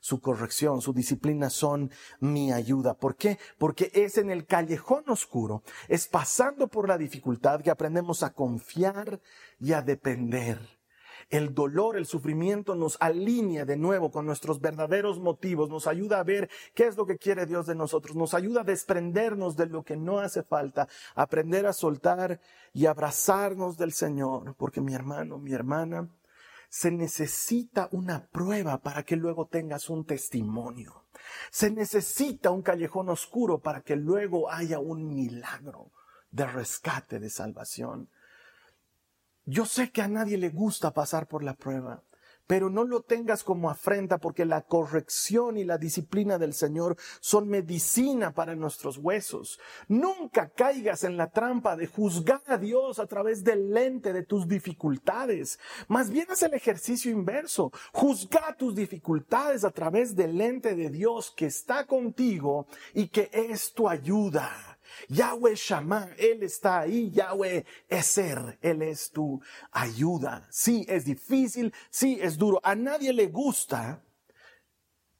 su 0.00 0.20
corrección, 0.20 0.80
su 0.80 0.92
disciplina 0.92 1.50
son 1.50 1.90
mi 2.20 2.52
ayuda. 2.52 2.94
¿Por 2.94 3.16
qué? 3.16 3.36
Porque 3.58 3.90
es 3.92 4.16
en 4.16 4.30
el 4.30 4.46
callejón 4.46 5.02
oscuro, 5.08 5.64
es 5.88 6.06
pasando 6.06 6.68
por 6.68 6.88
la 6.88 6.96
dificultad 6.96 7.62
que 7.62 7.70
aprendemos 7.72 8.22
a 8.22 8.32
confiar 8.32 9.20
y 9.58 9.72
a 9.72 9.82
depender. 9.82 10.60
El 11.30 11.52
dolor, 11.52 11.96
el 11.96 12.06
sufrimiento 12.06 12.76
nos 12.76 12.96
alinea 13.00 13.64
de 13.64 13.76
nuevo 13.76 14.12
con 14.12 14.24
nuestros 14.24 14.60
verdaderos 14.60 15.18
motivos, 15.18 15.68
nos 15.68 15.88
ayuda 15.88 16.20
a 16.20 16.24
ver 16.24 16.48
qué 16.74 16.86
es 16.86 16.96
lo 16.96 17.06
que 17.06 17.18
quiere 17.18 17.44
Dios 17.44 17.66
de 17.66 17.74
nosotros, 17.74 18.14
nos 18.14 18.34
ayuda 18.34 18.60
a 18.60 18.64
desprendernos 18.64 19.56
de 19.56 19.66
lo 19.66 19.82
que 19.82 19.96
no 19.96 20.20
hace 20.20 20.44
falta, 20.44 20.86
aprender 21.16 21.66
a 21.66 21.72
soltar 21.72 22.40
y 22.72 22.86
abrazarnos 22.86 23.76
del 23.76 23.92
Señor, 23.92 24.54
porque 24.56 24.80
mi 24.80 24.94
hermano, 24.94 25.38
mi 25.38 25.52
hermana, 25.52 26.08
se 26.70 26.92
necesita 26.92 27.88
una 27.90 28.28
prueba 28.28 28.80
para 28.80 29.02
que 29.02 29.16
luego 29.16 29.48
tengas 29.48 29.90
un 29.90 30.06
testimonio. 30.06 31.04
Se 31.50 31.68
necesita 31.68 32.50
un 32.50 32.62
callejón 32.62 33.08
oscuro 33.08 33.58
para 33.58 33.82
que 33.82 33.96
luego 33.96 34.50
haya 34.50 34.78
un 34.78 35.12
milagro 35.12 35.90
de 36.30 36.46
rescate, 36.46 37.18
de 37.18 37.28
salvación. 37.28 38.08
Yo 39.44 39.66
sé 39.66 39.90
que 39.90 40.00
a 40.00 40.06
nadie 40.06 40.38
le 40.38 40.50
gusta 40.50 40.92
pasar 40.92 41.26
por 41.26 41.42
la 41.42 41.54
prueba 41.54 42.04
pero 42.50 42.68
no 42.68 42.82
lo 42.82 43.02
tengas 43.02 43.44
como 43.44 43.70
afrenta 43.70 44.18
porque 44.18 44.44
la 44.44 44.62
corrección 44.62 45.56
y 45.56 45.62
la 45.62 45.78
disciplina 45.78 46.36
del 46.36 46.52
Señor 46.52 46.96
son 47.20 47.46
medicina 47.46 48.34
para 48.34 48.56
nuestros 48.56 48.98
huesos. 48.98 49.60
Nunca 49.86 50.48
caigas 50.48 51.04
en 51.04 51.16
la 51.16 51.30
trampa 51.30 51.76
de 51.76 51.86
juzgar 51.86 52.42
a 52.46 52.58
Dios 52.58 52.98
a 52.98 53.06
través 53.06 53.44
del 53.44 53.72
lente 53.72 54.12
de 54.12 54.24
tus 54.24 54.48
dificultades. 54.48 55.60
Más 55.86 56.10
bien 56.10 56.26
haz 56.28 56.42
el 56.42 56.54
ejercicio 56.54 57.12
inverso. 57.12 57.70
Juzga 57.92 58.56
tus 58.58 58.74
dificultades 58.74 59.62
a 59.62 59.70
través 59.70 60.16
del 60.16 60.36
lente 60.36 60.74
de 60.74 60.90
Dios 60.90 61.32
que 61.36 61.46
está 61.46 61.86
contigo 61.86 62.66
y 62.94 63.10
que 63.10 63.30
es 63.32 63.72
tu 63.72 63.88
ayuda. 63.88 64.50
Yahweh 65.08 65.54
Shammah, 65.54 66.10
Él 66.18 66.42
está 66.42 66.80
ahí. 66.80 67.10
Yahweh 67.10 67.64
Eser, 67.88 68.58
Él 68.60 68.82
es 68.82 69.10
tu 69.10 69.40
ayuda. 69.70 70.46
Sí, 70.50 70.84
es 70.88 71.04
difícil, 71.04 71.72
sí, 71.90 72.18
es 72.20 72.36
duro. 72.36 72.60
A 72.62 72.74
nadie 72.74 73.12
le 73.12 73.26
gusta, 73.28 74.02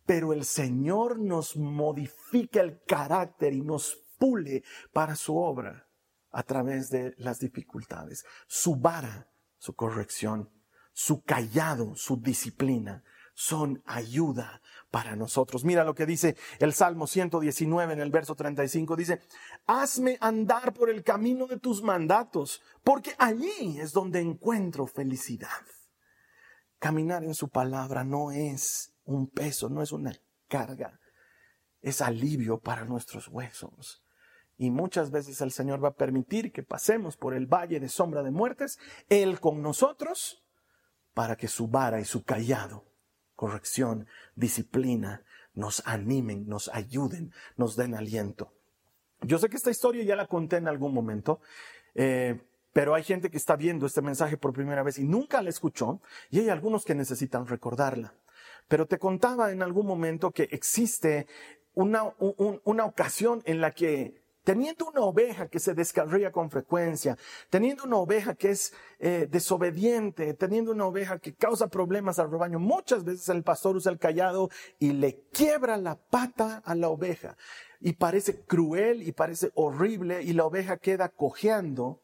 pero 0.07 0.33
el 0.33 0.45
Señor 0.45 1.19
nos 1.19 1.57
modifica 1.57 2.61
el 2.61 2.83
carácter 2.85 3.53
y 3.53 3.63
nos 3.63 3.97
pule 4.19 4.63
para 4.93 5.17
su 5.17 5.37
obra 5.37 5.89
a 6.31 6.43
través 6.43 6.91
de 6.91 7.15
las 7.19 7.41
dificultades. 7.41 8.25
Su 8.47 8.77
vara, 8.77 9.29
su 9.59 9.75
corrección, 9.75 10.51
su 10.93 11.23
callado, 11.23 11.95
su 11.97 12.17
disciplina 12.17 13.03
son 13.35 13.83
ayuda 13.87 14.61
para 14.91 15.17
nosotros. 15.17 15.65
Mira 15.65 15.85
lo 15.85 15.95
que 15.95 16.07
dice 16.07 16.37
el 16.59 16.73
Salmo 16.73 17.07
119 17.07 17.93
en 17.93 18.01
el 18.01 18.11
verso 18.11 18.35
35. 18.35 18.97
Dice, 18.97 19.21
hazme 19.67 20.19
andar 20.21 20.73
por 20.73 20.91
el 20.91 21.03
camino 21.03 21.47
de 21.47 21.59
tus 21.59 21.83
mandatos, 21.83 22.61
porque 22.83 23.15
allí 23.19 23.79
es 23.81 23.93
donde 23.93 24.21
encuentro 24.21 24.87
felicidad. 24.87 25.49
Caminar 26.79 27.25
en 27.25 27.35
su 27.35 27.49
palabra 27.49 28.05
no 28.05 28.31
es 28.31 28.95
un 29.05 29.29
peso, 29.29 29.69
no 29.69 29.83
es 29.83 29.93
una 29.93 30.15
carga, 30.49 30.99
es 31.81 32.01
alivio 32.01 32.59
para 32.59 32.85
nuestros 32.85 33.29
huesos. 33.29 34.03
Y 34.57 34.71
muchas 34.71 35.11
veces 35.11 35.41
el 35.41 35.53
Señor 35.53 35.83
va 35.83 35.89
a 35.89 35.97
permitir 35.97 36.53
que 36.53 36.63
pasemos 36.63 37.17
por 37.17 37.33
el 37.33 37.47
valle 37.47 37.81
de 37.81 37.89
sombra 37.89 38.23
de 38.23 38.31
muertes, 38.31 38.79
Él 39.09 39.41
con 39.41 39.63
nosotros, 39.63 40.45
para 41.15 41.37
que 41.37 41.49
su 41.49 41.69
vara 41.69 42.01
y 42.01 42.05
su 42.05 42.25
callado 42.25 42.90
corrección, 43.41 44.07
disciplina, 44.37 45.25
nos 45.55 45.83
animen, 45.87 46.47
nos 46.47 46.69
ayuden, 46.75 47.33
nos 47.57 47.75
den 47.75 47.95
aliento. 47.95 48.53
Yo 49.23 49.39
sé 49.39 49.49
que 49.49 49.57
esta 49.57 49.71
historia 49.71 50.05
ya 50.05 50.15
la 50.15 50.27
conté 50.27 50.59
en 50.59 50.69
algún 50.69 50.93
momento, 50.93 51.41
eh, 51.95 52.39
pero 52.75 52.95
hay 52.95 53.03
gente 53.03 53.31
que 53.31 53.39
está 53.39 53.57
viendo 53.57 53.87
este 53.87 54.03
mensaje 54.03 54.37
por 54.37 54.53
primera 54.53 54.83
vez 54.83 54.99
y 54.99 55.05
nunca 55.05 55.41
la 55.41 55.49
escuchó, 55.49 56.03
y 56.29 56.41
hay 56.41 56.51
algunos 56.51 56.85
que 56.85 56.95
necesitan 56.95 57.47
recordarla. 57.47 58.13
Pero 58.69 58.85
te 58.85 58.99
contaba 58.99 59.53
en 59.53 59.63
algún 59.63 59.87
momento 59.87 60.33
que 60.33 60.43
existe 60.53 61.27
una, 61.73 62.13
una 62.65 62.85
ocasión 62.85 63.41
en 63.47 63.63
la 63.63 63.71
que 63.71 64.21
teniendo 64.45 64.87
una 64.89 65.03
oveja 65.03 65.49
que 65.49 65.59
se 65.59 65.75
descarría 65.75 66.33
con 66.33 66.51
frecuencia, 66.51 67.17
teniendo 67.51 67.85
una 67.85 67.97
oveja 67.97 68.35
que 68.35 68.51
es 68.51 68.73
eh, 68.99 69.29
desobediente, 69.31 70.35
teniendo 70.35 70.73
una 70.73 70.87
oveja 70.87 71.19
que 71.19 71.35
causa 71.35 71.69
problemas 71.69 72.19
al 72.19 72.31
rebaño, 72.31 72.59
muchas 72.59 73.05
veces 73.05 73.29
el 73.29 73.43
pastor 73.43 73.77
usa 73.77 73.93
el 73.93 73.99
callado 73.99 74.51
y 74.79 74.93
le 74.93 75.23
quiebra 75.33 75.77
la 75.77 75.97
pata 75.97 76.63
a 76.65 76.75
la 76.75 76.89
oveja. 76.89 77.37
Y 77.81 77.95
parece 77.95 78.45
cruel 78.45 79.03
y 79.03 79.13
parece 79.13 79.51
horrible 79.55 80.23
y 80.23 80.33
la 80.33 80.45
oveja 80.45 80.77
queda 80.77 81.09
cojeando. 81.09 82.03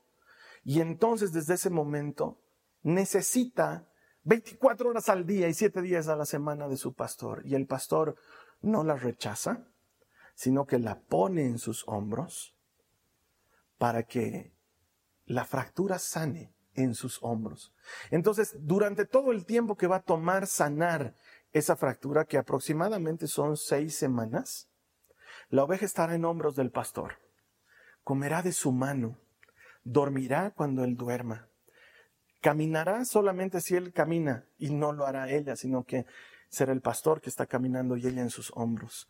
Y 0.64 0.80
entonces 0.80 1.32
desde 1.32 1.54
ese 1.54 1.70
momento 1.70 2.40
necesita 2.82 3.88
24 4.24 4.90
horas 4.90 5.08
al 5.08 5.26
día 5.26 5.48
y 5.48 5.54
7 5.54 5.82
días 5.82 6.08
a 6.08 6.16
la 6.16 6.26
semana 6.26 6.68
de 6.68 6.76
su 6.76 6.94
pastor. 6.94 7.42
Y 7.44 7.54
el 7.54 7.66
pastor 7.66 8.16
no 8.60 8.82
la 8.84 8.96
rechaza, 8.96 9.68
sino 10.36 10.66
que 10.66 10.78
la 10.78 11.00
pone 11.00 11.46
en 11.46 11.58
sus 11.58 11.82
hombros 11.88 12.54
para 13.78 14.04
que 14.04 14.52
la 15.24 15.46
fractura 15.46 15.98
sane 15.98 16.52
en 16.74 16.94
sus 16.94 17.18
hombros. 17.22 17.72
Entonces, 18.10 18.54
durante 18.60 19.06
todo 19.06 19.32
el 19.32 19.46
tiempo 19.46 19.76
que 19.76 19.86
va 19.86 19.96
a 19.96 20.02
tomar 20.02 20.46
sanar 20.46 21.16
esa 21.52 21.74
fractura, 21.74 22.26
que 22.26 22.36
aproximadamente 22.36 23.26
son 23.26 23.56
seis 23.56 23.96
semanas, 23.96 24.68
la 25.48 25.64
oveja 25.64 25.86
estará 25.86 26.14
en 26.14 26.26
hombros 26.26 26.54
del 26.54 26.70
pastor, 26.70 27.14
comerá 28.04 28.42
de 28.42 28.52
su 28.52 28.72
mano, 28.72 29.18
dormirá 29.84 30.50
cuando 30.50 30.84
él 30.84 30.96
duerma, 30.96 31.48
caminará 32.42 33.06
solamente 33.06 33.62
si 33.62 33.74
él 33.74 33.94
camina 33.94 34.44
y 34.58 34.68
no 34.70 34.92
lo 34.92 35.06
hará 35.06 35.30
ella, 35.30 35.56
sino 35.56 35.84
que 35.84 36.04
será 36.50 36.72
el 36.72 36.82
pastor 36.82 37.22
que 37.22 37.30
está 37.30 37.46
caminando 37.46 37.96
y 37.96 38.06
ella 38.06 38.20
en 38.20 38.30
sus 38.30 38.52
hombros. 38.54 39.08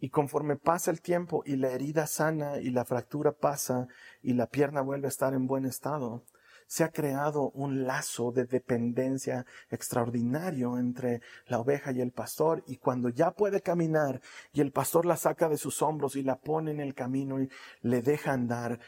Y 0.00 0.10
conforme 0.10 0.56
pasa 0.56 0.90
el 0.90 1.00
tiempo 1.00 1.42
y 1.44 1.56
la 1.56 1.70
herida 1.70 2.06
sana 2.06 2.58
y 2.58 2.70
la 2.70 2.84
fractura 2.84 3.32
pasa 3.32 3.88
y 4.22 4.34
la 4.34 4.46
pierna 4.46 4.80
vuelve 4.80 5.06
a 5.06 5.08
estar 5.08 5.34
en 5.34 5.46
buen 5.46 5.64
estado, 5.64 6.24
se 6.68 6.84
ha 6.84 6.90
creado 6.90 7.50
un 7.50 7.86
lazo 7.86 8.30
de 8.30 8.44
dependencia 8.44 9.46
extraordinario 9.70 10.78
entre 10.78 11.22
la 11.46 11.58
oveja 11.58 11.92
y 11.92 12.00
el 12.00 12.12
pastor 12.12 12.62
y 12.66 12.76
cuando 12.76 13.08
ya 13.08 13.32
puede 13.32 13.62
caminar 13.62 14.20
y 14.52 14.60
el 14.60 14.70
pastor 14.70 15.06
la 15.06 15.16
saca 15.16 15.48
de 15.48 15.56
sus 15.56 15.80
hombros 15.82 16.14
y 16.14 16.22
la 16.22 16.36
pone 16.36 16.70
en 16.70 16.80
el 16.80 16.94
camino 16.94 17.40
y 17.40 17.48
le 17.80 18.02
deja 18.02 18.32
andar, 18.32 18.78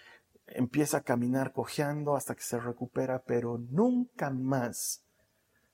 empieza 0.46 0.98
a 0.98 1.02
caminar 1.02 1.52
cojeando 1.52 2.16
hasta 2.16 2.34
que 2.34 2.42
se 2.42 2.60
recupera, 2.60 3.22
pero 3.26 3.58
nunca 3.58 4.30
más 4.30 5.02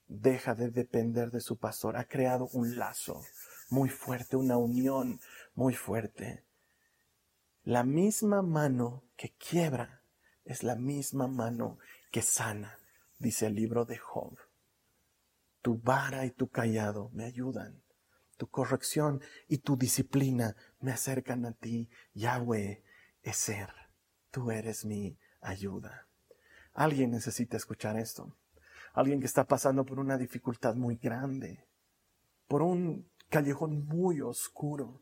deja 0.07 0.55
de 0.55 0.69
depender 0.69 1.29
de 1.31 1.41
su 1.41 1.57
pastor. 1.57 1.97
Ha 1.97 2.05
creado 2.05 2.47
un 2.53 2.77
lazo 2.77 3.21
muy 3.69 3.89
fuerte, 3.89 4.35
una 4.37 4.57
unión 4.57 5.19
muy 5.55 5.73
fuerte. 5.73 6.43
La 7.63 7.83
misma 7.83 8.41
mano 8.41 9.03
que 9.15 9.33
quiebra 9.35 10.01
es 10.45 10.63
la 10.63 10.75
misma 10.75 11.27
mano 11.27 11.77
que 12.11 12.21
sana, 12.21 12.79
dice 13.19 13.47
el 13.47 13.55
libro 13.55 13.85
de 13.85 13.97
Job. 13.97 14.37
Tu 15.61 15.77
vara 15.77 16.25
y 16.25 16.31
tu 16.31 16.49
callado 16.49 17.09
me 17.13 17.25
ayudan. 17.25 17.83
Tu 18.37 18.47
corrección 18.47 19.21
y 19.47 19.57
tu 19.57 19.75
disciplina 19.75 20.55
me 20.79 20.91
acercan 20.91 21.45
a 21.45 21.53
ti. 21.53 21.89
Yahweh 22.13 22.83
es 23.23 23.35
ser. 23.35 23.73
Tú 24.31 24.51
eres 24.51 24.85
mi 24.85 25.17
ayuda. 25.41 26.07
Alguien 26.73 27.11
necesita 27.11 27.57
escuchar 27.57 27.97
esto. 27.97 28.37
Alguien 28.93 29.19
que 29.19 29.25
está 29.25 29.45
pasando 29.45 29.85
por 29.85 29.99
una 29.99 30.17
dificultad 30.17 30.75
muy 30.75 30.95
grande, 30.95 31.67
por 32.47 32.61
un 32.61 33.09
callejón 33.29 33.85
muy 33.85 34.21
oscuro. 34.21 35.01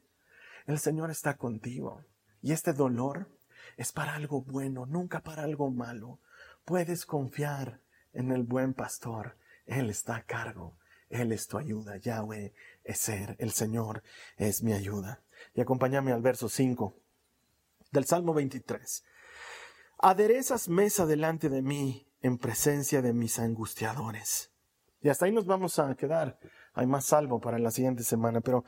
El 0.65 0.79
Señor 0.79 1.11
está 1.11 1.37
contigo. 1.37 2.03
Y 2.41 2.51
este 2.51 2.73
dolor 2.73 3.29
es 3.77 3.91
para 3.91 4.15
algo 4.15 4.41
bueno, 4.41 4.85
nunca 4.85 5.21
para 5.21 5.43
algo 5.43 5.69
malo. 5.71 6.19
Puedes 6.63 7.05
confiar 7.05 7.79
en 8.13 8.31
el 8.31 8.43
buen 8.43 8.73
pastor. 8.73 9.37
Él 9.65 9.89
está 9.89 10.17
a 10.17 10.23
cargo. 10.23 10.77
Él 11.09 11.31
es 11.31 11.47
tu 11.47 11.57
ayuda. 11.57 11.97
Yahweh 11.97 12.53
es 12.83 12.99
ser. 12.99 13.35
El 13.39 13.51
Señor 13.51 14.03
es 14.37 14.63
mi 14.63 14.73
ayuda. 14.73 15.21
Y 15.53 15.61
acompáñame 15.61 16.11
al 16.11 16.21
verso 16.21 16.49
5 16.49 16.95
del 17.91 18.05
Salmo 18.05 18.33
23. 18.33 19.03
Aderezas 19.99 20.67
mesa 20.67 21.05
delante 21.05 21.49
de 21.49 21.61
mí 21.61 22.07
en 22.21 22.37
presencia 22.37 23.01
de 23.01 23.13
mis 23.13 23.39
angustiadores. 23.39 24.51
Y 25.01 25.09
hasta 25.09 25.25
ahí 25.25 25.31
nos 25.31 25.45
vamos 25.45 25.77
a 25.79 25.95
quedar 25.95 26.39
hay 26.75 26.85
más 26.85 27.05
salvo 27.05 27.39
para 27.39 27.57
la 27.57 27.71
siguiente 27.71 28.03
semana, 28.03 28.41
pero 28.41 28.63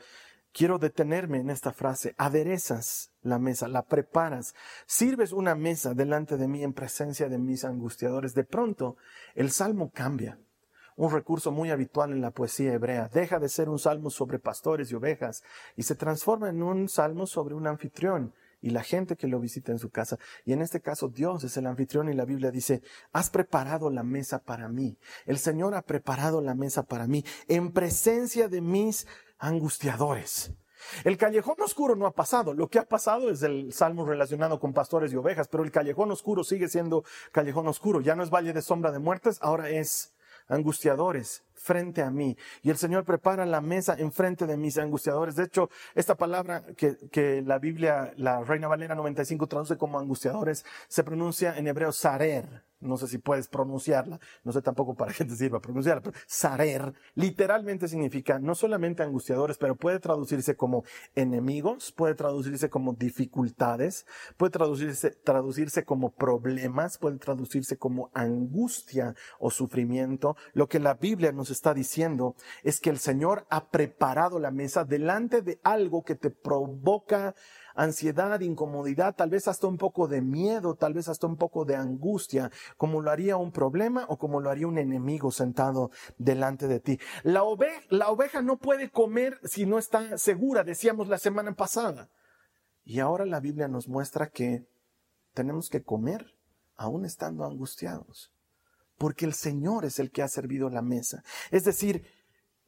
quiero 0.52 0.78
detenerme 0.78 1.38
en 1.38 1.50
esta 1.50 1.72
frase. 1.72 2.14
Aderezas 2.18 3.12
la 3.22 3.38
mesa, 3.38 3.68
la 3.68 3.82
preparas, 3.82 4.54
sirves 4.86 5.32
una 5.32 5.54
mesa 5.54 5.94
delante 5.94 6.36
de 6.36 6.48
mí 6.48 6.64
en 6.64 6.72
presencia 6.72 7.28
de 7.28 7.38
mis 7.38 7.64
angustiadores. 7.64 8.34
De 8.34 8.44
pronto, 8.44 8.96
el 9.34 9.50
salmo 9.50 9.90
cambia. 9.92 10.38
un 10.96 11.12
recurso 11.12 11.52
muy 11.52 11.70
habitual 11.70 12.10
en 12.10 12.20
la 12.20 12.32
poesía 12.32 12.72
hebrea. 12.72 13.08
Deja 13.08 13.38
de 13.38 13.48
ser 13.48 13.68
un 13.68 13.78
salmo 13.78 14.10
sobre 14.10 14.40
pastores 14.40 14.90
y 14.90 14.96
ovejas 14.96 15.44
y 15.76 15.84
se 15.84 15.94
transforma 15.94 16.48
en 16.48 16.60
un 16.60 16.88
salmo 16.88 17.28
sobre 17.28 17.54
un 17.54 17.68
anfitrión 17.68 18.34
y 18.60 18.70
la 18.70 18.82
gente 18.82 19.16
que 19.16 19.28
lo 19.28 19.40
visita 19.40 19.72
en 19.72 19.78
su 19.78 19.90
casa. 19.90 20.18
Y 20.44 20.52
en 20.52 20.62
este 20.62 20.80
caso 20.80 21.08
Dios 21.08 21.44
es 21.44 21.56
el 21.56 21.66
anfitrión 21.66 22.08
y 22.08 22.14
la 22.14 22.24
Biblia 22.24 22.50
dice, 22.50 22.82
has 23.12 23.30
preparado 23.30 23.90
la 23.90 24.02
mesa 24.02 24.42
para 24.42 24.68
mí. 24.68 24.98
El 25.26 25.38
Señor 25.38 25.74
ha 25.74 25.82
preparado 25.82 26.40
la 26.40 26.54
mesa 26.54 26.84
para 26.84 27.06
mí 27.06 27.24
en 27.48 27.72
presencia 27.72 28.48
de 28.48 28.60
mis 28.60 29.06
angustiadores. 29.38 30.52
El 31.04 31.16
callejón 31.16 31.56
oscuro 31.60 31.96
no 31.96 32.06
ha 32.06 32.14
pasado. 32.14 32.54
Lo 32.54 32.68
que 32.68 32.78
ha 32.78 32.84
pasado 32.84 33.30
es 33.30 33.42
el 33.42 33.72
salmo 33.72 34.06
relacionado 34.06 34.60
con 34.60 34.72
pastores 34.72 35.12
y 35.12 35.16
ovejas, 35.16 35.48
pero 35.48 35.64
el 35.64 35.70
callejón 35.70 36.10
oscuro 36.10 36.44
sigue 36.44 36.68
siendo 36.68 37.04
callejón 37.32 37.66
oscuro. 37.66 38.00
Ya 38.00 38.14
no 38.14 38.22
es 38.22 38.30
valle 38.30 38.52
de 38.52 38.62
sombra 38.62 38.92
de 38.92 38.98
muertes, 38.98 39.38
ahora 39.40 39.70
es 39.70 40.14
angustiadores 40.48 41.44
frente 41.54 42.02
a 42.02 42.10
mí. 42.10 42.36
Y 42.62 42.70
el 42.70 42.76
Señor 42.76 43.04
prepara 43.04 43.44
la 43.46 43.60
mesa 43.60 43.94
enfrente 43.98 44.46
de 44.46 44.56
mis 44.56 44.78
angustiadores. 44.78 45.36
De 45.36 45.44
hecho, 45.44 45.70
esta 45.94 46.16
palabra 46.16 46.64
que, 46.76 46.96
que 47.10 47.42
la 47.42 47.58
Biblia, 47.58 48.12
la 48.16 48.42
Reina 48.42 48.68
Valera 48.68 48.94
95 48.94 49.46
traduce 49.46 49.76
como 49.76 49.98
angustiadores, 49.98 50.64
se 50.88 51.04
pronuncia 51.04 51.56
en 51.56 51.66
hebreo 51.66 51.92
sarer 51.92 52.67
no 52.80 52.96
sé 52.96 53.08
si 53.08 53.18
puedes 53.18 53.48
pronunciarla, 53.48 54.20
no 54.44 54.52
sé 54.52 54.62
tampoco 54.62 54.94
para 54.94 55.12
qué 55.12 55.24
te 55.24 55.36
sirva 55.36 55.60
pronunciarla, 55.60 56.02
pero 56.02 56.16
sarer 56.26 56.92
literalmente 57.14 57.88
significa 57.88 58.38
no 58.38 58.54
solamente 58.54 59.02
angustiadores, 59.02 59.58
pero 59.58 59.76
puede 59.76 59.98
traducirse 59.98 60.56
como 60.56 60.84
enemigos, 61.14 61.92
puede 61.92 62.14
traducirse 62.14 62.70
como 62.70 62.92
dificultades, 62.92 64.06
puede 64.36 64.50
traducirse, 64.50 65.10
traducirse 65.10 65.84
como 65.84 66.14
problemas, 66.14 66.98
puede 66.98 67.18
traducirse 67.18 67.76
como 67.76 68.10
angustia 68.14 69.14
o 69.38 69.50
sufrimiento. 69.50 70.36
Lo 70.52 70.68
que 70.68 70.78
la 70.78 70.94
Biblia 70.94 71.32
nos 71.32 71.50
está 71.50 71.74
diciendo 71.74 72.36
es 72.62 72.80
que 72.80 72.90
el 72.90 72.98
Señor 72.98 73.46
ha 73.50 73.70
preparado 73.70 74.38
la 74.38 74.50
mesa 74.50 74.84
delante 74.84 75.42
de 75.42 75.60
algo 75.62 76.04
que 76.04 76.14
te 76.14 76.30
provoca 76.30 77.34
ansiedad, 77.74 78.40
incomodidad, 78.40 79.14
tal 79.14 79.30
vez 79.30 79.48
hasta 79.48 79.66
un 79.66 79.76
poco 79.76 80.08
de 80.08 80.20
miedo, 80.20 80.74
tal 80.74 80.94
vez 80.94 81.08
hasta 81.08 81.26
un 81.26 81.36
poco 81.36 81.64
de 81.64 81.76
angustia, 81.76 82.50
como 82.76 83.00
lo 83.00 83.10
haría 83.10 83.36
un 83.36 83.52
problema 83.52 84.04
o 84.08 84.18
como 84.18 84.40
lo 84.40 84.50
haría 84.50 84.66
un 84.66 84.78
enemigo 84.78 85.30
sentado 85.30 85.90
delante 86.18 86.68
de 86.68 86.80
ti. 86.80 86.98
La, 87.22 87.42
la 87.90 88.08
oveja 88.08 88.42
no 88.42 88.58
puede 88.58 88.90
comer 88.90 89.38
si 89.44 89.66
no 89.66 89.78
está 89.78 90.18
segura, 90.18 90.64
decíamos 90.64 91.08
la 91.08 91.18
semana 91.18 91.54
pasada. 91.54 92.10
Y 92.84 93.00
ahora 93.00 93.26
la 93.26 93.40
Biblia 93.40 93.68
nos 93.68 93.88
muestra 93.88 94.30
que 94.30 94.66
tenemos 95.34 95.68
que 95.68 95.82
comer 95.82 96.34
aún 96.74 97.04
estando 97.04 97.44
angustiados, 97.44 98.32
porque 98.96 99.26
el 99.26 99.34
Señor 99.34 99.84
es 99.84 99.98
el 99.98 100.10
que 100.10 100.22
ha 100.22 100.28
servido 100.28 100.70
la 100.70 100.80
mesa. 100.80 101.22
Es 101.50 101.64
decir, 101.64 102.06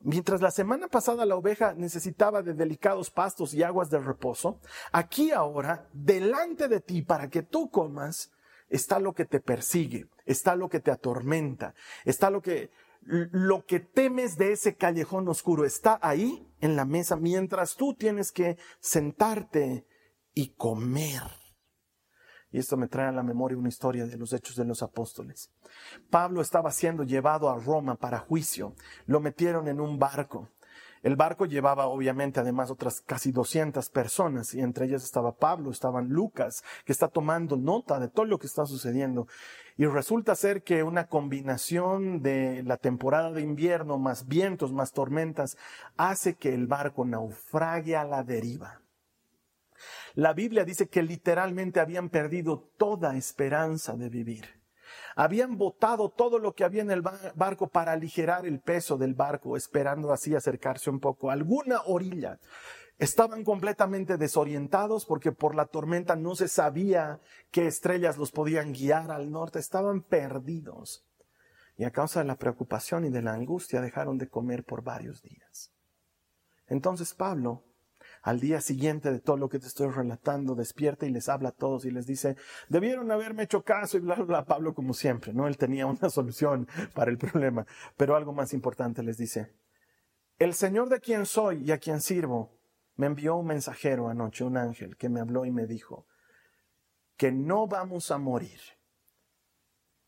Mientras 0.03 0.41
la 0.41 0.51
semana 0.51 0.89
pasada 0.89 1.27
la 1.27 1.37
oveja 1.37 1.75
necesitaba 1.75 2.43
de 2.43 2.55
delicados 2.55 3.11
pastos 3.11 3.53
y 3.53 3.63
aguas 3.63 3.91
de 3.91 3.99
reposo, 3.99 4.59
aquí 4.93 5.31
ahora, 5.31 5.89
delante 5.93 6.69
de 6.69 6.81
ti, 6.81 7.03
para 7.03 7.29
que 7.29 7.43
tú 7.43 7.71
comas, 7.71 8.33
está 8.71 8.99
lo 8.99 9.13
que 9.13 9.27
te 9.27 9.41
persigue, 9.41 10.09
está 10.25 10.57
lo 10.57 10.71
que 10.71 10.81
te 10.81 10.91
atormenta, 10.91 11.75
está 12.07 12.31
lo 12.31 12.41
que, 12.41 12.71
lo 13.03 13.67
que 13.67 13.81
temes 13.81 14.39
de 14.39 14.53
ese 14.53 14.75
callejón 14.75 15.29
oscuro, 15.29 15.67
está 15.67 15.99
ahí 16.01 16.49
en 16.61 16.77
la 16.77 16.87
mesa, 16.87 17.17
mientras 17.17 17.77
tú 17.77 17.95
tienes 17.95 18.33
que 18.33 18.57
sentarte 18.79 19.85
y 20.33 20.55
comer. 20.55 21.40
Y 22.53 22.59
esto 22.59 22.77
me 22.77 22.89
trae 22.89 23.09
a 23.09 23.13
la 23.13 23.23
memoria 23.23 23.59
una 23.59 23.69
historia 23.69 24.07
de 24.07 24.17
los 24.17 24.33
hechos 24.33 24.57
de 24.57 24.65
los 24.65 24.83
apóstoles. 24.83 25.51
Pablo 26.11 26.41
estaba 26.41 26.71
siendo 26.73 27.05
llevado 27.05 27.49
a 27.49 27.59
Roma 27.59 27.95
para 27.95 28.19
juicio. 28.19 28.75
Lo 29.07 29.21
metieron 29.21 29.69
en 29.69 29.81
un 29.81 29.99
barco. 29.99 30.49
El 31.03 31.17
barco 31.17 31.47
llevaba 31.47 31.87
obviamente 31.87 32.41
además 32.41 32.71
otras 32.71 33.01
casi 33.01 33.33
200 33.33 33.89
personas 33.89 34.53
y 34.53 34.61
entre 34.61 34.85
ellas 34.85 35.03
estaba 35.03 35.33
Pablo, 35.33 35.71
estaban 35.71 36.11
Lucas, 36.11 36.63
que 36.85 36.93
está 36.93 37.09
tomando 37.09 37.57
nota 37.57 37.99
de 37.99 38.09
todo 38.09 38.27
lo 38.27 38.39
que 38.39 38.47
está 38.47 38.67
sucediendo. 38.67 39.27
Y 39.79 39.87
resulta 39.87 40.35
ser 40.35 40.63
que 40.63 40.83
una 40.83 41.07
combinación 41.07 42.21
de 42.21 42.63
la 42.65 42.77
temporada 42.77 43.33
de 43.33 43.41
invierno 43.41 43.99
más 43.99 44.27
vientos, 44.29 44.75
más 44.75 44.93
tormentas, 44.93 45.57
hace 45.97 46.35
que 46.35 46.53
el 46.53 46.67
barco 46.67 47.07
naufrague 47.07 47.97
a 47.97 48.05
la 48.05 48.23
deriva. 48.23 48.83
La 50.15 50.33
Biblia 50.33 50.65
dice 50.65 50.89
que 50.89 51.03
literalmente 51.03 51.81
habían 51.81 52.09
perdido 52.09 52.71
toda 52.77 53.17
esperanza 53.17 53.97
de 53.97 54.09
vivir. 54.09 54.61
Habían 55.15 55.57
botado 55.57 56.11
todo 56.11 56.39
lo 56.39 56.55
que 56.55 56.65
había 56.65 56.83
en 56.83 56.91
el 56.91 57.03
barco 57.03 57.69
para 57.69 57.93
aligerar 57.93 58.47
el 58.47 58.61
peso 58.61 58.97
del 58.97 59.15
barco, 59.15 59.57
esperando 59.57 60.13
así 60.13 60.35
acercarse 60.35 60.91
un 60.91 61.01
poco 61.01 61.31
a 61.31 61.35
alguna 61.35 61.83
orilla. 61.87 62.39
Estaban 62.99 63.45
completamente 63.45 64.19
desorientados 64.19 65.07
porque 65.07 65.33
por 65.33 65.55
la 65.55 65.67
tormenta 65.67 66.17
no 66.17 66.35
se 66.35 66.49
sabía 66.49 67.21
qué 67.51 67.67
estrellas 67.67 68.19
los 68.19 68.31
podían 68.31 68.73
guiar 68.73 69.11
al 69.11 69.31
norte. 69.31 69.59
Estaban 69.59 70.03
perdidos. 70.03 71.07
Y 71.79 71.85
a 71.85 71.93
causa 71.93 72.21
de 72.21 72.27
la 72.27 72.37
preocupación 72.37 73.07
y 73.07 73.11
de 73.11 73.23
la 73.23 73.33
angustia 73.33 73.81
dejaron 73.81 74.19
de 74.19 74.29
comer 74.29 74.65
por 74.65 74.83
varios 74.83 75.23
días. 75.23 75.73
Entonces 76.67 77.15
Pablo 77.15 77.65
al 78.23 78.41
día 78.41 78.61
siguiente 78.61 79.11
de 79.11 79.21
todo 79.21 79.37
lo 79.37 79.49
que 79.49 79.59
te 79.59 79.67
estoy 79.67 79.89
relatando, 79.89 80.55
despierta 80.55 81.07
y 81.07 81.11
les 81.11 81.29
habla 81.29 81.51
a 81.51 81.53
todos 81.53 81.85
y 81.85 81.91
les 81.91 82.07
dice, 82.07 82.37
debieron 82.69 83.11
haberme 83.11 83.45
hecho 83.45 83.63
caso 83.63 83.97
y 83.97 84.01
bla, 84.01 84.17
bla, 84.17 84.25
bla. 84.25 84.45
Pablo 84.45 84.75
como 84.75 84.95
siempre, 84.95 85.33
¿no? 85.33 85.47
Él 85.47 85.57
tenía 85.57 85.87
una 85.87 86.11
solución 86.11 86.69
para 86.95 87.11
el 87.11 87.19
problema, 87.19 87.67
pero 87.97 88.17
algo 88.17 88.33
más 88.33 88.53
importante 88.53 89.03
les 89.03 89.17
dice, 89.17 89.55
el 90.39 90.55
Señor 90.55 90.89
de 90.89 91.01
quien 91.01 91.27
soy 91.27 91.65
y 91.65 91.73
a 91.73 91.79
quien 91.79 92.01
sirvo 92.01 92.59
me 92.97 93.07
envió 93.07 93.37
un 93.37 93.47
mensajero 93.47 94.09
anoche, 94.09 94.45
un 94.45 94.57
ángel, 94.57 94.97
que 94.97 95.09
me 95.09 95.21
habló 95.21 95.45
y 95.45 95.51
me 95.51 95.67
dijo 95.67 96.07
que 97.17 97.33
no 97.33 97.67
vamos 97.67 98.11
a 98.11 98.19
morir, 98.19 98.61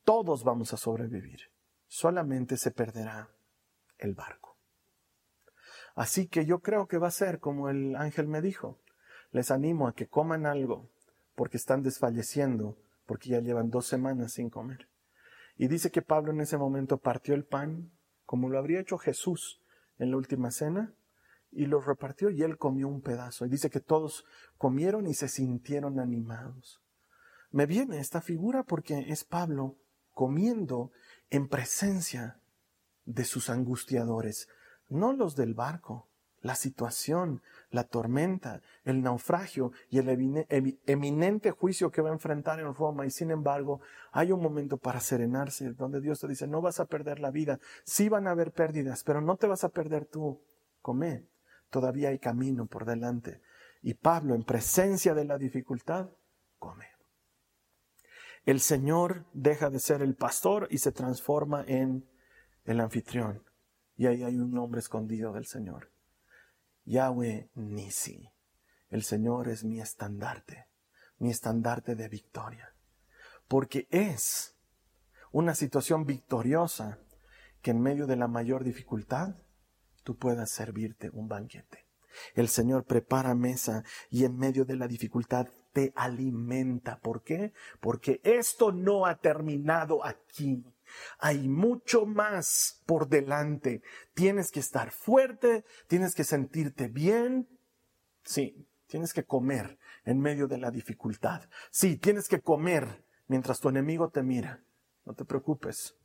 todos 0.05 0.45
vamos 0.45 0.73
a 0.73 0.77
sobrevivir, 0.77 1.41
solamente 1.87 2.57
se 2.57 2.71
perderá 2.71 3.29
el 3.99 4.15
barco. 4.15 4.42
Así 5.95 6.27
que 6.27 6.47
yo 6.47 6.61
creo 6.61 6.87
que 6.87 6.99
va 6.99 7.09
a 7.09 7.13
ser 7.13 7.39
como 7.39 7.69
el 7.69 7.97
ángel 7.97 8.29
me 8.29 8.41
dijo. 8.41 8.79
Les 9.31 9.51
animo 9.51 9.89
a 9.89 9.95
que 9.95 10.09
coman 10.09 10.47
algo 10.47 10.91
porque 11.35 11.57
están 11.57 11.83
desfalleciendo, 11.83 12.79
porque 13.07 13.31
ya 13.31 13.41
llevan 13.41 13.71
dos 13.71 13.87
semanas 13.87 14.33
sin 14.33 14.51
comer. 14.51 14.89
Y 15.57 15.69
dice 15.69 15.91
que 15.91 16.03
Pablo 16.03 16.33
en 16.33 16.41
ese 16.41 16.59
momento 16.59 16.99
partió 16.99 17.35
el 17.35 17.45
pan, 17.45 17.91
como 18.25 18.49
lo 18.49 18.59
habría 18.59 18.81
hecho 18.81 18.99
Jesús 18.99 19.61
en 19.99 20.11
la 20.11 20.17
última 20.17 20.51
cena, 20.51 20.95
y 21.51 21.67
lo 21.67 21.81
repartió 21.81 22.31
y 22.31 22.43
él 22.43 22.57
comió 22.57 22.89
un 22.89 23.03
pedazo. 23.03 23.45
Y 23.45 23.51
dice 23.51 23.71
que 23.71 23.81
todos 23.81 24.25
comieron 24.57 25.07
y 25.07 25.15
se 25.15 25.29
sintieron 25.29 26.01
animados. 26.01 26.83
Me 27.51 27.67
viene 27.67 27.99
esta 27.99 28.23
figura 28.23 28.63
porque 28.63 29.07
es 29.09 29.25
Pablo 29.25 29.77
comiendo 30.13 30.91
en 31.31 31.49
presencia 31.49 32.41
de 33.05 33.25
sus 33.25 33.51
angustiadores, 33.51 34.49
no 34.93 35.13
los 35.13 35.37
del 35.37 35.55
barco, 35.55 36.09
la 36.43 36.57
situación, 36.57 37.41
la 37.71 37.85
tormenta, 37.85 38.61
el 38.85 39.01
naufragio 39.01 39.73
y 39.89 39.99
el 39.99 40.09
eminente 40.87 41.53
juicio 41.53 41.91
que 41.91 42.03
va 42.03 42.11
a 42.11 42.15
enfrentar 42.15 42.59
en 42.61 42.75
Roma. 42.75 43.07
Y 43.07 43.11
sin 43.11 43.31
embargo, 43.31 43.81
hay 44.11 44.33
un 44.33 44.43
momento 44.43 44.77
para 44.77 45.01
serenarse, 45.01 45.73
donde 45.73 46.01
Dios 46.01 46.21
te 46.21 46.29
dice, 46.29 46.47
no 46.49 46.61
vas 46.61 46.81
a 46.81 46.87
perder 46.87 47.21
la 47.21 47.31
vida, 47.31 47.61
sí 47.85 48.09
van 48.09 48.27
a 48.27 48.33
haber 48.33 48.53
pérdidas, 48.53 49.05
pero 49.05 49.21
no 49.21 49.37
te 49.37 49.47
vas 49.47 49.65
a 49.65 49.69
perder 49.69 50.05
tú. 50.07 50.43
Come, 50.81 51.29
todavía 51.71 52.09
hay 52.09 52.19
camino 52.19 52.67
por 52.67 52.85
delante. 52.85 53.41
Y 53.81 53.95
Pablo, 53.95 54.35
en 54.35 54.43
presencia 54.43 55.15
de 55.15 55.25
la 55.25 55.39
dificultad, 55.39 56.11
come. 56.59 56.87
El 58.45 58.59
Señor 58.59 59.25
deja 59.33 59.71
de 59.71 59.79
ser 59.79 60.03
el 60.03 60.17
pastor 60.17 60.67
y 60.71 60.79
se 60.79 60.91
transforma 60.91 61.65
en 61.69 62.05
el 62.65 62.81
anfitrión. 62.81 63.45
Y 63.97 64.07
ahí 64.07 64.23
hay 64.23 64.37
un 64.37 64.53
nombre 64.53 64.81
escondido 64.81 65.33
del 65.33 65.47
Señor. 65.47 65.91
Yahweh 66.85 67.51
Nisi. 67.55 68.31
El 68.91 69.03
Señor 69.05 69.49
es 69.49 69.65
mi 69.65 69.81
estandarte, 69.81 70.67
mi 71.19 71.31
estandarte 71.31 71.95
de 71.95 72.09
victoria. 72.09 72.75
Porque 73.49 73.89
es 73.91 74.57
una 75.31 75.55
situación 75.55 76.05
victoriosa 76.05 76.99
que 77.63 77.71
en 77.71 77.81
medio 77.81 78.07
de 78.07 78.17
la 78.17 78.29
mayor 78.29 78.65
dificultad 78.65 79.35
tú 80.03 80.17
puedas 80.17 80.51
servirte 80.51 81.11
un 81.11 81.29
banquete. 81.29 81.87
El 82.35 82.49
Señor 82.49 82.85
prepara 82.85 83.35
mesa 83.35 83.85
y 84.11 84.25
en 84.25 84.37
medio 84.37 84.65
de 84.65 84.77
la 84.77 84.89
dificultad 84.89 85.49
te 85.73 85.93
alimenta. 85.97 86.99
¿Por 86.99 87.23
qué? 87.23 87.53
Porque 87.81 88.21
esto 88.25 88.73
no 88.73 89.07
ha 89.07 89.17
terminado 89.17 90.05
aquí. 90.05 90.65
Hay 91.19 91.49
mucho 91.49 92.07
más 92.07 92.83
por 92.87 93.09
delante. 93.09 93.83
Tienes 94.15 94.51
que 94.51 94.61
estar 94.61 94.91
fuerte, 94.91 95.65
tienes 95.87 96.15
que 96.15 96.25
sentirte 96.25 96.89
bien. 96.89 97.49
Sí, 98.25 98.67
tienes 98.87 99.13
que 99.13 99.25
comer 99.25 99.79
en 100.05 100.21
medio 100.21 100.49
de 100.49 100.59
la 100.59 100.71
dificultad. 100.71 101.43
Sí, 101.71 101.97
tienes 101.97 102.29
que 102.29 102.41
comer 102.41 103.05
mientras 103.27 103.61
tu 103.61 103.69
enemigo 103.69 104.11
te 104.11 104.23
mira. 104.23 104.63
No 105.05 105.15
te 105.15 105.25
preocupes. 105.25 105.97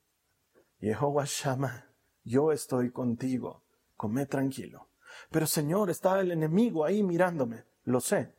Jehová 0.79 1.25
llama 1.25 1.88
yo 2.27 2.51
estoy 2.51 2.91
contigo, 2.91 3.63
come 3.95 4.25
tranquilo. 4.25 4.89
Pero 5.31 5.47
Señor, 5.47 5.89
está 5.89 6.19
el 6.19 6.31
enemigo 6.31 6.83
ahí 6.83 7.01
mirándome, 7.01 7.63
lo 7.85 8.01
sé. 8.01 8.33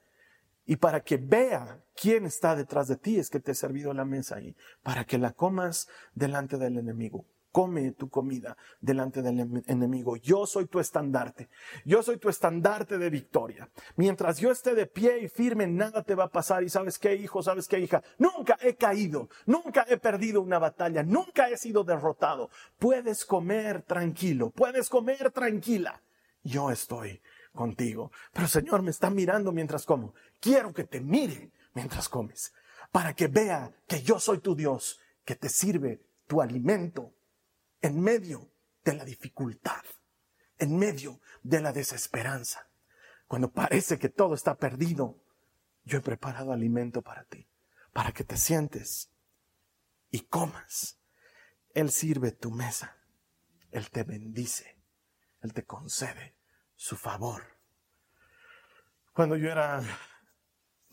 Y 0.66 0.76
para 0.76 1.00
que 1.00 1.16
vea 1.16 1.82
quién 2.00 2.26
está 2.26 2.54
detrás 2.54 2.88
de 2.88 2.96
ti 2.96 3.18
es 3.18 3.30
que 3.30 3.40
te 3.40 3.52
he 3.52 3.54
servido 3.54 3.92
la 3.92 4.04
mesa 4.04 4.36
ahí, 4.36 4.56
para 4.82 5.04
que 5.04 5.18
la 5.18 5.32
comas 5.32 5.88
delante 6.14 6.56
del 6.56 6.78
enemigo 6.78 7.24
come 7.50 7.92
tu 7.92 8.08
comida 8.08 8.56
delante 8.80 9.22
del 9.22 9.64
enemigo. 9.66 10.16
Yo 10.16 10.46
soy 10.46 10.66
tu 10.66 10.78
estandarte. 10.78 11.48
Yo 11.84 12.02
soy 12.02 12.18
tu 12.18 12.28
estandarte 12.28 12.98
de 12.98 13.10
victoria. 13.10 13.68
Mientras 13.96 14.38
yo 14.38 14.52
esté 14.52 14.74
de 14.74 14.86
pie 14.86 15.20
y 15.20 15.28
firme, 15.28 15.66
nada 15.66 16.02
te 16.02 16.14
va 16.14 16.24
a 16.24 16.30
pasar. 16.30 16.62
Y 16.62 16.68
sabes 16.68 16.98
qué, 16.98 17.16
hijo, 17.16 17.42
sabes 17.42 17.66
qué, 17.66 17.80
hija, 17.80 18.02
nunca 18.18 18.58
he 18.60 18.76
caído, 18.76 19.28
nunca 19.46 19.84
he 19.88 19.96
perdido 19.96 20.40
una 20.40 20.58
batalla, 20.58 21.02
nunca 21.02 21.48
he 21.48 21.56
sido 21.56 21.84
derrotado. 21.84 22.50
Puedes 22.78 23.24
comer 23.24 23.82
tranquilo, 23.82 24.50
puedes 24.50 24.88
comer 24.88 25.30
tranquila. 25.32 26.00
Yo 26.44 26.70
estoy 26.70 27.20
contigo. 27.54 28.12
Pero 28.32 28.46
Señor 28.46 28.82
me 28.82 28.90
está 28.90 29.10
mirando 29.10 29.50
mientras 29.52 29.84
como. 29.84 30.14
Quiero 30.38 30.72
que 30.72 30.84
te 30.84 31.00
mire 31.00 31.50
mientras 31.74 32.08
comes, 32.08 32.52
para 32.90 33.14
que 33.14 33.28
vea 33.28 33.72
que 33.86 34.02
yo 34.02 34.18
soy 34.18 34.38
tu 34.38 34.54
Dios, 34.54 35.00
que 35.24 35.36
te 35.36 35.48
sirve 35.48 36.02
tu 36.26 36.40
alimento 36.40 37.14
en 37.80 38.00
medio 38.00 38.50
de 38.84 38.94
la 38.94 39.04
dificultad, 39.04 39.84
en 40.58 40.76
medio 40.76 41.20
de 41.42 41.60
la 41.60 41.72
desesperanza, 41.72 42.68
cuando 43.26 43.52
parece 43.52 43.98
que 43.98 44.08
todo 44.08 44.34
está 44.34 44.56
perdido, 44.56 45.22
yo 45.84 45.98
he 45.98 46.00
preparado 46.00 46.52
alimento 46.52 47.02
para 47.02 47.24
ti, 47.24 47.46
para 47.92 48.12
que 48.12 48.24
te 48.24 48.36
sientes 48.36 49.10
y 50.10 50.20
comas. 50.20 50.98
Él 51.74 51.90
sirve 51.90 52.32
tu 52.32 52.50
mesa, 52.50 52.96
Él 53.70 53.90
te 53.90 54.02
bendice, 54.02 54.80
Él 55.42 55.52
te 55.52 55.64
concede 55.64 56.34
su 56.74 56.96
favor. 56.96 57.42
Cuando 59.12 59.36
yo 59.36 59.50
era 59.50 59.82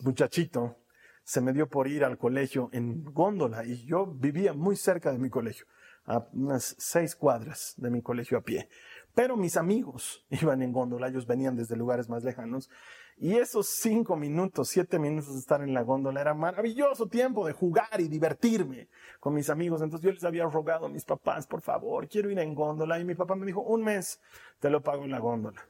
muchachito, 0.00 0.76
se 1.24 1.40
me 1.40 1.52
dio 1.52 1.68
por 1.68 1.88
ir 1.88 2.04
al 2.04 2.18
colegio 2.18 2.68
en 2.72 3.02
góndola 3.04 3.64
y 3.64 3.84
yo 3.84 4.06
vivía 4.06 4.52
muy 4.52 4.76
cerca 4.76 5.12
de 5.12 5.18
mi 5.18 5.28
colegio 5.28 5.66
a 6.04 6.28
unas 6.32 6.76
seis 6.78 7.16
cuadras 7.16 7.74
de 7.76 7.90
mi 7.90 8.00
colegio 8.00 8.38
a 8.38 8.42
pie. 8.42 8.68
Pero 9.14 9.36
mis 9.36 9.56
amigos 9.56 10.24
iban 10.30 10.62
en 10.62 10.72
góndola, 10.72 11.08
ellos 11.08 11.26
venían 11.26 11.56
desde 11.56 11.76
lugares 11.76 12.08
más 12.08 12.22
lejanos. 12.22 12.70
Y 13.18 13.36
esos 13.36 13.68
cinco 13.68 14.14
minutos, 14.14 14.68
siete 14.68 14.98
minutos 14.98 15.32
de 15.32 15.40
estar 15.40 15.62
en 15.62 15.72
la 15.72 15.82
góndola 15.82 16.20
era 16.20 16.34
maravilloso 16.34 17.08
tiempo 17.08 17.46
de 17.46 17.54
jugar 17.54 17.98
y 17.98 18.08
divertirme 18.08 18.88
con 19.18 19.34
mis 19.34 19.48
amigos. 19.48 19.80
Entonces 19.80 20.04
yo 20.04 20.12
les 20.12 20.22
había 20.22 20.44
rogado 20.44 20.86
a 20.86 20.90
mis 20.90 21.04
papás, 21.04 21.46
por 21.46 21.62
favor, 21.62 22.08
quiero 22.08 22.30
ir 22.30 22.38
en 22.38 22.54
góndola. 22.54 23.00
Y 23.00 23.04
mi 23.04 23.14
papá 23.14 23.34
me 23.34 23.46
dijo, 23.46 23.62
un 23.62 23.82
mes 23.84 24.20
te 24.60 24.68
lo 24.68 24.82
pago 24.82 25.04
en 25.04 25.10
la 25.10 25.18
góndola. 25.18 25.66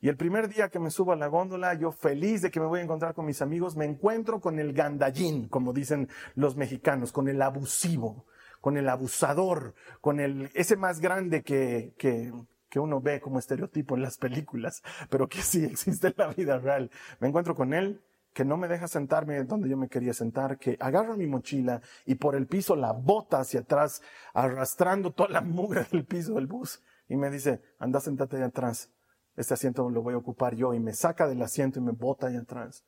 Y 0.00 0.08
el 0.08 0.16
primer 0.16 0.48
día 0.48 0.68
que 0.68 0.78
me 0.78 0.90
subo 0.90 1.12
a 1.12 1.16
la 1.16 1.26
góndola, 1.26 1.74
yo 1.74 1.92
feliz 1.92 2.42
de 2.42 2.50
que 2.50 2.60
me 2.60 2.66
voy 2.66 2.80
a 2.80 2.84
encontrar 2.84 3.14
con 3.14 3.26
mis 3.26 3.42
amigos, 3.42 3.76
me 3.76 3.84
encuentro 3.84 4.40
con 4.40 4.58
el 4.58 4.72
gandallín, 4.72 5.48
como 5.48 5.72
dicen 5.72 6.08
los 6.34 6.56
mexicanos, 6.56 7.12
con 7.12 7.28
el 7.28 7.42
abusivo 7.42 8.26
con 8.60 8.76
el 8.76 8.88
abusador, 8.88 9.74
con 10.00 10.20
el, 10.20 10.50
ese 10.54 10.76
más 10.76 11.00
grande 11.00 11.42
que, 11.42 11.94
que, 11.98 12.32
que 12.68 12.78
uno 12.78 13.00
ve 13.00 13.20
como 13.20 13.38
estereotipo 13.38 13.96
en 13.96 14.02
las 14.02 14.18
películas, 14.18 14.82
pero 15.08 15.28
que 15.28 15.42
sí 15.42 15.64
existe 15.64 16.08
en 16.08 16.14
la 16.16 16.28
vida 16.28 16.58
real. 16.58 16.90
Me 17.18 17.28
encuentro 17.28 17.54
con 17.54 17.74
él, 17.74 18.02
que 18.32 18.44
no 18.44 18.56
me 18.56 18.68
deja 18.68 18.86
sentarme 18.86 19.42
donde 19.42 19.68
yo 19.68 19.76
me 19.76 19.88
quería 19.88 20.14
sentar, 20.14 20.58
que 20.58 20.76
agarra 20.78 21.16
mi 21.16 21.26
mochila 21.26 21.82
y 22.06 22.14
por 22.14 22.36
el 22.36 22.46
piso 22.46 22.76
la 22.76 22.92
bota 22.92 23.40
hacia 23.40 23.60
atrás, 23.60 24.02
arrastrando 24.32 25.12
toda 25.12 25.30
la 25.30 25.40
mugre 25.40 25.84
del 25.90 26.04
piso 26.04 26.34
del 26.34 26.46
bus. 26.46 26.82
Y 27.08 27.16
me 27.16 27.28
dice, 27.28 27.60
anda, 27.80 27.98
sentate 27.98 28.36
allá 28.36 28.46
atrás. 28.46 28.92
Este 29.40 29.54
asiento 29.54 29.88
lo 29.88 30.02
voy 30.02 30.12
a 30.12 30.18
ocupar 30.18 30.54
yo. 30.54 30.74
Y 30.74 30.80
me 30.80 30.92
saca 30.92 31.26
del 31.26 31.40
asiento 31.40 31.78
y 31.78 31.82
me 31.82 31.92
bota 31.92 32.26
allá 32.26 32.40
atrás. 32.40 32.84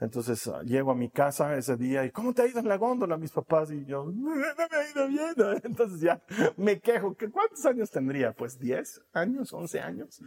Entonces 0.00 0.46
ah, 0.48 0.62
llego 0.62 0.90
a 0.90 0.94
mi 0.94 1.10
casa 1.10 1.54
ese 1.56 1.76
día 1.76 2.04
y 2.04 2.10
¿cómo 2.10 2.32
te 2.32 2.42
ha 2.42 2.46
ido 2.46 2.60
en 2.60 2.68
la 2.68 2.76
góndola? 2.76 3.16
Mis 3.16 3.32
papás 3.32 3.70
y 3.70 3.84
yo, 3.84 4.04
no, 4.14 4.34
me 4.34 4.44
ha 4.44 4.90
ido 4.90 5.08
bien. 5.08 5.60
Entonces 5.64 6.00
ya 6.00 6.22
me 6.56 6.80
quejo, 6.80 7.14
que 7.14 7.30
¿cuántos 7.30 7.64
años 7.66 7.90
tendría? 7.90 8.32
Pues 8.32 8.58
10 8.58 9.02
años, 9.12 9.52
11 9.52 9.80
años. 9.80 10.22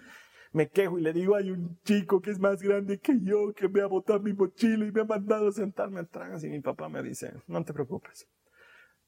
Me 0.52 0.70
quejo 0.70 0.98
y 0.98 1.02
le 1.02 1.14
digo, 1.14 1.36
hay 1.36 1.52
un 1.52 1.80
chico 1.84 2.22
que 2.22 2.32
es 2.32 2.40
más 2.40 2.62
grande 2.62 3.00
que 3.00 3.20
yo, 3.22 3.54
que 3.54 3.70
me 3.70 3.82
ha 3.82 3.88
botado 3.88 4.20
mi 4.20 4.34
mochila 4.34 4.86
y 4.86 4.92
me 4.92 5.02
ha 5.02 5.06
mandado 5.06 5.50
a 5.50 5.52
sentarme 5.52 6.00
atrás. 6.00 6.44
Y 6.44 6.50
mi 6.50 6.62
papá 6.62 6.90
me 6.90 7.04
dice, 7.04 7.34
no 7.48 7.64
te 7.64 7.74
preocupes, 7.74 8.28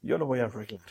yo 0.01 0.17
lo 0.17 0.25
voy 0.25 0.39
a 0.39 0.45
arreglar. 0.45 0.81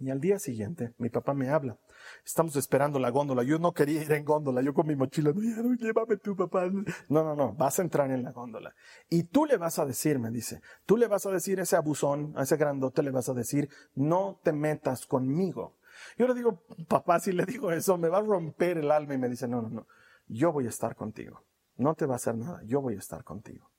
Y 0.00 0.08
al 0.08 0.18
día 0.18 0.38
siguiente, 0.38 0.94
mi 0.96 1.10
papá 1.10 1.34
me 1.34 1.50
habla 1.50 1.78
Estamos 2.24 2.56
esperando 2.56 2.98
la 2.98 3.10
góndola. 3.10 3.42
Yo 3.42 3.58
no 3.58 3.72
quería 3.72 4.02
ir 4.02 4.12
en 4.12 4.24
góndola. 4.24 4.62
Yo 4.62 4.72
con 4.72 4.86
mi 4.86 4.96
mochila, 4.96 5.32
no, 5.32 5.74
llévame 5.74 6.16
tú, 6.16 6.34
papá. 6.34 6.66
No, 7.08 7.22
no, 7.22 7.36
no, 7.36 7.52
vas 7.54 7.78
a 7.78 7.82
entrar 7.82 8.10
en 8.10 8.22
la 8.22 8.32
góndola. 8.32 8.74
Y 9.10 9.24
tú 9.24 9.44
le 9.44 9.58
vas 9.58 9.78
a 9.78 9.84
decir, 9.84 10.18
me 10.18 10.30
dice, 10.30 10.62
tú 10.86 10.96
le 10.96 11.06
vas 11.06 11.26
a 11.26 11.30
decir 11.30 11.60
a 11.60 11.64
ese 11.64 11.76
abusón, 11.76 12.32
a 12.36 12.42
ese 12.42 12.56
grandote, 12.56 13.02
le 13.02 13.10
vas 13.10 13.28
a 13.28 13.34
decir, 13.34 13.68
no 13.94 14.40
te 14.42 14.52
metas 14.52 15.06
conmigo. 15.06 15.76
Yo 16.16 16.26
le 16.26 16.34
digo, 16.34 16.64
papá, 16.88 17.20
si 17.20 17.32
le 17.32 17.44
digo 17.44 17.70
eso, 17.70 17.98
me 17.98 18.08
va 18.08 18.18
a 18.18 18.22
romper 18.22 18.78
el 18.78 18.90
alma. 18.90 19.14
Y 19.14 19.18
me 19.18 19.28
dice, 19.28 19.48
no, 19.48 19.60
no, 19.60 19.68
no, 19.68 19.86
yo 20.28 20.52
voy 20.52 20.66
a 20.66 20.70
estar 20.70 20.96
contigo. 20.96 21.44
No 21.76 21.94
te 21.94 22.06
va 22.06 22.14
a 22.14 22.16
hacer 22.16 22.36
nada, 22.36 22.62
yo 22.64 22.80
voy 22.80 22.94
a 22.94 22.98
estar 22.98 23.22
contigo. 23.24 23.70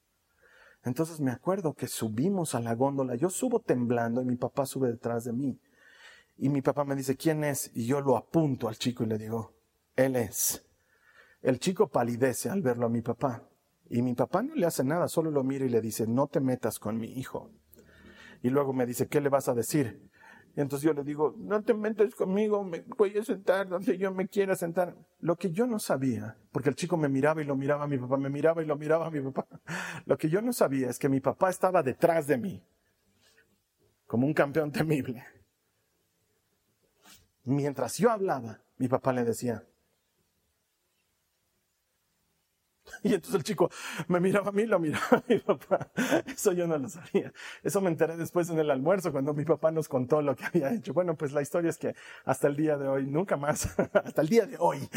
Entonces 0.84 1.20
me 1.20 1.32
acuerdo 1.32 1.74
que 1.74 1.88
subimos 1.88 2.56
a 2.56 2.60
la 2.60 2.74
góndola. 2.74 3.16
Yo 3.16 3.30
subo 3.30 3.60
temblando 3.60 4.22
y 4.22 4.26
mi 4.26 4.36
papá 4.36 4.66
sube 4.66 4.90
detrás 4.90 5.24
de 5.24 5.34
mí. 5.34 5.60
Y 6.38 6.50
mi 6.50 6.62
papá 6.62 6.84
me 6.84 6.96
dice, 6.96 7.16
¿quién 7.16 7.44
es? 7.44 7.72
Y 7.74 7.86
yo 7.86 8.02
lo 8.02 8.18
apunto 8.18 8.68
al 8.68 8.78
chico 8.78 9.04
y 9.04 9.08
le 9.08 9.18
digo, 9.18 9.54
él 9.96 10.16
es. 10.16 10.66
El 11.42 11.60
chico 11.60 11.90
palidece 11.90 12.50
al 12.50 12.62
verlo 12.62 12.86
a 12.86 12.90
mi 12.90 13.02
papá. 13.02 13.48
Y 13.90 14.02
mi 14.02 14.14
papá 14.14 14.42
no 14.42 14.56
le 14.56 14.66
hace 14.66 14.84
nada, 14.84 15.08
solo 15.08 15.32
lo 15.32 15.44
mira 15.44 15.66
y 15.66 15.70
le 15.70 15.82
dice, 15.82 16.08
no 16.08 16.28
te 16.28 16.40
metas 16.40 16.80
con 16.80 16.98
mi 16.98 17.08
hijo. 17.08 17.52
Y 18.42 18.50
luego 18.50 18.74
me 18.74 18.86
dice, 18.86 19.08
¿qué 19.08 19.20
le 19.22 19.30
vas 19.30 19.50
a 19.50 19.54
decir? 19.54 20.10
Y 20.56 20.62
entonces 20.62 20.86
yo 20.86 20.94
le 20.94 21.04
digo, 21.04 21.34
no 21.38 21.62
te 21.62 21.74
metas 21.74 22.14
conmigo, 22.14 22.64
me 22.64 22.84
voy 22.98 23.18
a 23.18 23.24
sentar 23.24 23.70
donde 23.70 23.98
yo 23.98 24.14
me 24.14 24.28
quiera 24.28 24.56
sentar. 24.56 24.96
Lo 25.20 25.36
que 25.38 25.52
yo 25.52 25.66
no 25.66 25.80
sabía, 25.80 26.38
porque 26.52 26.70
el 26.70 26.76
chico 26.76 26.98
me 26.98 27.08
miraba 27.08 27.42
y 27.42 27.46
lo 27.46 27.56
miraba 27.56 27.86
a 27.86 27.88
mi 27.88 27.98
papá, 27.98 28.18
me 28.18 28.30
miraba 28.30 28.62
y 28.62 28.66
lo 28.66 28.76
miraba 28.76 29.08
a 29.08 29.12
mi 29.12 29.22
papá. 29.22 29.48
Lo 30.06 30.18
que 30.18 30.30
yo 30.30 30.42
no 30.42 30.52
sabía 30.52 30.90
es 30.90 31.00
que 31.00 31.08
mi 31.08 31.22
papá 31.22 31.50
estaba 31.50 31.84
detrás 31.84 32.28
de 32.28 32.38
mí, 32.38 32.66
como 34.08 34.28
un 34.28 34.34
campeón 34.34 34.72
temible. 34.72 35.24
Mientras 37.44 37.98
yo 37.98 38.12
hablaba, 38.12 38.62
mi 38.78 38.88
papá 38.88 39.14
le 39.14 39.24
decía. 39.24 39.64
Y 43.04 43.14
entonces 43.14 43.36
el 43.36 43.44
chico 43.44 43.70
me 44.08 44.20
miraba 44.20 44.50
a 44.50 44.52
mí, 44.52 44.66
lo 44.66 44.80
miraba 44.80 45.06
a 45.12 45.24
mi 45.28 45.40
papá. 45.40 45.92
Eso 46.26 46.52
yo 46.54 46.68
no 46.68 46.78
lo 46.78 46.90
sabía. 46.90 47.34
Eso 47.64 47.82
me 47.82 47.90
enteré 47.90 48.18
después 48.18 48.50
en 48.50 48.60
el 48.60 48.70
almuerzo 48.70 49.12
cuando 49.12 49.34
mi 49.34 49.46
papá 49.46 49.72
nos 49.72 49.88
contó 49.88 50.22
lo 50.22 50.36
que 50.36 50.46
había 50.46 50.74
hecho. 50.74 50.94
Bueno, 50.94 51.16
pues 51.16 51.32
la 51.32 51.42
historia 51.42 51.70
es 51.70 51.78
que 51.78 51.96
hasta 52.26 52.48
el 52.48 52.56
día 52.56 52.78
de 52.78 52.88
hoy, 52.88 53.08
nunca 53.08 53.38
más, 53.38 53.78
hasta 53.94 54.22
el 54.22 54.30
día 54.30 54.46
de 54.46 54.58
hoy, 54.60 54.90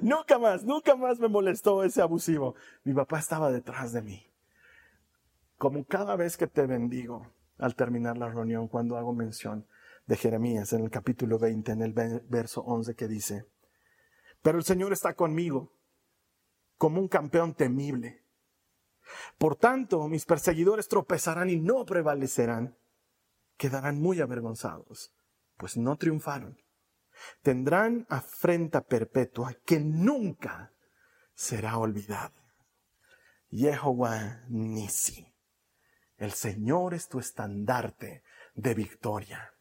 nunca 0.00 0.38
más, 0.38 0.64
nunca 0.64 0.96
más 0.96 1.18
me 1.18 1.28
molestó 1.28 1.84
ese 1.84 2.02
abusivo. 2.02 2.54
Mi 2.84 2.94
papá 2.94 3.18
estaba 3.18 3.50
detrás 3.50 3.92
de 3.92 4.02
mí. 4.02 4.26
Como 5.58 5.84
cada 5.84 6.16
vez 6.16 6.36
que 6.36 6.46
te 6.46 6.66
bendigo 6.66 7.30
al 7.58 7.76
terminar 7.76 8.18
la 8.18 8.28
reunión, 8.28 8.66
cuando 8.66 8.96
hago 8.96 9.12
mención 9.12 9.66
de 10.06 10.16
Jeremías 10.16 10.72
en 10.72 10.84
el 10.84 10.90
capítulo 10.90 11.38
20, 11.38 11.72
en 11.72 11.82
el 11.82 11.92
verso 12.28 12.62
11 12.62 12.94
que 12.94 13.08
dice, 13.08 13.46
pero 14.42 14.58
el 14.58 14.64
Señor 14.64 14.92
está 14.92 15.14
conmigo 15.14 15.72
como 16.76 17.00
un 17.00 17.08
campeón 17.08 17.54
temible. 17.54 18.24
Por 19.38 19.56
tanto, 19.56 20.08
mis 20.08 20.24
perseguidores 20.24 20.88
tropezarán 20.88 21.48
y 21.50 21.56
no 21.56 21.84
prevalecerán. 21.84 22.76
Quedarán 23.56 24.00
muy 24.00 24.20
avergonzados, 24.20 25.14
pues 25.56 25.76
no 25.76 25.96
triunfaron. 25.96 26.58
Tendrán 27.42 28.06
afrenta 28.08 28.80
perpetua 28.80 29.54
que 29.64 29.78
nunca 29.78 30.72
será 31.34 31.78
olvidada. 31.78 32.32
Jehová 33.50 34.40
Nisi. 34.48 35.28
El 36.16 36.32
Señor 36.32 36.94
es 36.94 37.08
tu 37.08 37.20
estandarte 37.20 38.24
de 38.54 38.74
victoria 38.74 39.51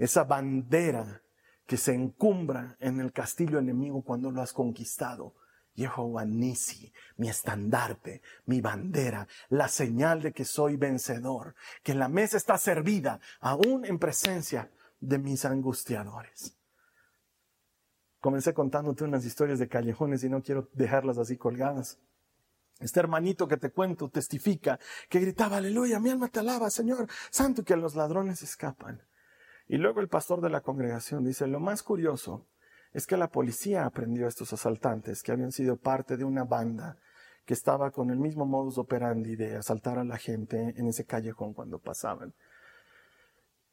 esa 0.00 0.24
bandera 0.24 1.22
que 1.66 1.76
se 1.76 1.94
encumbra 1.94 2.76
en 2.80 3.00
el 3.00 3.12
castillo 3.12 3.58
enemigo 3.58 4.02
cuando 4.02 4.30
lo 4.30 4.40
has 4.40 4.52
conquistado. 4.52 5.34
Jehová 5.76 6.24
Nisi, 6.24 6.92
mi 7.16 7.28
estandarte, 7.28 8.22
mi 8.46 8.60
bandera, 8.60 9.28
la 9.50 9.68
señal 9.68 10.20
de 10.20 10.32
que 10.32 10.44
soy 10.44 10.76
vencedor, 10.76 11.54
que 11.82 11.94
la 11.94 12.08
mesa 12.08 12.36
está 12.36 12.58
servida 12.58 13.20
aún 13.40 13.84
en 13.84 13.98
presencia 13.98 14.70
de 15.00 15.18
mis 15.18 15.44
angustiadores. 15.44 16.56
Comencé 18.20 18.52
contándote 18.52 19.04
unas 19.04 19.24
historias 19.24 19.58
de 19.58 19.68
callejones 19.68 20.24
y 20.24 20.28
no 20.28 20.42
quiero 20.42 20.68
dejarlas 20.72 21.18
así 21.18 21.36
colgadas. 21.36 21.98
Este 22.80 23.00
hermanito 23.00 23.46
que 23.46 23.58
te 23.58 23.70
cuento 23.70 24.08
testifica 24.08 24.78
que 25.08 25.20
gritaba, 25.20 25.58
aleluya, 25.58 26.00
mi 26.00 26.10
alma 26.10 26.28
te 26.28 26.40
alaba, 26.40 26.70
Señor, 26.70 27.06
santo 27.30 27.64
que 27.64 27.76
los 27.76 27.94
ladrones 27.94 28.42
escapan. 28.42 29.02
Y 29.70 29.76
luego 29.76 30.00
el 30.00 30.08
pastor 30.08 30.40
de 30.40 30.50
la 30.50 30.62
congregación 30.62 31.22
dice, 31.22 31.46
lo 31.46 31.60
más 31.60 31.84
curioso 31.84 32.44
es 32.92 33.06
que 33.06 33.16
la 33.16 33.28
policía 33.28 33.86
aprendió 33.86 34.26
a 34.26 34.28
estos 34.28 34.52
asaltantes 34.52 35.22
que 35.22 35.30
habían 35.30 35.52
sido 35.52 35.76
parte 35.76 36.16
de 36.16 36.24
una 36.24 36.42
banda 36.42 36.98
que 37.44 37.54
estaba 37.54 37.92
con 37.92 38.10
el 38.10 38.18
mismo 38.18 38.46
modus 38.46 38.78
operandi 38.78 39.36
de 39.36 39.54
asaltar 39.54 40.00
a 40.00 40.04
la 40.04 40.18
gente 40.18 40.74
en 40.76 40.88
ese 40.88 41.04
callejón 41.04 41.54
cuando 41.54 41.78
pasaban. 41.78 42.34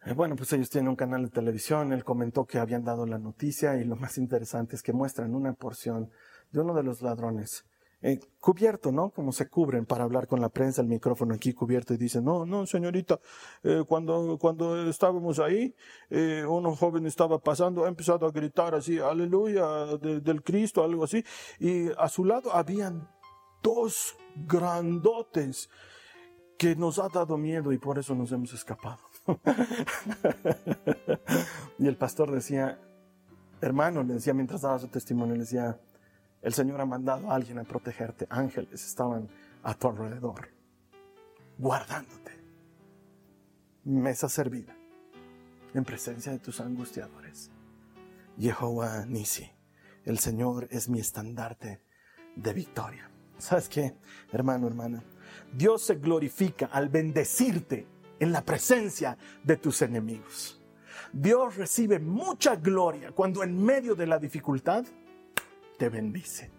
Eh, 0.05 0.13
bueno, 0.13 0.35
pues 0.35 0.53
ellos 0.53 0.69
tienen 0.69 0.89
un 0.89 0.95
canal 0.95 1.23
de 1.23 1.31
televisión, 1.31 1.91
él 1.91 2.03
comentó 2.03 2.45
que 2.45 2.59
habían 2.59 2.83
dado 2.83 3.07
la 3.07 3.17
noticia 3.17 3.75
y 3.77 3.83
lo 3.83 3.95
más 3.95 4.19
interesante 4.19 4.75
es 4.75 4.83
que 4.83 4.93
muestran 4.93 5.33
una 5.33 5.53
porción 5.53 6.11
de 6.51 6.59
uno 6.59 6.75
de 6.75 6.83
los 6.83 7.01
ladrones 7.01 7.65
eh, 8.01 8.19
cubierto, 8.39 8.91
¿no? 8.91 9.09
Como 9.09 9.31
se 9.31 9.49
cubren 9.49 9.85
para 9.85 10.03
hablar 10.03 10.27
con 10.27 10.39
la 10.39 10.49
prensa, 10.49 10.81
el 10.81 10.87
micrófono 10.87 11.33
aquí 11.33 11.53
cubierto 11.53 11.93
y 11.93 11.97
dicen, 11.97 12.23
no, 12.23 12.45
no, 12.45 12.65
señorita, 12.65 13.19
eh, 13.63 13.83
cuando, 13.87 14.37
cuando 14.39 14.87
estábamos 14.87 15.39
ahí, 15.39 15.75
eh, 16.09 16.45
un 16.47 16.63
joven 16.75 17.07
estaba 17.07 17.39
pasando, 17.39 17.85
ha 17.85 17.87
empezado 17.87 18.27
a 18.27 18.31
gritar 18.31 18.75
así, 18.75 18.99
aleluya, 18.99 19.97
del 19.97 20.43
Cristo, 20.43 20.83
algo 20.83 21.05
así, 21.05 21.23
y 21.59 21.89
a 21.97 22.07
su 22.07 22.23
lado 22.23 22.53
habían 22.53 23.09
dos 23.63 24.15
grandotes 24.35 25.69
que 26.57 26.75
nos 26.75 26.99
ha 26.99 27.09
dado 27.09 27.37
miedo 27.37 27.71
y 27.71 27.77
por 27.77 27.99
eso 27.99 28.15
nos 28.15 28.31
hemos 28.31 28.53
escapado. 28.53 28.99
y 31.79 31.87
el 31.87 31.97
pastor 31.97 32.31
decía, 32.31 32.79
hermano, 33.61 34.03
le 34.03 34.15
decía 34.15 34.33
mientras 34.33 34.61
daba 34.61 34.79
su 34.79 34.87
testimonio, 34.87 35.35
le 35.35 35.41
decía, 35.41 35.79
el 36.47 36.53
Señor 36.53 36.79
ha 36.79 36.85
mandado 36.85 37.29
a 37.29 37.35
alguien 37.35 37.59
a 37.59 37.65
protegerte. 37.65 38.25
Ángeles 38.29 38.85
estaban 38.85 39.27
a 39.63 39.73
tu 39.73 39.89
alrededor, 39.89 40.47
guardándote. 41.57 42.31
Mesa 43.83 44.29
servida 44.29 44.73
en 45.73 45.83
presencia 45.83 46.31
de 46.31 46.39
tus 46.39 46.61
angustiadores. 46.61 47.51
Jehová 48.39 49.05
Nisi, 49.05 49.51
el 50.05 50.19
Señor 50.19 50.69
es 50.71 50.87
mi 50.87 51.01
estandarte 51.01 51.81
de 52.37 52.53
victoria. 52.53 53.11
¿Sabes 53.37 53.67
qué, 53.67 53.97
hermano, 54.31 54.67
hermana? 54.67 55.03
Dios 55.51 55.81
se 55.81 55.95
glorifica 55.95 56.67
al 56.67 56.87
bendecirte 56.87 57.85
en 58.21 58.31
la 58.31 58.41
presencia 58.41 59.17
de 59.43 59.57
tus 59.57 59.81
enemigos. 59.81 60.63
Dios 61.11 61.57
recibe 61.57 61.99
mucha 61.99 62.55
gloria 62.55 63.11
cuando 63.11 63.43
en 63.43 63.61
medio 63.61 63.95
de 63.95 64.07
la 64.07 64.17
dificultad 64.17 64.85
te 65.77 65.89
bendice. 65.89 66.51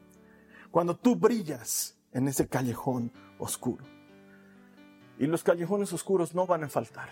Cuando 0.71 0.97
tú 0.97 1.17
brillas 1.17 1.99
en 2.13 2.29
ese 2.29 2.49
callejón 2.49 3.13
oscuro. 3.39 3.85
Y 5.19 5.27
los 5.27 5.43
callejones 5.43 5.93
oscuros 5.93 6.35
no 6.35 6.47
van 6.47 6.65
a 6.65 6.69
faltar. 6.69 7.11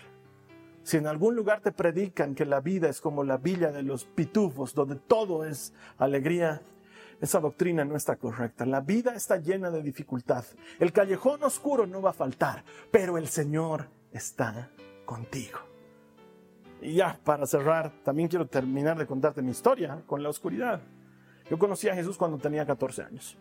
Si 0.83 0.95
en 0.97 1.07
algún 1.07 1.35
lugar 1.35 1.61
te 1.61 1.73
predican 1.73 2.33
que 2.33 2.45
la 2.45 2.61
vida 2.61 2.87
es 2.87 3.01
como 3.01 3.23
la 3.23 3.37
villa 3.37 3.71
de 3.71 3.83
los 3.83 4.05
pitufos, 4.05 4.73
donde 4.73 4.95
todo 4.95 5.43
es 5.43 5.73
alegría, 5.97 6.61
esa 7.19 7.39
doctrina 7.39 7.83
no 7.83 7.97
está 7.97 8.15
correcta. 8.15 8.65
La 8.65 8.79
vida 8.79 9.13
está 9.13 9.37
llena 9.37 9.69
de 9.69 9.83
dificultad. 9.83 10.45
El 10.79 10.93
callejón 10.93 11.43
oscuro 11.43 11.85
no 11.87 12.01
va 12.01 12.11
a 12.11 12.13
faltar, 12.13 12.63
pero 12.91 13.17
el 13.17 13.27
Señor 13.27 13.89
está 14.11 14.69
contigo. 15.05 15.59
Y 16.81 16.93
ya, 16.93 17.19
para 17.23 17.45
cerrar, 17.47 17.91
también 18.03 18.29
quiero 18.29 18.47
terminar 18.47 18.97
de 18.97 19.07
contarte 19.07 19.41
mi 19.41 19.51
historia 19.51 20.03
con 20.05 20.21
la 20.23 20.29
oscuridad. 20.29 20.81
Yo 21.49 21.57
conocí 21.57 21.87
a 21.89 21.95
Jesús 21.95 22.17
cuando 22.17 22.37
tenía 22.37 22.65
14 22.65 23.03
años. 23.03 23.37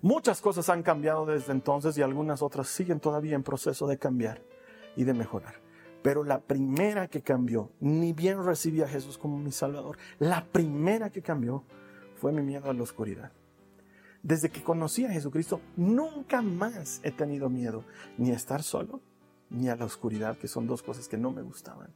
Muchas 0.00 0.40
cosas 0.40 0.68
han 0.68 0.82
cambiado 0.82 1.26
desde 1.26 1.52
entonces 1.52 1.96
y 1.96 2.02
algunas 2.02 2.42
otras 2.42 2.68
siguen 2.68 3.00
todavía 3.00 3.36
en 3.36 3.42
proceso 3.42 3.86
de 3.86 3.98
cambiar 3.98 4.42
y 4.96 5.04
de 5.04 5.14
mejorar. 5.14 5.54
Pero 6.02 6.24
la 6.24 6.40
primera 6.40 7.06
que 7.06 7.22
cambió, 7.22 7.70
ni 7.78 8.12
bien 8.12 8.44
recibí 8.44 8.82
a 8.82 8.88
Jesús 8.88 9.16
como 9.16 9.38
mi 9.38 9.52
Salvador, 9.52 9.96
la 10.18 10.44
primera 10.44 11.10
que 11.10 11.22
cambió 11.22 11.64
fue 12.16 12.32
mi 12.32 12.42
miedo 12.42 12.68
a 12.68 12.74
la 12.74 12.82
oscuridad. 12.82 13.30
Desde 14.22 14.50
que 14.50 14.62
conocí 14.62 15.04
a 15.04 15.10
Jesucristo, 15.10 15.60
nunca 15.76 16.42
más 16.42 17.00
he 17.02 17.10
tenido 17.10 17.48
miedo 17.48 17.84
ni 18.18 18.30
a 18.30 18.36
estar 18.36 18.62
solo, 18.62 19.00
ni 19.50 19.68
a 19.68 19.76
la 19.76 19.84
oscuridad, 19.84 20.38
que 20.38 20.48
son 20.48 20.66
dos 20.66 20.82
cosas 20.82 21.08
que 21.08 21.18
no 21.18 21.30
me 21.30 21.42
gustaban. 21.42 21.92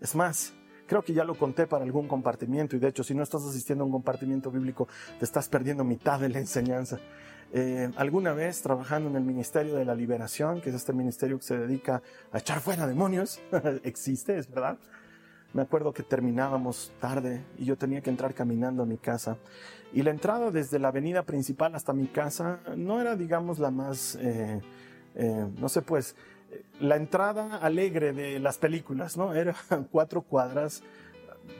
Es 0.00 0.14
más, 0.14 0.52
Creo 0.86 1.02
que 1.02 1.12
ya 1.12 1.24
lo 1.24 1.34
conté 1.34 1.66
para 1.66 1.84
algún 1.84 2.08
compartimiento 2.08 2.76
y 2.76 2.78
de 2.78 2.88
hecho 2.88 3.04
si 3.04 3.14
no 3.14 3.22
estás 3.22 3.44
asistiendo 3.44 3.84
a 3.84 3.86
un 3.86 3.92
compartimiento 3.92 4.50
bíblico 4.50 4.88
te 5.18 5.24
estás 5.24 5.48
perdiendo 5.48 5.84
mitad 5.84 6.20
de 6.20 6.28
la 6.28 6.38
enseñanza. 6.38 6.98
Eh, 7.52 7.90
alguna 7.96 8.32
vez 8.32 8.60
trabajando 8.60 9.08
en 9.08 9.16
el 9.16 9.22
Ministerio 9.22 9.76
de 9.76 9.84
la 9.84 9.94
Liberación, 9.94 10.60
que 10.60 10.70
es 10.70 10.74
este 10.74 10.92
ministerio 10.92 11.38
que 11.38 11.44
se 11.44 11.56
dedica 11.56 12.02
a 12.32 12.38
echar 12.38 12.60
fuera 12.60 12.86
demonios, 12.86 13.40
existe, 13.84 14.36
es 14.36 14.50
verdad. 14.50 14.78
Me 15.52 15.62
acuerdo 15.62 15.92
que 15.92 16.02
terminábamos 16.02 16.92
tarde 17.00 17.42
y 17.56 17.64
yo 17.64 17.76
tenía 17.76 18.00
que 18.00 18.10
entrar 18.10 18.34
caminando 18.34 18.82
a 18.82 18.86
mi 18.86 18.98
casa. 18.98 19.38
Y 19.92 20.02
la 20.02 20.10
entrada 20.10 20.50
desde 20.50 20.78
la 20.78 20.88
avenida 20.88 21.22
principal 21.22 21.74
hasta 21.74 21.92
mi 21.92 22.08
casa 22.08 22.60
no 22.76 23.00
era, 23.00 23.16
digamos, 23.16 23.58
la 23.58 23.70
más, 23.70 24.16
eh, 24.20 24.60
eh, 25.14 25.46
no 25.56 25.68
sé, 25.68 25.82
pues, 25.82 26.14
la 26.80 26.96
entrada 26.96 27.56
alegre 27.56 28.12
de 28.12 28.38
las 28.38 28.58
películas, 28.58 29.16
¿no? 29.16 29.34
Eran 29.34 29.54
cuatro 29.90 30.22
cuadras 30.22 30.82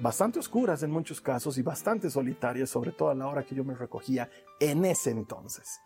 bastante 0.00 0.38
oscuras 0.38 0.82
en 0.82 0.90
muchos 0.90 1.20
casos 1.20 1.58
y 1.58 1.62
bastante 1.62 2.10
solitarias, 2.10 2.70
sobre 2.70 2.92
todo 2.92 3.10
a 3.10 3.14
la 3.14 3.26
hora 3.26 3.44
que 3.44 3.54
yo 3.54 3.64
me 3.64 3.74
recogía 3.74 4.28
en 4.60 4.84
ese 4.84 5.10
entonces. 5.10 5.80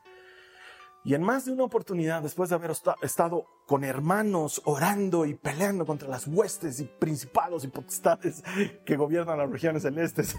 Y 1.02 1.14
en 1.14 1.22
más 1.22 1.46
de 1.46 1.52
una 1.52 1.64
oportunidad, 1.64 2.22
después 2.22 2.50
de 2.50 2.56
haber 2.56 2.72
estado 3.02 3.46
con 3.66 3.84
hermanos 3.84 4.60
orando 4.66 5.24
y 5.24 5.34
peleando 5.34 5.86
contra 5.86 6.08
las 6.08 6.26
huestes 6.26 6.78
y 6.80 6.84
principados 6.84 7.64
y 7.64 7.68
potestades 7.68 8.42
que 8.84 8.96
gobiernan 8.96 9.38
las 9.38 9.50
regiones 9.50 9.82
celestes, 9.82 10.38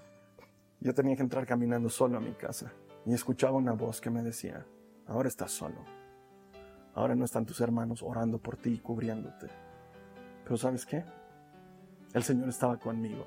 yo 0.80 0.94
tenía 0.94 1.16
que 1.16 1.22
entrar 1.22 1.46
caminando 1.46 1.90
solo 1.90 2.16
a 2.16 2.20
mi 2.20 2.32
casa 2.32 2.72
y 3.04 3.12
escuchaba 3.12 3.56
una 3.58 3.72
voz 3.72 4.00
que 4.00 4.08
me 4.08 4.22
decía, 4.22 4.66
ahora 5.06 5.28
estás 5.28 5.52
solo 5.52 5.95
Ahora 6.96 7.14
no 7.14 7.26
están 7.26 7.44
tus 7.44 7.60
hermanos 7.60 8.02
orando 8.02 8.38
por 8.38 8.56
ti 8.56 8.70
y 8.70 8.78
cubriéndote. 8.78 9.48
Pero 10.44 10.56
¿sabes 10.56 10.86
qué? 10.86 11.04
El 12.14 12.22
Señor 12.22 12.48
estaba 12.48 12.78
conmigo, 12.78 13.26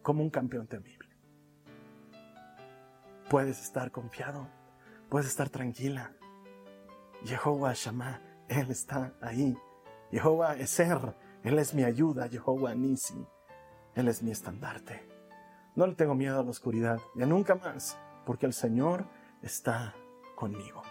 como 0.00 0.22
un 0.22 0.30
campeón 0.30 0.68
temible. 0.68 1.08
Puedes 3.28 3.60
estar 3.60 3.90
confiado, 3.90 4.46
puedes 5.08 5.26
estar 5.26 5.48
tranquila. 5.48 6.12
Jehová 7.24 7.72
Shammah, 7.74 8.22
Él 8.46 8.70
está 8.70 9.12
ahí. 9.20 9.58
Jehová 10.12 10.54
Eser, 10.56 11.16
Él 11.42 11.58
es 11.58 11.74
mi 11.74 11.82
ayuda. 11.82 12.28
Jehová 12.28 12.76
Nisi, 12.76 13.26
Él 13.96 14.06
es 14.06 14.22
mi 14.22 14.30
estandarte. 14.30 15.04
No 15.74 15.84
le 15.84 15.96
tengo 15.96 16.14
miedo 16.14 16.38
a 16.38 16.44
la 16.44 16.50
oscuridad, 16.50 17.00
ya 17.16 17.26
nunca 17.26 17.56
más, 17.56 17.98
porque 18.24 18.46
el 18.46 18.52
Señor 18.52 19.04
está 19.42 19.96
conmigo 20.36 20.84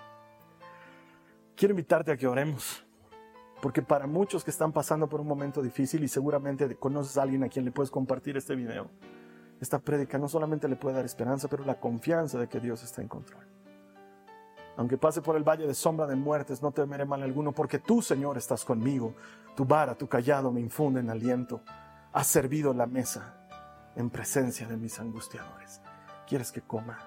quiero 1.57 1.73
invitarte 1.73 2.11
a 2.11 2.17
que 2.17 2.27
oremos. 2.27 2.85
Porque 3.61 3.81
para 3.81 4.05
muchos 4.05 4.43
que 4.43 4.51
están 4.51 4.71
pasando 4.71 5.09
por 5.09 5.19
un 5.19 5.27
momento 5.27 5.63
difícil 5.63 6.03
y 6.03 6.07
seguramente 6.07 6.75
conoces 6.75 7.17
a 7.17 7.23
alguien 7.23 7.43
a 7.43 7.49
quien 7.49 7.65
le 7.65 7.71
puedes 7.71 7.89
compartir 7.89 8.37
este 8.37 8.55
video, 8.55 8.89
esta 9.59 9.79
prédica 9.79 10.19
no 10.19 10.27
solamente 10.29 10.67
le 10.67 10.75
puede 10.75 10.95
dar 10.95 11.05
esperanza, 11.05 11.47
pero 11.47 11.65
la 11.65 11.79
confianza 11.79 12.37
de 12.37 12.47
que 12.47 12.59
Dios 12.59 12.83
está 12.83 13.01
en 13.01 13.07
control. 13.07 13.43
Aunque 14.77 14.99
pase 14.99 15.23
por 15.23 15.35
el 15.35 15.43
valle 15.43 15.65
de 15.65 15.73
sombra 15.73 16.05
de 16.05 16.15
muertes, 16.15 16.61
no 16.61 16.71
temeré 16.71 17.03
mal 17.03 17.23
alguno, 17.23 17.51
porque 17.51 17.79
tú, 17.79 18.03
Señor, 18.03 18.37
estás 18.37 18.63
conmigo. 18.63 19.15
Tu 19.55 19.65
vara, 19.65 19.95
tu 19.95 20.07
callado 20.07 20.51
me 20.51 20.61
infunden 20.61 21.09
aliento. 21.09 21.61
Has 22.13 22.27
servido 22.27 22.75
la 22.75 22.85
mesa 22.85 23.33
en 23.95 24.11
presencia 24.11 24.67
de 24.67 24.77
mis 24.77 24.99
angustiadores. 24.99 25.81
¿Quieres 26.27 26.51
que 26.51 26.61
coma? 26.61 26.99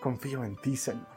Confío 0.00 0.44
en 0.44 0.56
ti, 0.58 0.76
Señor. 0.76 1.08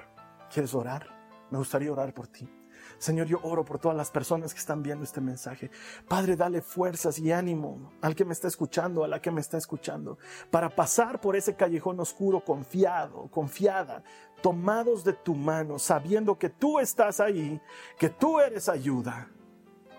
¿Quieres 0.52 0.74
orar? 0.74 1.15
Me 1.52 1.58
gustaría 1.58 1.92
orar 1.92 2.14
por 2.14 2.28
ti. 2.28 2.50
Señor, 2.98 3.28
yo 3.28 3.40
oro 3.44 3.66
por 3.66 3.80
todas 3.80 3.98
las 3.98 4.12
personas 4.12 4.54
que 4.54 4.60
están 4.60 4.82
viendo 4.82 5.04
este 5.04 5.22
mensaje. 5.22 5.70
Padre, 6.08 6.36
dale 6.36 6.62
fuerzas 6.62 7.20
y 7.20 7.32
ánimo 7.32 7.92
al 8.02 8.16
que 8.16 8.26
me 8.26 8.34
está 8.34 8.48
escuchando, 8.48 9.04
a 9.04 9.08
la 9.08 9.22
que 9.22 9.32
me 9.32 9.42
está 9.42 9.58
escuchando, 9.58 10.18
para 10.50 10.70
pasar 10.70 11.20
por 11.20 11.36
ese 11.36 11.56
callejón 11.56 12.00
oscuro 12.00 12.42
confiado, 12.44 13.28
confiada, 13.30 14.04
tomados 14.42 15.04
de 15.04 15.14
tu 15.14 15.36
mano, 15.36 15.80
sabiendo 15.80 16.38
que 16.38 16.50
tú 16.50 16.80
estás 16.80 17.20
ahí, 17.20 17.60
que 17.98 18.10
tú 18.10 18.40
eres 18.40 18.70
ayuda, 18.70 19.30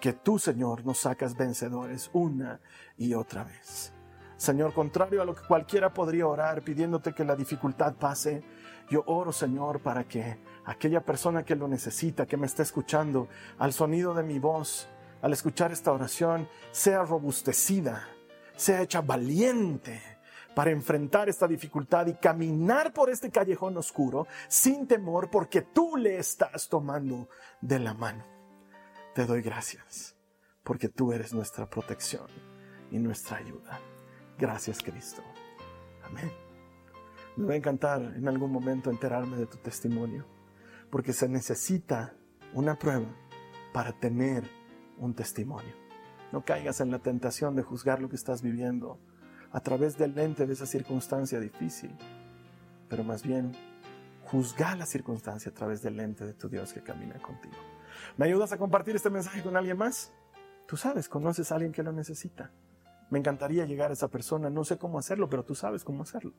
que 0.00 0.12
tú, 0.12 0.38
Señor, 0.38 0.84
nos 0.84 0.98
sacas 0.98 1.36
vencedores 1.36 2.10
una 2.12 2.60
y 2.96 3.14
otra 3.14 3.44
vez. 3.44 3.92
Señor, 4.36 4.74
contrario 4.74 5.22
a 5.22 5.24
lo 5.24 5.34
que 5.34 5.46
cualquiera 5.46 5.94
podría 5.94 6.26
orar 6.26 6.62
pidiéndote 6.62 7.14
que 7.14 7.24
la 7.24 7.34
dificultad 7.34 7.94
pase, 7.94 8.42
yo 8.90 9.02
oro, 9.06 9.32
Señor, 9.32 9.80
para 9.80 10.04
que 10.04 10.38
aquella 10.66 11.00
persona 11.00 11.44
que 11.44 11.56
lo 11.56 11.68
necesita, 11.68 12.26
que 12.26 12.36
me 12.36 12.46
está 12.46 12.62
escuchando, 12.62 13.28
al 13.58 13.72
sonido 13.72 14.12
de 14.12 14.22
mi 14.22 14.38
voz, 14.38 14.88
al 15.22 15.32
escuchar 15.32 15.72
esta 15.72 15.92
oración, 15.92 16.48
sea 16.72 17.02
robustecida, 17.02 18.08
sea 18.56 18.82
hecha 18.82 19.00
valiente 19.00 20.02
para 20.54 20.70
enfrentar 20.70 21.28
esta 21.28 21.46
dificultad 21.46 22.06
y 22.06 22.14
caminar 22.14 22.92
por 22.92 23.10
este 23.10 23.30
callejón 23.30 23.76
oscuro 23.76 24.26
sin 24.48 24.86
temor 24.86 25.30
porque 25.30 25.62
tú 25.62 25.96
le 25.96 26.18
estás 26.18 26.68
tomando 26.68 27.28
de 27.60 27.78
la 27.78 27.94
mano. 27.94 28.24
Te 29.14 29.24
doy 29.24 29.42
gracias 29.42 30.16
porque 30.62 30.88
tú 30.88 31.12
eres 31.12 31.32
nuestra 31.32 31.68
protección 31.68 32.26
y 32.90 32.98
nuestra 32.98 33.36
ayuda. 33.36 33.80
Gracias 34.38 34.82
Cristo. 34.82 35.22
Amén. 36.04 36.30
Me 37.36 37.46
va 37.46 37.52
a 37.52 37.56
encantar 37.56 38.00
en 38.00 38.26
algún 38.26 38.50
momento 38.50 38.90
enterarme 38.90 39.36
de 39.36 39.46
tu 39.46 39.58
testimonio, 39.58 40.24
porque 40.90 41.12
se 41.12 41.28
necesita 41.28 42.14
una 42.54 42.78
prueba 42.78 43.06
para 43.72 43.92
tener 43.92 44.48
un 44.98 45.14
testimonio. 45.14 45.74
No 46.32 46.44
caigas 46.44 46.80
en 46.80 46.90
la 46.90 46.98
tentación 46.98 47.54
de 47.54 47.62
juzgar 47.62 48.00
lo 48.00 48.08
que 48.08 48.16
estás 48.16 48.42
viviendo 48.42 48.98
a 49.52 49.60
través 49.60 49.96
del 49.96 50.14
lente 50.14 50.46
de 50.46 50.52
esa 50.52 50.66
circunstancia 50.66 51.40
difícil, 51.40 51.94
pero 52.88 53.04
más 53.04 53.22
bien 53.22 53.52
juzgar 54.24 54.76
la 54.76 54.86
circunstancia 54.86 55.50
a 55.50 55.54
través 55.54 55.82
del 55.82 55.96
lente 55.96 56.24
de 56.24 56.34
tu 56.34 56.48
Dios 56.48 56.72
que 56.72 56.82
camina 56.82 57.20
contigo. 57.20 57.54
¿Me 58.16 58.26
ayudas 58.26 58.52
a 58.52 58.58
compartir 58.58 58.96
este 58.96 59.10
mensaje 59.10 59.42
con 59.42 59.56
alguien 59.56 59.78
más? 59.78 60.12
Tú 60.66 60.76
sabes, 60.76 61.08
conoces 61.08 61.52
a 61.52 61.54
alguien 61.54 61.72
que 61.72 61.82
lo 61.82 61.92
necesita. 61.92 62.50
Me 63.08 63.18
encantaría 63.20 63.64
llegar 63.66 63.90
a 63.90 63.92
esa 63.92 64.08
persona, 64.08 64.50
no 64.50 64.64
sé 64.64 64.78
cómo 64.78 64.98
hacerlo, 64.98 65.28
pero 65.28 65.44
tú 65.44 65.54
sabes 65.54 65.84
cómo 65.84 66.02
hacerlo. 66.02 66.32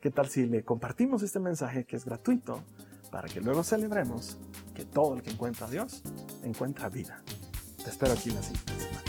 ¿Qué 0.00 0.10
tal 0.10 0.28
si 0.28 0.46
le 0.46 0.64
compartimos 0.64 1.22
este 1.22 1.38
mensaje 1.38 1.84
que 1.84 1.96
es 1.96 2.04
gratuito 2.04 2.62
para 3.10 3.28
que 3.28 3.40
luego 3.40 3.62
celebremos 3.62 4.36
que 4.74 4.84
todo 4.84 5.14
el 5.14 5.22
que 5.22 5.30
encuentra 5.30 5.66
a 5.66 5.70
Dios 5.70 6.02
encuentra 6.42 6.88
vida? 6.88 7.22
Te 7.82 7.90
espero 7.90 8.12
aquí 8.12 8.30
la 8.30 8.42
siguiente 8.42 8.72
semana. 8.72 9.02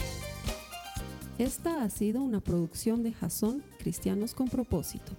Esta 1.38 1.82
ha 1.82 1.90
sido 1.90 2.22
una 2.22 2.40
producción 2.40 3.02
de 3.02 3.12
Jason 3.12 3.62
Cristianos 3.78 4.34
con 4.34 4.48
Propósito. 4.48 5.12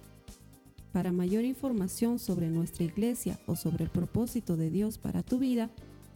Para 0.92 1.10
mayor 1.10 1.44
información 1.44 2.18
sobre 2.18 2.48
nuestra 2.48 2.84
iglesia 2.84 3.40
o 3.46 3.56
sobre 3.56 3.84
el 3.84 3.90
propósito 3.90 4.56
de 4.56 4.70
Dios 4.70 4.98
para 4.98 5.22
tu 5.22 5.38
vida, 5.38 5.70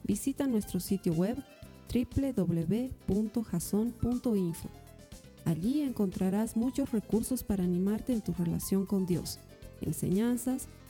visita 0.04 0.46
nuestro 0.46 0.80
sitio 0.80 1.14
web 1.14 1.42
www.jason.info. 1.92 4.68
Allí 5.44 5.82
encontrarás 5.82 6.56
muchos 6.56 6.92
recursos 6.92 7.42
para 7.42 7.64
animarte 7.64 8.12
en 8.12 8.20
tu 8.20 8.32
relación 8.32 8.84
con 8.84 9.06
Dios, 9.06 9.38
enseñanzas, 9.80 10.68